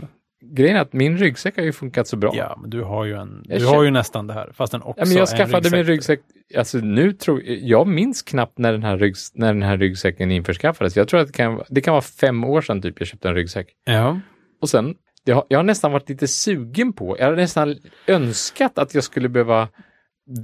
grejen 0.42 0.76
är 0.76 0.80
att 0.80 0.92
min 0.92 1.18
ryggsäck 1.18 1.56
har 1.56 1.64
ju 1.64 1.72
funkat 1.72 2.08
så 2.08 2.16
bra. 2.16 2.32
Ja, 2.34 2.58
men 2.60 2.70
du 2.70 2.82
har 2.82 3.04
ju 3.04 3.14
en. 3.14 3.42
Jag 3.48 3.56
Du 3.56 3.60
känner- 3.64 3.76
har 3.76 3.82
ju 3.84 3.90
nästan 3.90 4.26
det 4.26 4.34
här, 4.34 4.50
fast 4.54 4.72
den 4.72 4.82
också 4.82 5.00
Ja, 5.00 5.06
men 5.08 5.16
jag 5.16 5.28
skaffade 5.28 5.70
mig 5.70 5.82
ryggsäck, 5.82 6.20
alltså 6.56 6.78
nu 6.78 7.12
tror 7.12 7.42
jag 7.44 7.86
minns 7.86 8.22
knappt 8.22 8.58
när 8.58 8.72
den 8.72 8.82
här, 8.82 8.96
ryggs, 8.98 9.34
när 9.34 9.46
den 9.54 9.62
här 9.62 9.76
ryggsäcken 9.78 10.30
införskaffades. 10.30 10.96
Jag 10.96 11.08
tror 11.08 11.20
att 11.20 11.26
det 11.26 11.32
kan, 11.32 11.62
det 11.68 11.80
kan 11.80 11.92
vara 11.92 12.02
fem 12.02 12.44
år 12.44 12.60
sedan 12.60 12.82
typ 12.82 12.94
jag 12.98 13.08
köpte 13.08 13.28
en 13.28 13.34
ryggsäck. 13.34 13.66
Ja, 13.84 14.20
Och 14.62 14.68
sen, 14.68 14.94
jag 15.24 15.34
har, 15.34 15.44
jag 15.48 15.58
har 15.58 15.64
nästan 15.64 15.92
varit 15.92 16.08
lite 16.08 16.28
sugen 16.28 16.92
på, 16.92 17.16
jag 17.18 17.26
har 17.26 17.36
nästan 17.36 17.76
önskat 18.06 18.78
att 18.78 18.94
jag 18.94 19.04
skulle 19.04 19.28
behöva 19.28 19.68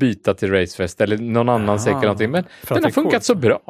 byta 0.00 0.35
till 0.35 0.50
racefest 0.50 1.00
eller 1.00 1.18
någon 1.18 1.48
annan 1.48 1.80
säck 1.80 1.92
eller 1.92 2.02
någonting. 2.02 2.30
Men 2.30 2.44
den 2.68 2.85
har 2.85 2.90
funkat 2.90 3.12
coolt. 3.12 3.24
så 3.24 3.35
bra. 3.35 3.61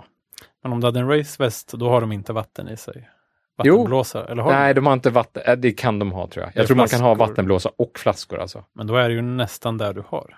men 0.62 0.72
om 0.72 0.80
du 0.80 0.87
hade 0.87 1.00
en 1.00 1.08
raceväst, 1.08 1.72
då 1.72 1.88
har 1.88 2.00
de 2.00 2.12
inte 2.12 2.32
vatten 2.32 2.68
i 2.68 2.76
sig. 2.76 3.08
Jo. 3.64 3.76
Vattenblåsare, 3.76 4.24
eller 4.32 4.42
har? 4.42 4.52
Nej, 4.52 4.74
de 4.74 4.86
har 4.86 4.92
inte 4.92 5.10
vatten, 5.10 5.42
äh, 5.46 5.52
det 5.56 5.72
kan 5.72 5.98
de 5.98 6.12
ha 6.12 6.26
tror 6.28 6.44
jag. 6.44 6.52
Det 6.54 6.58
Jag 6.60 6.66
tror 6.66 6.76
man 6.76 6.86
kan 6.88 7.00
ha 7.00 7.14
flaskor. 7.16 7.28
vattenblåsa 7.32 7.70
och 7.78 7.98
flaskor 7.98 8.38
alltså. 8.40 8.64
Men 8.74 8.86
då 8.86 8.96
är 8.96 9.08
det 9.08 9.14
ju 9.14 9.22
nästan 9.22 9.78
där 9.78 9.92
du 9.94 10.02
har. 10.08 10.36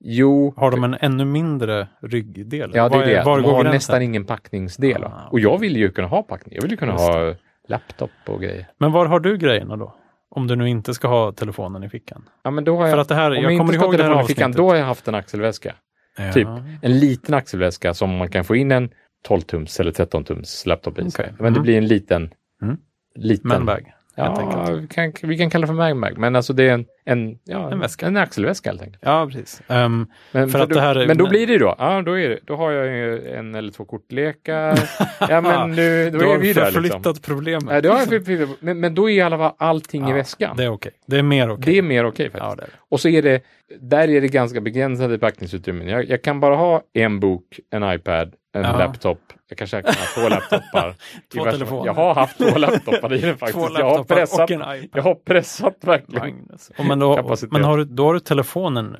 Jo, 0.00 0.54
Har 0.56 0.70
de 0.70 0.84
en 0.84 0.94
ännu 1.00 1.24
mindre 1.24 1.88
ryggdel? 2.02 2.70
Ja, 2.74 2.88
det 2.88 2.96
är 2.96 3.06
det. 3.06 3.22
Var 3.24 3.36
De 3.40 3.44
har 3.44 3.52
gränsen? 3.54 3.72
nästan 3.74 4.02
ingen 4.02 4.24
packningsdel. 4.24 5.04
Ah, 5.04 5.28
Och 5.30 5.40
jag 5.40 5.58
vill 5.58 5.76
ju 5.76 5.90
kunna 5.90 6.08
ha 6.08 6.22
packning. 6.22 6.54
Jag 6.54 6.62
vill 6.62 6.70
ju 6.70 6.76
kunna 6.76 6.92
Just 6.92 7.04
ha 7.04 7.34
laptop 7.68 8.10
och 8.26 8.40
grejer. 8.42 8.66
Men 8.78 8.92
var 8.92 9.06
har 9.06 9.20
du 9.20 9.36
grejerna 9.36 9.76
då? 9.76 9.94
Om 10.30 10.46
du 10.46 10.56
nu 10.56 10.68
inte 10.68 10.94
ska 10.94 11.08
ha 11.08 11.32
telefonen 11.32 11.82
i 11.84 11.88
fickan. 11.88 12.28
Ja, 12.42 12.50
men 12.50 12.64
då 12.64 12.76
har 12.76 12.86
jag, 12.86 12.90
För 12.94 12.98
att 13.00 13.08
det 13.08 13.14
här, 13.14 13.30
om 13.30 13.34
jag, 13.34 13.52
jag, 13.52 13.58
kommer 13.58 13.74
inte 13.74 13.78
ska 13.78 13.86
det 13.86 13.92
här 13.92 13.98
telefonen 14.02 14.24
i 14.24 14.28
fickan, 14.28 14.52
då 14.52 14.68
har 14.68 14.76
jag 14.76 14.86
haft 14.86 15.08
en 15.08 15.14
axelväska. 15.14 15.74
Ja. 16.18 16.32
typ. 16.32 16.48
En 16.82 16.98
liten 16.98 17.34
axelväska 17.34 17.94
som 17.94 18.16
man 18.16 18.28
kan 18.30 18.44
få 18.44 18.56
in 18.56 18.72
en 18.72 18.90
12-tums 19.28 19.80
eller 19.80 19.90
13-tums 19.92 20.68
laptop 20.68 20.98
i. 20.98 21.02
Okej. 21.08 21.32
Men 21.38 21.52
det 21.52 21.58
Mm. 21.58 21.62
blir 21.62 21.78
en 21.78 21.86
liten, 21.86 22.30
Mm. 22.62 22.76
liten 23.14 23.48
Manbag. 23.48 23.92
Ja, 24.20 24.76
vi 24.80 24.86
kan, 24.88 25.12
vi 25.22 25.38
kan 25.38 25.50
kalla 25.50 25.62
det 25.62 25.66
för 25.66 25.74
magbag, 25.74 26.18
men 26.18 26.36
alltså 26.36 26.52
det 26.52 26.62
är 26.68 26.74
en, 26.74 26.86
en, 27.04 27.38
ja, 27.44 27.72
En 27.72 27.78
väska. 27.78 28.06
en 28.06 28.16
axelväska 28.16 28.70
helt 28.70 28.82
enkelt. 28.82 29.02
Ja, 29.02 29.26
precis. 29.26 29.62
Ehm, 29.68 30.06
Men, 30.32 30.48
För 30.48 30.58
att 30.58 30.70
då, 30.70 30.78
här 30.78 30.94
är- 30.96 31.06
men 31.06 31.18
då 31.18 31.28
blir 31.28 31.46
det 31.46 31.52
ju 31.52 31.58
då, 31.58 31.74
ja 31.78 32.02
då, 32.02 32.18
är 32.18 32.28
det, 32.28 32.38
då 32.44 32.56
har 32.56 32.70
jag 32.70 32.86
ju 32.86 33.28
en 33.32 33.54
eller 33.54 33.72
två 33.72 33.84
kortlekar. 33.84 34.78
ja 35.28 35.40
men 35.40 35.70
nu, 35.70 36.10
då 36.10 36.18
du 36.18 36.24
är 36.24 36.28
har 36.28 36.38
vi 36.38 36.52
där 36.52 36.64
förflyttat 36.64 36.96
liksom. 37.06 37.14
problemet. 37.34 37.74
Ja, 37.74 37.80
det 37.80 37.88
har 37.88 38.64
men, 38.64 38.80
men 38.80 38.94
då 38.94 39.10
är 39.10 39.14
i 39.14 39.20
alla 39.20 39.38
fall 39.38 39.52
allting 39.58 40.10
i 40.10 40.12
väskan. 40.12 40.56
Det 40.56 40.64
är 40.64 40.68
okej. 40.72 40.92
Det 41.06 41.18
är 41.18 41.22
mer 41.22 41.50
okej. 41.50 41.72
Det 41.72 41.78
är 41.78 41.82
mer 41.82 42.04
okej 42.06 42.30
faktiskt. 42.30 42.68
Ja. 42.70 42.78
Och 42.88 43.00
så 43.00 43.08
är 43.08 43.22
det, 43.22 43.42
där 43.80 44.08
är 44.10 44.20
det 44.20 44.28
ganska 44.28 44.60
begränsade 44.60 45.18
packningsutrymmen. 45.18 45.88
Jag, 45.88 46.08
jag 46.08 46.22
kan 46.22 46.40
bara 46.40 46.54
ha 46.56 46.82
en 46.92 47.20
bok, 47.20 47.60
en 47.70 47.92
iPad, 47.92 48.32
en 48.54 48.62
Ja. 48.62 48.78
laptop. 48.78 49.20
Jag 49.48 49.58
kanske 49.58 49.82
kan 49.82 49.94
ha 49.94 50.04
två 50.14 50.28
laptopar. 50.28 50.94
Två 51.32 51.44
telefoner. 51.44 51.86
Jag 51.86 51.94
har 51.94 52.14
haft 52.14 52.38
två 52.38 52.58
laptopar 52.58 53.12
i 53.12 53.18
den 53.20 53.34
Två 53.38 53.46
faktiskt. 53.46 53.78
Jag 53.78 53.96
har 53.96 54.04
pressat, 54.04 54.40
och 54.40 54.50
en 54.50 54.60
iPad. 54.60 54.88
jag 54.92 55.02
har 55.02 55.14
pressat 55.14 55.76
verkligen. 55.80 56.20
Magnus. 56.20 56.70
Och 56.78 56.84
men 56.84 56.98
då, 56.98 57.36
men 57.50 57.64
har 57.64 57.78
du, 57.78 57.84
då 57.84 58.04
har 58.04 58.14
du 58.14 58.20
telefonen. 58.20 58.96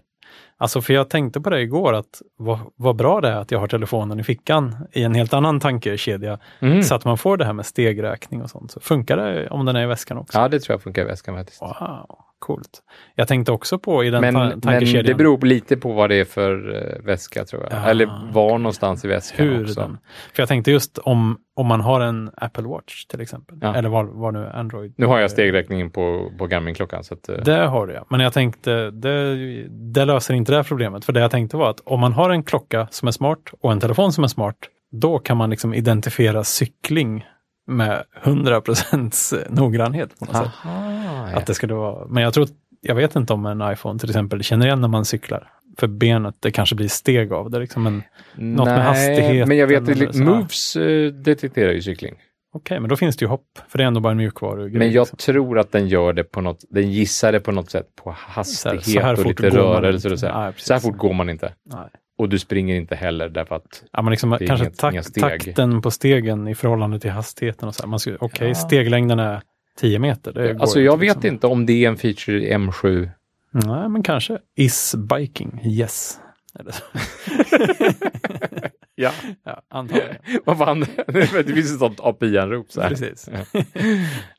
Alltså 0.61 0.81
för 0.83 0.95
jag 0.95 1.11
tänkte 1.11 1.41
på 1.41 1.51
det 1.51 1.61
igår 1.61 1.95
att 1.95 2.23
vad, 2.37 2.59
vad 2.77 2.97
bra 2.97 3.21
det 3.21 3.29
är 3.29 3.37
att 3.37 3.51
jag 3.51 3.59
har 3.59 3.69
telefonen 3.69 4.21
i 4.21 4.25
fickan 4.25 4.77
i 4.93 5.03
en 5.03 5.15
helt 5.15 5.33
annan 5.33 5.61
tankekedja. 5.61 6.39
Mm. 6.61 6.83
Så 6.83 6.95
att 6.95 7.05
man 7.05 7.19
får 7.19 7.37
det 7.37 7.45
här 7.45 7.53
med 7.53 7.67
stegräkning 7.67 8.43
och 8.43 8.51
sånt. 8.51 8.71
Så 8.71 8.81
funkar 8.81 9.17
det 9.17 9.49
om 9.49 9.65
den 9.65 9.77
är 9.77 9.83
i 9.83 9.87
väskan 9.87 10.19
också? 10.19 10.39
Ja, 10.39 10.49
det 10.49 10.61
tror 10.61 10.75
jag 10.75 10.83
funkar 10.83 11.03
i 11.03 11.05
väskan 11.05 11.35
faktiskt. 11.35 11.63
Wow, 11.63 12.19
coolt. 12.39 12.69
Jag 13.15 13.29
tänkte 13.29 13.53
också 13.53 13.79
på 13.79 14.05
i 14.05 14.11
den 14.11 14.21
Men, 14.21 14.35
ta- 14.35 14.45
men 14.45 14.61
tankekedjan. 14.61 15.05
det 15.05 15.15
beror 15.15 15.47
lite 15.47 15.77
på 15.77 15.93
vad 15.93 16.11
det 16.11 16.15
är 16.15 16.25
för 16.25 16.69
uh, 16.75 17.05
väska 17.05 17.45
tror 17.45 17.63
jag. 17.63 17.73
Ja, 17.73 17.87
Eller 17.91 18.33
var 18.33 18.59
någonstans 18.59 19.05
i 19.05 19.09
väskan 19.09 19.47
hur 19.47 19.63
också. 19.63 19.81
den. 19.81 19.99
För 20.35 20.43
jag 20.43 20.49
tänkte 20.49 20.71
just 20.71 20.99
om, 20.99 21.39
om 21.57 21.67
man 21.67 21.81
har 21.81 22.01
en 22.01 22.31
Apple 22.37 22.65
Watch 22.65 23.05
till 23.05 23.21
exempel. 23.21 23.59
Ja. 23.61 23.75
Eller 23.75 23.89
vad, 23.89 24.35
nu 24.35 24.47
Android. 24.55 24.95
Nu 24.97 25.07
har 25.07 25.19
jag 25.19 25.31
stegräkningen 25.31 25.91
på, 25.91 26.31
på 26.39 26.47
Garmin-klockan. 26.47 27.05
Så 27.05 27.15
att, 27.15 27.29
eh, 27.29 27.37
Det 27.37 27.67
har 27.67 27.87
du 27.87 27.93
ja. 27.95 28.05
Men 28.11 28.21
jag 28.21 28.33
tänkte, 28.33 28.91
det, 28.91 29.35
det 29.69 30.05
löser 30.05 30.35
inte 30.35 30.53
det 30.53 30.57
här 30.57 30.63
problemet. 30.63 31.05
För 31.05 31.13
det 31.13 31.21
jag 31.21 31.31
tänkte 31.31 31.57
var 31.57 31.71
att 31.71 31.81
om 31.85 32.01
man 32.01 32.13
har 32.13 32.31
en 32.31 32.43
klocka 32.43 32.89
som 32.91 33.09
är 33.09 33.13
smart 33.13 33.39
och 33.61 33.73
en 33.73 33.81
telefon 33.81 34.13
som 34.13 34.25
är 34.25 34.29
smart, 34.29 34.57
då 34.93 35.19
kan 35.19 35.37
man 35.37 35.51
liksom 35.51 35.75
identifiera 35.75 36.45
cykling 36.45 37.27
med 37.69 38.05
100% 38.23 39.45
noggrannhet 39.51 40.19
på 40.19 40.25
något 40.25 40.37
sätt. 40.37 40.51
Aha, 40.65 41.31
ja. 41.33 41.39
Att 41.39 41.47
det 41.47 41.55
skulle 41.55 41.75
vara, 41.75 42.07
men 42.09 42.23
jag 42.23 42.35
tror, 42.35 42.49
jag 42.81 42.95
vet 42.95 43.17
inte 43.17 43.33
om 43.33 43.47
en 43.47 43.73
iPhone 43.73 43.99
till 43.99 44.11
exempel 44.11 44.43
känner 44.43 44.67
igen 44.67 44.81
när 44.81 44.89
man 44.89 45.05
cyklar. 45.05 45.51
För 45.79 45.87
benet, 45.87 46.37
det 46.41 46.51
kanske 46.51 46.75
blir 46.75 46.89
steg 46.89 47.33
av 47.33 47.51
det 47.51 47.59
liksom. 47.59 47.83
Men 47.83 48.03
något 48.37 48.67
med 48.67 48.85
hastigheten 48.85 49.49
Men 49.49 49.57
jag 49.57 49.67
vet 49.67 49.89
att 49.89 50.17
så. 50.17 50.23
Moves 50.23 50.77
eh, 50.77 51.13
detekterar 51.13 51.73
ju 51.73 51.83
cykling. 51.83 52.15
okej, 52.55 52.81
men 52.81 52.89
då 52.89 52.97
finns 52.97 53.17
det 53.17 53.25
ju 53.25 53.29
hopp. 53.29 53.59
För 53.69 53.79
det 53.79 53.85
är 53.85 53.89
ändå 53.89 54.01
bara 54.01 54.11
en 54.11 54.17
mjukvaru. 54.17 54.71
Men 54.71 54.93
jag 54.93 55.19
tror 55.19 55.59
att 55.59 55.73
den 55.73 55.89
gör 55.89 56.13
det 56.13 56.25
på 56.25 56.41
något, 56.41 56.65
den 56.71 56.91
gissar 56.91 57.33
det 57.33 57.41
på 57.41 57.53
något 57.53 57.71
sätt 57.71 57.87
på 58.05 58.15
hastighet 58.19 58.85
så 58.85 59.01
här 59.01 59.13
och 59.13 59.19
fort 59.19 59.41
lite 59.41 59.57
går 59.57 59.69
man 59.69 59.83
rörelser 59.83 60.09
inte. 60.09 60.15
och 60.15 60.21
så. 60.21 60.27
här. 60.27 60.45
Nej, 60.45 60.53
så 60.57 60.73
här 60.73 60.81
fort 60.81 60.97
går 60.97 61.13
man 61.13 61.31
inte. 61.31 61.55
Nej. 61.65 61.89
Och 62.19 62.29
du 62.29 62.39
springer 62.39 62.75
inte 62.77 62.97
heller 62.97 63.29
därför 63.29 63.55
att 63.57 63.83
Ja, 63.93 64.03
men 64.03 64.11
liksom 64.11 64.33
är 64.33 64.39
kanske 64.39 64.67
inget- 64.67 64.79
tak- 64.79 64.93
inga 64.93 65.03
steg. 65.03 65.23
takten 65.23 65.83
på 65.83 65.91
stegen 65.91 66.49
i 66.49 66.55
förhållande 66.55 67.01
till 67.01 67.11
hastigheten. 67.11 67.69
och 67.69 67.75
så 67.75 67.83
här. 67.83 67.89
Man 67.89 67.99
skulle- 67.99 68.17
Okej, 68.21 68.49
Ja. 68.49 68.55
steglängden 68.55 69.19
är 69.19 69.41
10 69.81 69.99
meter. 69.99 70.33
Det 70.33 70.57
Alltså 70.61 70.81
jag 70.81 70.95
inte, 70.95 71.01
vet 71.07 71.17
liksom. 71.17 71.35
inte 71.35 71.47
om 71.47 71.67
det 71.67 71.85
är 71.85 71.89
en 71.89 71.97
feature 71.97 72.41
i 72.49 72.53
M7. 72.55 73.11
Nej, 73.51 73.89
men 73.89 74.03
kanske. 74.03 74.39
Is 74.57 74.95
biking, 74.95 75.61
yes. 75.65 76.19
Ja. 79.01 79.11
ja, 79.45 79.63
antagligen. 79.71 80.17
Vad 80.45 80.59
fan, 80.59 80.81
det 81.07 81.27
finns 81.55 81.73
ett 81.73 81.79
sånt 81.79 82.01
API-anrop 82.01 82.73
så 82.73 82.81
här. 82.81 82.89
Precis. 82.89 83.29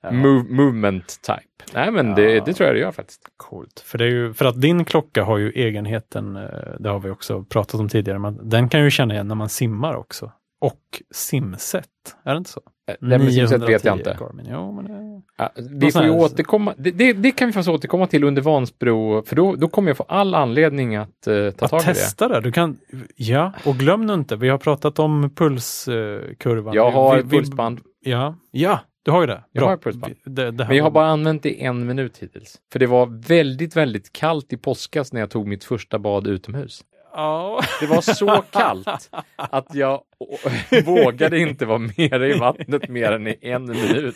Ja. 0.02 0.12
Move, 0.12 0.44
movement 0.50 1.22
type. 1.22 1.74
Nej 1.74 1.92
men 1.92 2.16
det, 2.16 2.32
Ja. 2.34 2.44
det 2.46 2.54
tror 2.54 2.68
jag 2.68 2.76
det 2.76 2.80
gör 2.80 2.92
faktiskt. 2.92 3.22
Coolt. 3.38 3.80
För, 3.86 3.98
det 3.98 4.06
är 4.06 4.10
ju, 4.10 4.34
för 4.34 4.46
att 4.46 4.62
din 4.62 4.86
klocka 4.86 5.24
har 5.24 5.38
ju 5.38 5.52
egenheten, 5.52 6.36
eh, 6.36 6.44
det 6.80 6.90
har 6.90 7.00
vi 7.00 7.10
också 7.10 7.44
pratat 7.44 7.80
om 7.80 7.90
tidigare, 7.90 8.20
men 8.20 8.50
den 8.50 8.70
kan 8.70 8.84
ju 8.84 8.92
känna 8.92 9.14
igen 9.14 9.28
när 9.28 9.36
man 9.36 9.50
simmar 9.50 9.94
också. 9.96 10.32
Och 10.62 11.02
simset, 11.12 11.86
är 12.26 12.32
det 12.32 12.38
inte 12.38 12.50
så? 12.50 12.62
Det 13.00 13.08
med 13.20 13.34
simset 13.34 13.62
vet 13.62 13.84
jag 13.86 13.98
910 13.98 14.00
inte. 14.00 14.18
Garmin. 14.24 14.46
Jo, 14.52 14.72
men. 14.72 15.10
Ja, 15.38 15.50
vi 15.80 15.92
får 15.92 16.04
ju 16.04 16.10
återkomma, 16.10 16.74
det, 16.78 16.92
det, 16.92 17.14
det 17.14 17.32
kan 17.32 17.48
vi 17.48 17.54
faktiskt 17.54 17.70
återkomma 17.70 18.08
till 18.08 18.24
under 18.24 18.42
Vansbro, 18.42 19.24
för 19.26 19.36
då, 19.36 19.56
då 19.56 19.68
kommer 19.68 19.90
jag 19.90 19.98
få 19.98 20.06
all 20.08 20.36
anledning 20.36 20.96
att 20.96 21.28
eh, 21.28 21.50
ta 21.52 21.68
tag 21.68 21.78
Att 21.78 21.84
i 21.84 21.88
det. 21.88 21.94
testa 21.94 22.28
det. 22.28 22.42
Du 22.42 22.52
kan, 22.52 22.78
ja, 23.16 23.54
och 23.66 23.76
glöm 23.76 24.06
nu 24.06 24.14
inte, 24.14 24.36
vi 24.36 24.50
har 24.50 24.58
pratat 24.58 25.00
om 25.00 25.30
pulskurvan. 25.36 26.74
Jag 26.74 26.92
har 26.92 27.16
vi- 27.18 27.22
vi- 27.24 27.30
pulsband, 27.30 27.80
Ja, 28.02 28.36
ja, 28.52 28.80
du 29.04 29.12
har 29.12 29.22
ju 29.22 29.28
det. 29.28 29.44
Jag 29.52 29.62
Bra. 29.62 29.70
har 29.70 29.78
pulsband. 29.78 30.14
Det, 30.26 30.52
det 30.52 30.66
men 30.68 30.78
jag 30.78 30.84
har 30.84 30.92
bara 30.92 31.08
använt 31.08 31.44
det 31.44 31.64
en 31.64 31.86
minut 31.88 32.18
hittills. 32.18 32.56
För 32.72 32.80
det 32.80 32.88
var 32.88 33.28
väldigt, 33.28 33.76
väldigt 33.76 34.14
kallt 34.14 34.54
i 34.54 34.58
påskas 34.58 35.14
när 35.14 35.20
jag 35.20 35.30
tog 35.30 35.48
mitt 35.48 35.64
första 35.64 36.00
bad 36.00 36.28
utomhus. 36.28 36.82
Ja. 37.14 37.62
Det 37.80 37.86
var 37.86 38.02
så 38.02 38.44
kallt 38.52 39.10
att 39.36 39.76
jag 39.76 40.02
vågade 40.86 41.40
inte 41.40 41.66
vara 41.66 41.78
mer 41.78 42.24
i 42.24 42.40
vattnet 42.40 42.90
mer 42.90 43.12
än 43.12 43.28
i 43.28 43.38
en 43.42 43.66
minut. 43.66 44.16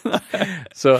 Så 0.73 0.99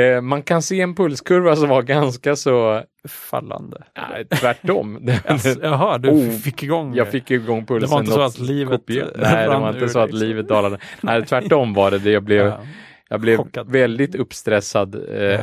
eh, 0.00 0.20
man 0.22 0.42
kan 0.42 0.62
se 0.62 0.80
en 0.80 0.94
pulskurva 0.94 1.56
som 1.56 1.68
var 1.68 1.82
ganska 1.82 2.36
så, 2.36 2.82
Fallande. 3.08 3.82
nej, 4.10 4.24
tvärtom. 4.40 5.10
Alltså, 5.26 5.48
jaha, 5.62 5.98
du 5.98 6.08
Oh, 6.10 6.30
fick 6.30 6.62
igång 6.62 6.94
Jag 6.94 7.08
fick 7.08 7.30
igång 7.30 7.66
pulsen. 7.66 7.88
Det 7.88 7.92
var 7.94 8.00
inte 8.00 8.12
så 8.12 8.20
att 8.20 8.38
livet 8.38 8.90
eh, 8.90 8.96
Nej, 9.16 9.48
det 9.48 9.58
var 9.58 9.68
inte 9.74 9.88
så 9.88 9.98
att 9.98 10.10
så. 10.10 10.16
livet 10.16 10.48
dalade. 10.48 10.78
Nej, 11.00 11.26
tvärtom 11.26 11.74
var 11.74 11.90
det 11.90 11.98
det. 11.98 12.10
Jag 12.10 12.22
blev, 12.22 12.46
Ja. 12.46 12.60
jag 13.08 13.20
blev 13.20 13.36
Chockad. 13.36 13.70
väldigt 13.72 14.14
uppstressad 14.14 14.94
eh, 14.94 15.22
eh, 15.22 15.36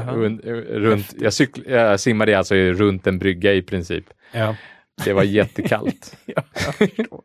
runt, 0.69 1.13
jag, 1.19 1.33
cykl, 1.33 1.62
jag 1.71 1.99
simmade 1.99 2.38
alltså 2.38 2.55
runt 2.55 3.07
en 3.07 3.19
brygga 3.19 3.53
i 3.53 3.62
princip. 3.62 4.05
Ja. 4.31 4.55
Det 5.05 5.13
var 5.13 5.23
jättekallt. 5.23 6.17
ja, 6.25 6.41
jag 6.53 6.75
förstår. 6.75 7.23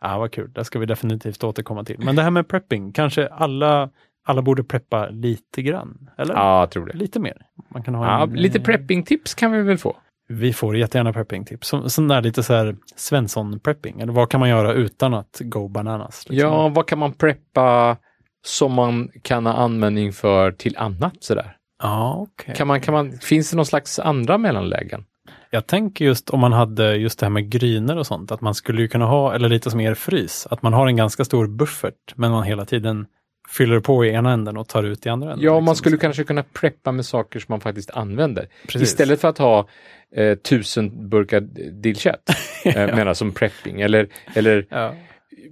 Ja, 0.00 0.18
vad 0.18 0.32
kul. 0.32 0.52
Det 0.52 0.64
ska 0.64 0.78
vi 0.78 0.86
definitivt 0.86 1.44
återkomma 1.44 1.84
till. 1.84 1.96
Men 1.98 2.16
det 2.16 2.22
här 2.22 2.30
med 2.30 2.48
prepping, 2.48 2.92
kanske 2.92 3.26
alla, 3.26 3.90
alla 4.26 4.42
borde 4.42 4.64
preppa 4.64 5.08
lite 5.08 5.62
grann? 5.62 6.10
Eller? 6.18 6.34
ja, 6.34 6.60
jag 6.60 6.70
tror 6.70 6.86
det. 6.86 6.92
Lite 6.92 7.20
mer. 7.20 7.36
Man 7.70 7.82
kan 7.82 7.94
ha 7.94 8.06
Ja, 8.06 8.22
en, 8.22 8.32
lite 8.32 8.58
eh, 8.58 8.64
prepping-tips 8.64 9.34
kan 9.34 9.52
vi 9.52 9.62
väl 9.62 9.78
få. 9.78 9.96
Vi 10.28 10.52
får 10.52 10.76
jättegärna 10.76 11.12
prepping-tips. 11.12 11.88
Sån 11.88 12.08
där 12.08 12.22
lite 12.22 12.42
så 12.42 12.54
här 12.54 12.76
Svensson-prepping. 12.96 14.02
Eller 14.02 14.12
vad 14.12 14.30
kan 14.30 14.40
man 14.40 14.48
göra 14.48 14.72
utan 14.72 15.14
att 15.14 15.40
go 15.40 15.68
bananas? 15.68 16.28
liksom? 16.28 16.50
Ja, 16.50 16.68
vad 16.68 16.86
kan 16.86 16.98
man 16.98 17.12
preppa 17.12 17.96
som 18.44 18.72
man 18.72 19.10
kan 19.22 19.46
ha 19.46 19.52
användning 19.52 20.12
för 20.12 20.52
till 20.52 20.76
annat 20.76 21.14
sådär? 21.20 21.54
ja 21.82 22.14
okej. 22.28 22.54
Kan 22.54 22.66
man, 22.66 22.80
kan 22.80 22.94
man, 22.94 23.18
finns 23.18 23.50
det 23.50 23.56
någon 23.56 23.66
slags 23.66 23.98
andra 23.98 24.38
mellanlägen? 24.38 25.04
Jag 25.50 25.66
tänker 25.66 26.04
just 26.04 26.30
om 26.30 26.40
man 26.40 26.52
hade 26.52 26.96
just 26.96 27.18
det 27.18 27.26
här 27.26 27.30
med 27.30 27.50
gryner 27.50 27.96
och 27.96 28.06
sånt, 28.06 28.32
att 28.32 28.40
man 28.40 28.54
skulle 28.54 28.82
ju 28.82 28.88
kunna 28.88 29.06
ha, 29.06 29.34
eller 29.34 29.48
lite 29.48 29.70
som 29.70 29.80
er 29.80 29.94
frys, 29.94 30.46
att 30.50 30.62
man 30.62 30.72
har 30.72 30.86
en 30.86 30.96
ganska 30.96 31.24
stor 31.24 31.46
buffert, 31.46 32.14
men 32.16 32.30
man 32.30 32.42
hela 32.44 32.64
tiden 32.64 33.06
fyller 33.48 33.80
på 33.80 34.04
i 34.04 34.10
ena 34.10 34.32
änden 34.32 34.56
och 34.56 34.68
tar 34.68 34.82
ut 34.82 35.06
i 35.06 35.08
andra 35.08 35.32
änden. 35.32 35.44
Ja, 35.44 35.52
man 35.52 35.60
liksom. 35.62 35.76
skulle 35.76 35.96
kanske 35.96 36.24
kunna 36.24 36.42
preppa 36.42 36.92
med 36.92 37.06
saker 37.06 37.40
som 37.40 37.52
man 37.52 37.60
faktiskt 37.60 37.90
använder. 37.90 38.48
Precis. 38.62 38.82
Istället 38.82 39.20
för 39.20 39.28
att 39.28 39.38
ha 39.38 39.68
eh, 40.16 40.34
tusen 40.38 41.08
burkar 41.08 41.40
dillkött, 41.82 42.30
eh, 42.64 42.74
menar 42.74 43.14
som 43.14 43.32
prepping. 43.32 43.80
Eller, 43.80 44.08
eller 44.34 44.66
Ja. 44.70 44.94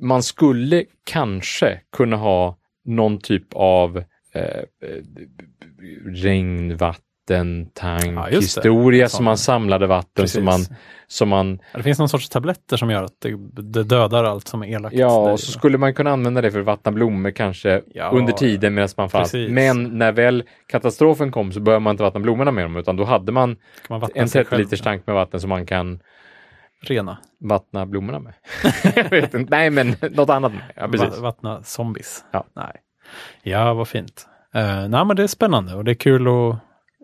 man 0.00 0.22
skulle 0.22 0.84
kanske 1.04 1.80
kunna 1.96 2.16
ha 2.16 2.56
någon 2.84 3.18
typ 3.18 3.46
av 3.54 3.96
eh, 4.34 4.42
eh, 4.42 4.64
regnvatten, 6.06 7.02
tank, 7.74 8.18
Ja, 8.94 9.08
som 9.08 9.24
man 9.24 9.38
samlade 9.38 9.86
vatten 9.86 10.28
som 10.28 10.44
man, 10.44 10.60
som 11.06 11.28
man 11.28 11.58
Det 11.74 11.82
finns 11.82 11.98
någon 11.98 12.08
sorts 12.08 12.28
tabletter 12.28 12.76
som 12.76 12.90
gör 12.90 13.02
att 13.02 13.20
det, 13.22 13.62
det 13.62 13.82
dödar 13.82 14.24
allt 14.24 14.48
som 14.48 14.62
är 14.62 14.66
elakt. 14.66 14.94
Ja, 14.96 15.32
och 15.32 15.40
så 15.40 15.52
skulle 15.52 15.78
man 15.78 15.94
kunna 15.94 16.10
använda 16.10 16.40
det 16.40 16.50
för 16.50 16.60
att 16.60 16.66
vattna 16.66 16.92
blommor 16.92 17.30
kanske 17.30 17.82
Ja, 17.94 18.10
under 18.10 18.32
tiden 18.32 18.74
medan 18.74 18.88
man 18.96 19.10
fanns. 19.10 19.34
Men 19.34 19.98
när 19.98 20.12
väl 20.12 20.44
katastrofen 20.68 21.32
kom 21.32 21.52
så 21.52 21.60
började 21.60 21.80
man 21.82 21.90
inte 21.90 22.02
vattna 22.02 22.20
blommorna 22.20 22.50
med 22.50 22.64
dem 22.64 22.76
utan 22.76 22.96
då 22.96 23.04
hade 23.04 23.32
man 23.32 23.56
man 23.88 24.02
en 24.14 24.28
sig 24.28 24.44
30 24.44 24.50
själv, 24.50 24.60
liters 24.62 24.80
tank 24.80 25.06
med 25.06 25.14
vatten 25.14 25.40
som 25.40 25.48
man 25.50 25.66
kan 25.66 26.00
Rena. 26.82 27.18
vattna 27.40 27.86
blommorna 27.86 28.18
med. 28.20 28.32
Jag 28.96 29.10
vet 29.10 29.34
inte. 29.34 29.50
Nej, 29.50 29.70
men 29.70 29.94
något 30.10 30.30
annat. 30.30 30.52
med. 30.52 30.62
Ja, 30.76 30.88
precis. 30.88 31.08
Va- 31.16 31.22
Vattna 31.22 31.62
zombies. 31.62 32.24
Ja. 32.32 32.44
Nej. 32.56 32.72
Ja, 33.42 33.74
vad 33.74 33.88
fint. 33.88 34.26
Uh, 34.56 34.88
nej, 34.88 35.04
men 35.04 35.16
det 35.16 35.22
är 35.22 35.26
spännande 35.26 35.74
och 35.74 35.84
det 35.84 35.90
är 35.90 35.94
kul 35.94 36.26
att 36.28 36.56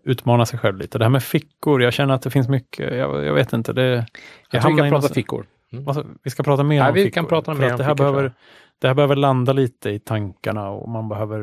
utmana 0.04 0.46
sig 0.46 0.58
själv 0.58 0.78
lite. 0.78 0.98
Det 0.98 1.04
här 1.04 1.10
med 1.10 1.22
fickor, 1.22 1.82
jag 1.82 1.92
känner 1.92 2.14
att 2.14 2.22
det 2.22 2.30
finns 2.30 2.48
mycket, 2.48 2.96
jag, 2.96 3.24
jag 3.24 3.34
vet 3.34 3.52
inte. 3.52 3.72
Det, 3.72 3.82
Jag 3.82 4.06
tror 4.50 4.60
hamnar 4.60 4.76
vi 4.76 4.76
kan 4.80 4.86
i 4.86 4.90
prata 4.90 5.06
någon- 5.06 5.14
fickor. 5.14 5.46
Mm. 5.72 5.88
Alltså, 5.88 6.06
vi 6.22 6.30
ska 6.30 6.42
prata 6.42 6.62
mer 6.62 6.76
Ja, 6.76 6.88
om 6.88 6.94
vi 6.94 7.04
fickor. 7.04 7.14
kan 7.14 7.26
prata 7.26 7.54
mer 7.54 7.70
om 7.72 7.78
det 7.78 7.84
här 7.84 7.94
fickor, 7.94 8.04
behöver, 8.04 8.22
jag. 8.22 8.32
Det 8.80 8.86
här 8.88 8.94
behöver 8.94 9.16
landa 9.16 9.52
lite 9.52 9.90
i 9.90 9.98
tankarna 9.98 10.68
och 10.70 10.88
man 10.88 11.08
behöver 11.08 11.40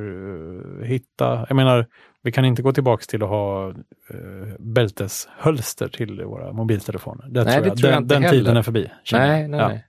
eh, 0.82 0.88
hitta, 0.88 1.45
jag 1.50 1.56
menar, 1.56 1.86
vi 2.24 2.32
kan 2.32 2.45
inte 2.45 2.62
gå 2.62 2.74
tillbaks 2.74 3.08
till 3.08 3.24
att 3.24 3.30
ha 3.30 3.67
uh, 3.67 3.76
bälteshölster 4.60 5.88
till 5.88 6.23
våra 6.23 6.54
mobiltelefoner. 6.54 7.25
Det 7.29 7.44
Nej, 7.44 7.54
tror 7.54 7.63
det 7.63 7.67
jag. 7.69 7.77
tror 7.77 7.92
jag 7.94 8.04
den 8.08 8.21
den 8.21 8.31
tiden 8.31 8.58
är 8.58 8.62
förbi. 8.62 8.90
Nej, 9.12 9.42
jag. 9.42 9.50
nej, 9.50 9.60
Ja. 9.60 9.67
nej. 9.67 9.86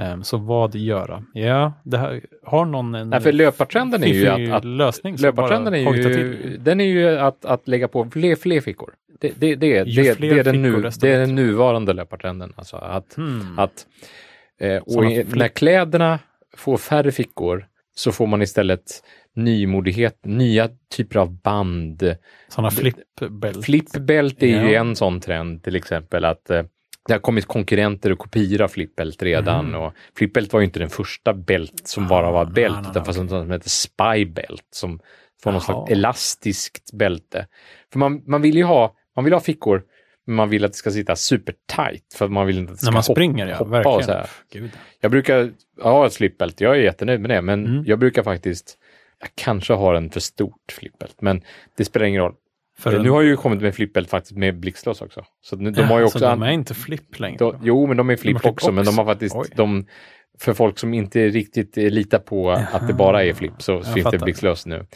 Ehm, 0.00 0.22
så 0.24 0.36
vad 0.36 0.74
göra? 0.74 1.24
Ja, 1.32 1.72
det 1.84 1.98
här, 1.98 2.20
har 2.44 2.64
någon 2.64 2.94
en 2.94 3.10
Nej, 3.10 3.20
för 3.20 3.32
löpartrenden 3.32 4.02
är 4.04 4.06
ju 4.06 4.26
att, 4.28 4.56
att 4.56 4.64
lösning? 4.64 5.16
löpartrenden 5.16 5.74
är 5.74 5.94
ju, 5.94 6.56
den 6.58 6.80
är 6.80 6.84
ju 6.84 7.08
att, 7.18 7.44
att 7.44 7.68
lägga 7.68 7.88
på 7.88 8.10
fler, 8.10 8.36
fler 8.36 8.60
fickor. 8.60 8.94
Det, 9.20 9.32
det, 9.36 9.54
det, 9.54 9.88
Ju 9.88 10.02
det, 10.02 10.20
det, 10.20 10.30
är 10.38 10.44
den 10.44 10.62
nu, 10.62 10.90
det 11.00 11.08
är 11.12 11.18
den 11.18 11.34
nuvarande 11.34 11.92
löpartrenden. 11.92 12.52
Alltså 12.56 12.76
att, 12.76 13.14
Hmm. 13.16 13.58
att 13.58 13.86
eh, 14.60 14.76
och 14.82 15.04
i, 15.04 15.26
när 15.34 15.48
kläderna 15.48 16.18
får 16.56 16.76
färre 16.76 17.12
fickor 17.12 17.66
så 17.94 18.12
får 18.12 18.26
man 18.26 18.42
istället 18.42 19.02
nymodighet, 19.34 20.18
nya 20.24 20.68
typer 20.96 21.18
av 21.20 21.32
band. 21.42 22.16
Sådana 22.48 22.70
flippbält. 22.70 23.64
Flipbält 23.64 24.42
är 24.42 24.46
ju 24.46 24.72
Ja. 24.72 24.80
en 24.80 24.96
sån 24.96 25.20
trend 25.20 25.62
till 25.64 25.76
exempel 25.76 26.24
att 26.24 26.50
eh, 26.50 26.62
det 27.08 27.12
har 27.14 27.20
kommit 27.20 27.46
konkurrenter 27.46 28.12
och 28.12 28.18
kopior 28.18 28.62
av 28.62 28.68
flipbält 28.68 29.22
redan 29.22 29.68
Mm. 29.68 29.80
och 29.80 29.92
flipbält 30.16 30.52
var 30.52 30.60
ju 30.60 30.66
inte 30.66 30.78
den 30.78 30.90
första 30.90 31.34
bält 31.34 31.80
som 31.88 32.08
bara 32.08 32.30
var 32.30 32.42
Ah, 32.42 32.44
bält 32.50 32.76
nej, 32.82 32.90
utan 32.90 33.04
fanns 33.04 33.18
något 33.18 33.28
som 33.30 33.50
heter 33.50 33.70
spybält 33.70 34.66
som 34.74 35.00
var 35.44 35.52
något 35.52 35.62
slags 35.62 35.90
elastiskt 35.90 36.92
bälte. 36.92 37.46
För 37.92 37.98
man, 37.98 38.22
man 38.26 38.42
vill 38.42 38.56
ju 38.56 38.64
ha, 38.64 38.94
man 39.16 39.24
vill 39.24 39.34
ha 39.34 39.40
fickor 39.40 39.82
men 40.26 40.36
man 40.36 40.48
vill 40.48 40.64
att 40.64 40.72
det 40.72 40.76
ska 40.78 40.90
sitta 40.90 41.16
super 41.16 41.54
tight 41.76 42.14
för 42.14 42.28
man 42.28 42.46
vill 42.46 42.58
inte 42.58 42.72
att 42.72 42.78
det 42.78 42.80
ska 42.82 42.90
När 42.90 42.92
man 42.92 43.02
hoppa, 43.02 43.12
springer, 43.14 43.46
ja. 43.46 43.56
hoppa 43.56 43.70
verkligen. 43.70 43.96
och 43.98 44.04
så 44.04 44.12
här. 44.12 44.30
Gud. 44.52 44.70
Jag 45.00 45.10
brukar 45.10 45.50
ha 45.82 46.06
ett 46.06 46.14
flipbält, 46.14 46.60
jag 46.60 46.76
är 46.76 46.80
jättenöjd 46.80 47.20
med 47.20 47.30
det, 47.30 47.42
men 47.42 47.66
Mm. 47.66 47.84
jag 47.86 47.98
brukar 47.98 48.22
faktiskt, 48.22 48.78
jag 49.20 49.28
kanske 49.34 49.72
har 49.74 49.94
en 49.94 50.10
för 50.10 50.20
stort 50.20 50.72
flipbält, 50.72 51.16
men 51.20 51.42
det 51.76 51.84
spelar 51.84 52.06
ingen 52.06 52.22
roll. 52.22 52.34
För 52.80 52.98
nu 52.98 53.10
har 53.10 53.22
ju 53.22 53.36
kommit 53.36 53.60
med 53.62 53.74
flipbält 53.74 54.10
faktiskt 54.10 54.36
med 54.36 54.60
blixtlås 54.60 55.02
också. 55.02 55.24
Så 55.42 55.56
nu- 55.56 55.70
de 55.70 55.82
har 55.82 55.96
ju 55.98 56.02
Ja, 56.02 56.06
också... 56.06 56.18
så 56.18 56.24
de 56.24 56.42
är 56.42 56.50
inte 56.50 56.74
flipp 56.74 57.18
längre? 57.20 57.36
då, 57.38 57.54
jo, 57.62 57.86
men 57.86 57.96
de 57.96 58.10
är 58.10 58.16
flip 58.16 58.22
De 58.24 58.32
har 58.34 58.40
flip 58.40 58.52
också, 58.52 58.72
men 58.72 58.84
de 58.84 58.98
har 58.98 59.04
faktiskt, 59.04 59.36
Oj. 59.36 59.46
de, 59.56 59.86
för 60.40 60.52
folk 60.52 60.78
som 60.78 60.94
inte 60.94 61.28
riktigt 61.28 61.76
litar 61.76 62.18
på 62.18 62.50
att 62.50 62.86
det 62.88 62.94
bara 62.94 63.24
är 63.24 63.32
flip 63.32 63.52
så 63.58 63.82
finns 63.82 64.10
det 64.10 64.18
blixtlås 64.18 64.66
nu. 64.66 64.86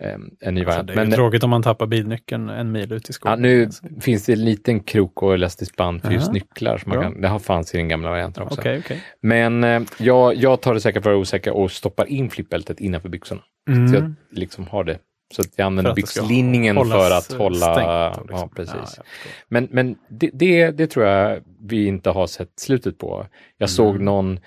Ehm, 0.00 0.30
en 0.40 0.54
ny 0.54 0.60
Alltså, 0.60 0.70
variant. 0.70 0.86
det 0.86 0.92
är 0.92 0.96
men 0.96 1.10
tråkigt 1.10 1.42
om 1.44 1.50
man 1.50 1.62
tappar 1.62 1.86
bilnyckeln 1.86 2.48
en 2.48 2.72
mil 2.72 2.92
ut 2.92 3.02
i 3.02 3.04
ja, 3.08 3.12
skogen. 3.12 3.42
nu 3.42 3.64
Alltså. 3.64 3.86
finns 4.00 4.24
det 4.26 4.32
en 4.32 4.44
liten 4.44 4.80
krok 4.80 5.22
och 5.22 5.34
elastiskt 5.34 5.76
band 5.76 6.02
för 6.02 6.10
just 6.12 6.24
Aha. 6.26 6.32
nycklar. 6.32 6.78
Som 6.78 6.92
man 6.92 7.02
kan, 7.02 7.20
det 7.20 7.28
har 7.28 7.38
fanns 7.38 7.74
i 7.74 7.76
den 7.76 7.88
gamla 7.88 8.10
varianten 8.10 8.42
också. 8.42 8.60
Okej, 8.60 8.78
okej. 8.84 9.00
Men 9.20 9.64
eh, 9.64 9.82
jag, 9.98 10.34
jag 10.34 10.60
tar 10.60 10.74
det 10.74 10.80
säkert 10.80 11.02
för 11.02 11.10
vara 11.10 11.20
osäker 11.20 11.52
och 11.56 11.70
stoppar 11.70 12.06
in 12.06 12.30
flippbältet 12.30 12.80
innanför 12.80 13.08
byxorna. 13.08 13.40
Så 13.66 13.72
Mm. 13.72 13.92
jag 13.94 14.14
liksom 14.30 14.66
har 14.66 14.84
det. 14.84 14.98
Så 15.32 15.42
att 15.42 15.48
jag 15.56 15.66
använder 15.66 15.94
byxlinningen 15.94 16.76
för 16.76 17.10
att 17.10 17.32
hålla... 17.32 17.74
stängt 17.74 18.28
liksom. 18.28 18.38
Ja, 18.38 18.50
precis. 18.56 18.94
Ja. 18.96 19.02
Men, 19.48 19.68
men 19.70 19.96
det, 20.08 20.30
det, 20.32 20.70
det 20.70 20.86
tror 20.86 21.06
jag 21.06 21.40
vi 21.60 21.86
inte 21.86 22.10
har 22.10 22.26
sett 22.26 22.52
slutet 22.60 22.98
på. 22.98 23.26
Jag 23.58 23.70
såg 23.70 23.94
Mm. 23.94 24.04
någon 24.04 24.40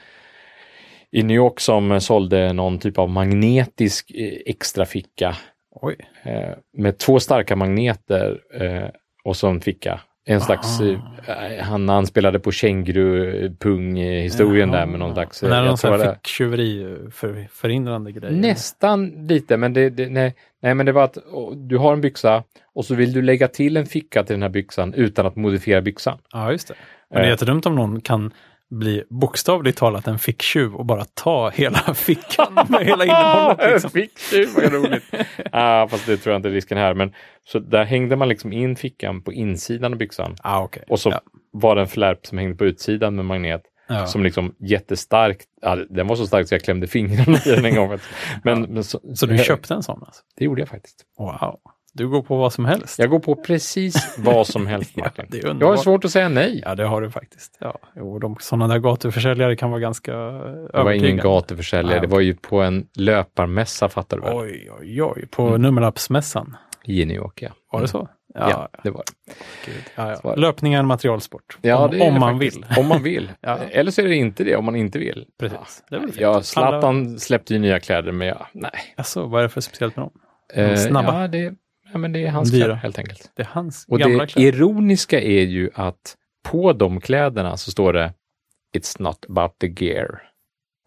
i 1.12 1.24
New 1.24 1.36
York 1.38 1.60
som 1.60 2.02
sålde 2.02 2.54
någon 2.54 2.80
typ 2.80 2.98
av 2.98 3.10
magnetisk 3.10 4.12
eh, 4.12 4.38
extra 4.46 4.86
ficka 4.86 5.38
Oj. 5.82 5.96
eh, 6.24 6.50
med 6.78 6.98
två 6.98 7.20
starka 7.20 7.56
magneter 7.56 8.40
eh, 8.62 8.90
och 9.24 9.38
så 9.38 9.48
en 9.48 9.62
ficka. 9.62 10.02
En 10.28 10.42
slags, 10.42 10.80
Ah. 10.82 10.84
eh, 11.32 11.64
han 11.64 11.90
anspelade 11.90 12.40
på 12.40 12.52
känguru-pung-historien 12.52 14.72
där 14.72 14.78
Jaha. 14.78 14.86
med 14.86 15.00
någon 15.00 15.14
slags... 15.14 15.42
Men 15.42 15.52
är 15.52 15.62
det 15.62 15.68
någon 15.68 15.78
sån 15.78 16.00
här 16.02 16.14
ficktjuveri 16.14 16.98
för, 17.12 17.48
förhindrande 17.52 18.12
grej? 18.12 18.32
Nästan 18.36 19.28
lite, 19.28 19.58
men 19.58 19.74
det, 19.74 19.90
det, 19.90 20.10
nej, 20.10 20.36
nej, 20.62 20.76
men 20.76 20.86
det 20.86 20.92
var 20.92 21.04
att 21.04 21.18
du 21.56 21.78
har 21.78 21.94
en 21.94 22.02
byxa 22.02 22.44
och 22.74 22.86
så 22.86 22.96
vill 22.96 23.14
du 23.14 23.22
lägga 23.22 23.48
till 23.48 23.78
en 23.78 23.86
ficka 23.86 24.24
till 24.24 24.34
den 24.34 24.42
här 24.42 24.50
byxan 24.50 24.94
utan 24.94 25.26
att 25.26 25.36
modifiera 25.36 25.82
byxan. 25.82 26.18
Ja, 26.34 26.52
just 26.52 26.68
det. 26.68 26.74
Men 27.10 27.18
det 27.20 27.24
är 27.24 27.26
Eh. 27.26 27.30
jättedumt 27.32 27.66
om 27.66 27.76
någon 27.76 28.02
kan 28.02 28.32
bli 28.70 29.04
bokstavligt 29.10 29.78
talat 29.78 30.08
en 30.08 30.20
ficktjuv 30.20 30.76
och 30.76 30.86
bara 30.86 31.06
ta 31.14 31.50
hela 31.50 31.78
fickan 31.96 32.54
med 32.70 32.86
hela 32.86 33.06
innehållet. 33.06 33.58
Liksom. 33.74 33.90
Ficktjuv, 33.90 34.50
vad 34.56 34.74
roligt! 34.74 35.04
ah, 35.52 35.88
fast 35.88 36.06
det 36.06 36.18
tror 36.18 36.34
jag 36.34 36.40
inte 36.40 36.50
är 36.50 36.54
risken 36.54 36.78
här. 36.78 36.94
Men, 36.94 37.14
så 37.48 37.60
där 37.60 37.86
hängde 37.86 38.16
man 38.16 38.30
liksom 38.30 38.54
in 38.54 38.76
fickan 38.76 39.22
på 39.22 39.34
insidan 39.34 39.94
av 39.94 39.98
byxan 40.00 40.36
Ah, 40.44 40.64
okay. 40.64 40.84
och 40.88 41.00
så 41.00 41.10
ja. 41.10 41.22
var 41.52 41.76
det 41.76 41.82
en 41.82 41.88
flärp 41.88 42.26
som 42.26 42.38
hängde 42.38 42.56
på 42.56 42.66
utsidan 42.66 43.16
med 43.16 43.26
magnet. 43.26 43.62
Ja. 43.88 44.08
Som 44.08 44.24
liksom 44.24 44.56
jättestarkt, 44.60 45.46
ja, 45.62 45.76
den 45.76 46.08
var 46.08 46.16
så 46.16 46.28
stark 46.28 46.48
så 46.48 46.56
jag 46.56 46.62
klämde 46.62 46.88
fingrarna 46.88 47.38
i 47.46 47.50
den 47.50 47.66
en 47.66 47.76
gång. 47.76 48.00
Men, 48.44 48.62
men 48.62 48.84
så, 48.84 49.00
Så 49.16 49.26
du 49.26 49.38
köpte 49.38 49.74
en 49.74 49.84
sån? 49.84 50.04
Alltså? 50.06 50.22
Det 50.38 50.46
gjorde 50.46 50.62
jag 50.62 50.70
faktiskt. 50.70 51.06
Wow. 51.18 51.60
Du 51.98 52.08
går 52.08 52.22
på 52.22 52.38
vad 52.38 52.54
som 52.54 52.66
helst. 52.66 53.00
Jag 53.00 53.10
går 53.10 53.20
på 53.20 53.36
precis 53.36 54.16
vad 54.20 54.48
som 54.48 54.68
helst, 54.74 54.96
Martin. 54.98 55.26
det 55.30 55.38
är 55.44 55.58
jag 55.60 55.68
har 55.68 55.78
svårt 55.78 56.06
att 56.06 56.12
säga 56.12 56.30
nej. 56.30 56.62
Ja, 56.66 56.76
det 56.76 56.84
har 56.86 57.02
du 57.02 57.12
faktiskt. 57.12 57.58
Ja. 57.60 57.78
Jo, 57.96 58.20
de, 58.20 58.36
sådana 58.40 58.68
där 58.68 58.80
gatuförsäljare 58.80 59.56
kan 59.56 59.70
vara 59.72 59.80
ganska 59.82 60.12
Det 60.16 60.70
var 60.84 60.92
ingen 60.92 61.18
gatuförsäljare, 61.18 62.00
det 62.00 62.08
var 62.08 62.20
ju 62.20 62.36
på 62.36 62.62
en 62.62 62.88
löparmässa 62.98 63.90
fattar 63.90 64.18
du 64.18 64.24
väl? 64.24 64.34
Oj, 64.38 64.70
oj, 64.80 65.04
oj. 65.04 65.28
På 65.32 65.48
Mm. 65.48 65.62
nummerlappsmässan. 65.62 66.56
I 66.84 67.06
New 67.06 67.16
York, 67.18 67.42
ja. 67.42 67.50
Var 67.72 67.82
det 67.82 67.88
så? 67.88 68.08
Ja, 68.34 68.70
det 68.84 68.90
var 68.90 69.04
det. 69.26 69.34
Gud. 69.66 69.84
Ja, 69.96 70.12
ja. 70.12 70.18
var 70.24 70.36
det. 70.36 70.42
Löpning 70.42 70.74
är 70.74 70.80
en 70.80 70.86
materialsport. 70.88 71.58
Ja, 71.62 71.78
om 71.86 71.92
det 71.92 72.02
om 72.08 72.14
det 72.14 72.20
man 72.20 72.40
vill. 72.40 72.66
Om 72.78 72.88
man 72.88 73.04
vill. 73.04 73.32
Ja. 73.42 73.58
Eller 73.72 73.92
så 73.92 74.02
är 74.02 74.08
det 74.08 74.16
inte 74.16 74.44
det 74.44 74.56
om 74.56 74.66
man 74.66 74.76
inte 74.76 75.00
vill. 75.00 75.26
Precis. 75.40 75.84
Det 75.90 75.98
väl 76.00 76.08
fint. 76.08 76.22
Ja, 76.22 76.30
Alla- 76.30 76.44
Zlatan 76.44 77.20
släppte 77.20 77.54
ju 77.54 77.60
nya 77.60 77.80
kläder, 77.80 78.12
men 78.12 78.28
ja, 78.28 78.48
nej. 78.54 78.72
Alltså, 78.98 79.26
vad 79.26 79.40
är 79.40 79.44
det 79.44 79.50
för 79.50 79.62
speciellt 79.62 79.96
med 79.96 80.04
dem? 80.06 80.12
Eh, 80.54 80.76
snabba. 80.76 81.22
Ja, 81.22 81.28
det, 81.28 81.54
ja, 81.96 82.00
men 82.00 82.12
det 82.12 82.26
är 82.26 82.30
hans 82.32 82.52
Dyra. 82.52 82.60
kläder 82.64 82.76
helt 82.76 83.00
enkelt. 83.00 83.32
Det 83.36 83.42
är 83.44 83.48
hans 83.52 83.86
Och 83.88 84.00
gamla 84.00 84.24
det 84.26 84.32
kläder. 84.32 84.48
ironiska 84.58 85.22
är 85.22 85.42
ju 85.42 85.70
att 85.74 86.16
på 86.50 86.74
de 86.74 87.02
kläderna 87.02 87.58
så 87.58 87.72
står 87.72 87.94
det 87.94 88.14
It's 88.78 89.02
not 89.02 89.26
about 89.30 89.60
the 89.60 89.86
gear. 89.86 90.22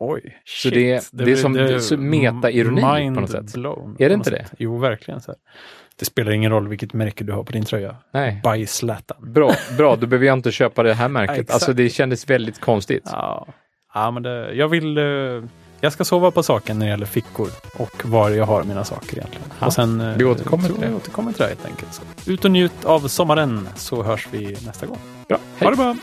Oj, 0.00 0.42
Så 0.44 0.68
det- 0.70 1.08
det 1.12 1.30
är 1.32 1.36
som- 1.36 1.52
det 1.52 1.74
är 1.74 1.78
så 1.78 1.96
meta-ironi 1.96 3.14
på 3.14 3.20
något 3.20 3.30
sätt. 3.30 3.52
blown 3.54 3.96
Är 3.98 4.08
det 4.08 4.14
inte 4.14 4.30
något 4.30 4.38
det? 4.38 4.44
sätt. 4.48 4.54
Jo, 4.58 4.78
verkligen. 4.78 5.20
Så 5.20 5.30
här. 5.30 5.38
Det 5.98 6.04
spelar 6.04 6.32
ingen 6.32 6.50
roll 6.50 6.68
vilket 6.68 6.92
märke 6.92 7.24
du 7.24 7.32
har 7.32 7.44
på 7.44 7.52
din 7.52 7.64
tröja. 7.64 7.96
Nej. 8.12 8.40
By 8.54 8.66
Zlatan. 8.66 9.32
Bra, 9.32 9.52
bra, 9.78 9.96
då 9.96 10.06
behöver 10.06 10.26
jag 10.26 10.38
inte 10.38 10.52
köpa 10.52 10.82
det 10.82 10.94
här 10.94 11.08
märket. 11.18 11.38
Exakt. 11.38 11.50
Alltså 11.50 11.72
det 11.72 11.88
kändes 11.88 12.30
väldigt 12.30 12.60
konstigt. 12.60 13.02
Ja, 13.12 13.46
ja 13.94 14.10
men 14.10 14.22
det, 14.22 14.54
jag 14.54 14.68
vill... 14.68 14.98
eh, 14.98 15.04
Jag 15.80 15.92
ska 15.92 16.04
sova 16.04 16.30
på 16.30 16.42
saken 16.42 16.78
när 16.78 16.86
det 16.86 16.90
gäller 16.90 17.06
fickor 17.06 17.48
och 17.76 18.04
var 18.04 18.30
jag 18.30 18.46
har 18.46 18.62
mina 18.64 18.84
saker 18.84 19.16
egentligen. 19.18 19.46
Ja, 19.60 19.66
och 19.66 19.72
sen, 19.72 20.00
eh, 20.00 20.16
vi 20.16 20.24
återkommer 20.24 20.64
tror 20.68 20.76
till 20.78 20.88
det. 20.88 20.94
återkommer 20.96 21.32
till 21.32 21.42
det 21.42 21.48
helt 21.48 21.66
enkelt. 21.66 21.94
Så. 21.94 22.30
Ut 22.30 22.44
och 22.44 22.50
njut 22.50 22.84
av 22.84 23.08
sommaren 23.08 23.68
så 23.76 24.02
hörs 24.02 24.28
vi 24.30 24.56
nästa 24.66 24.86
gång. 24.86 24.98
Bra, 25.28 25.38
Ha 25.60 25.70
det 25.70 25.76
bra! 25.76 25.96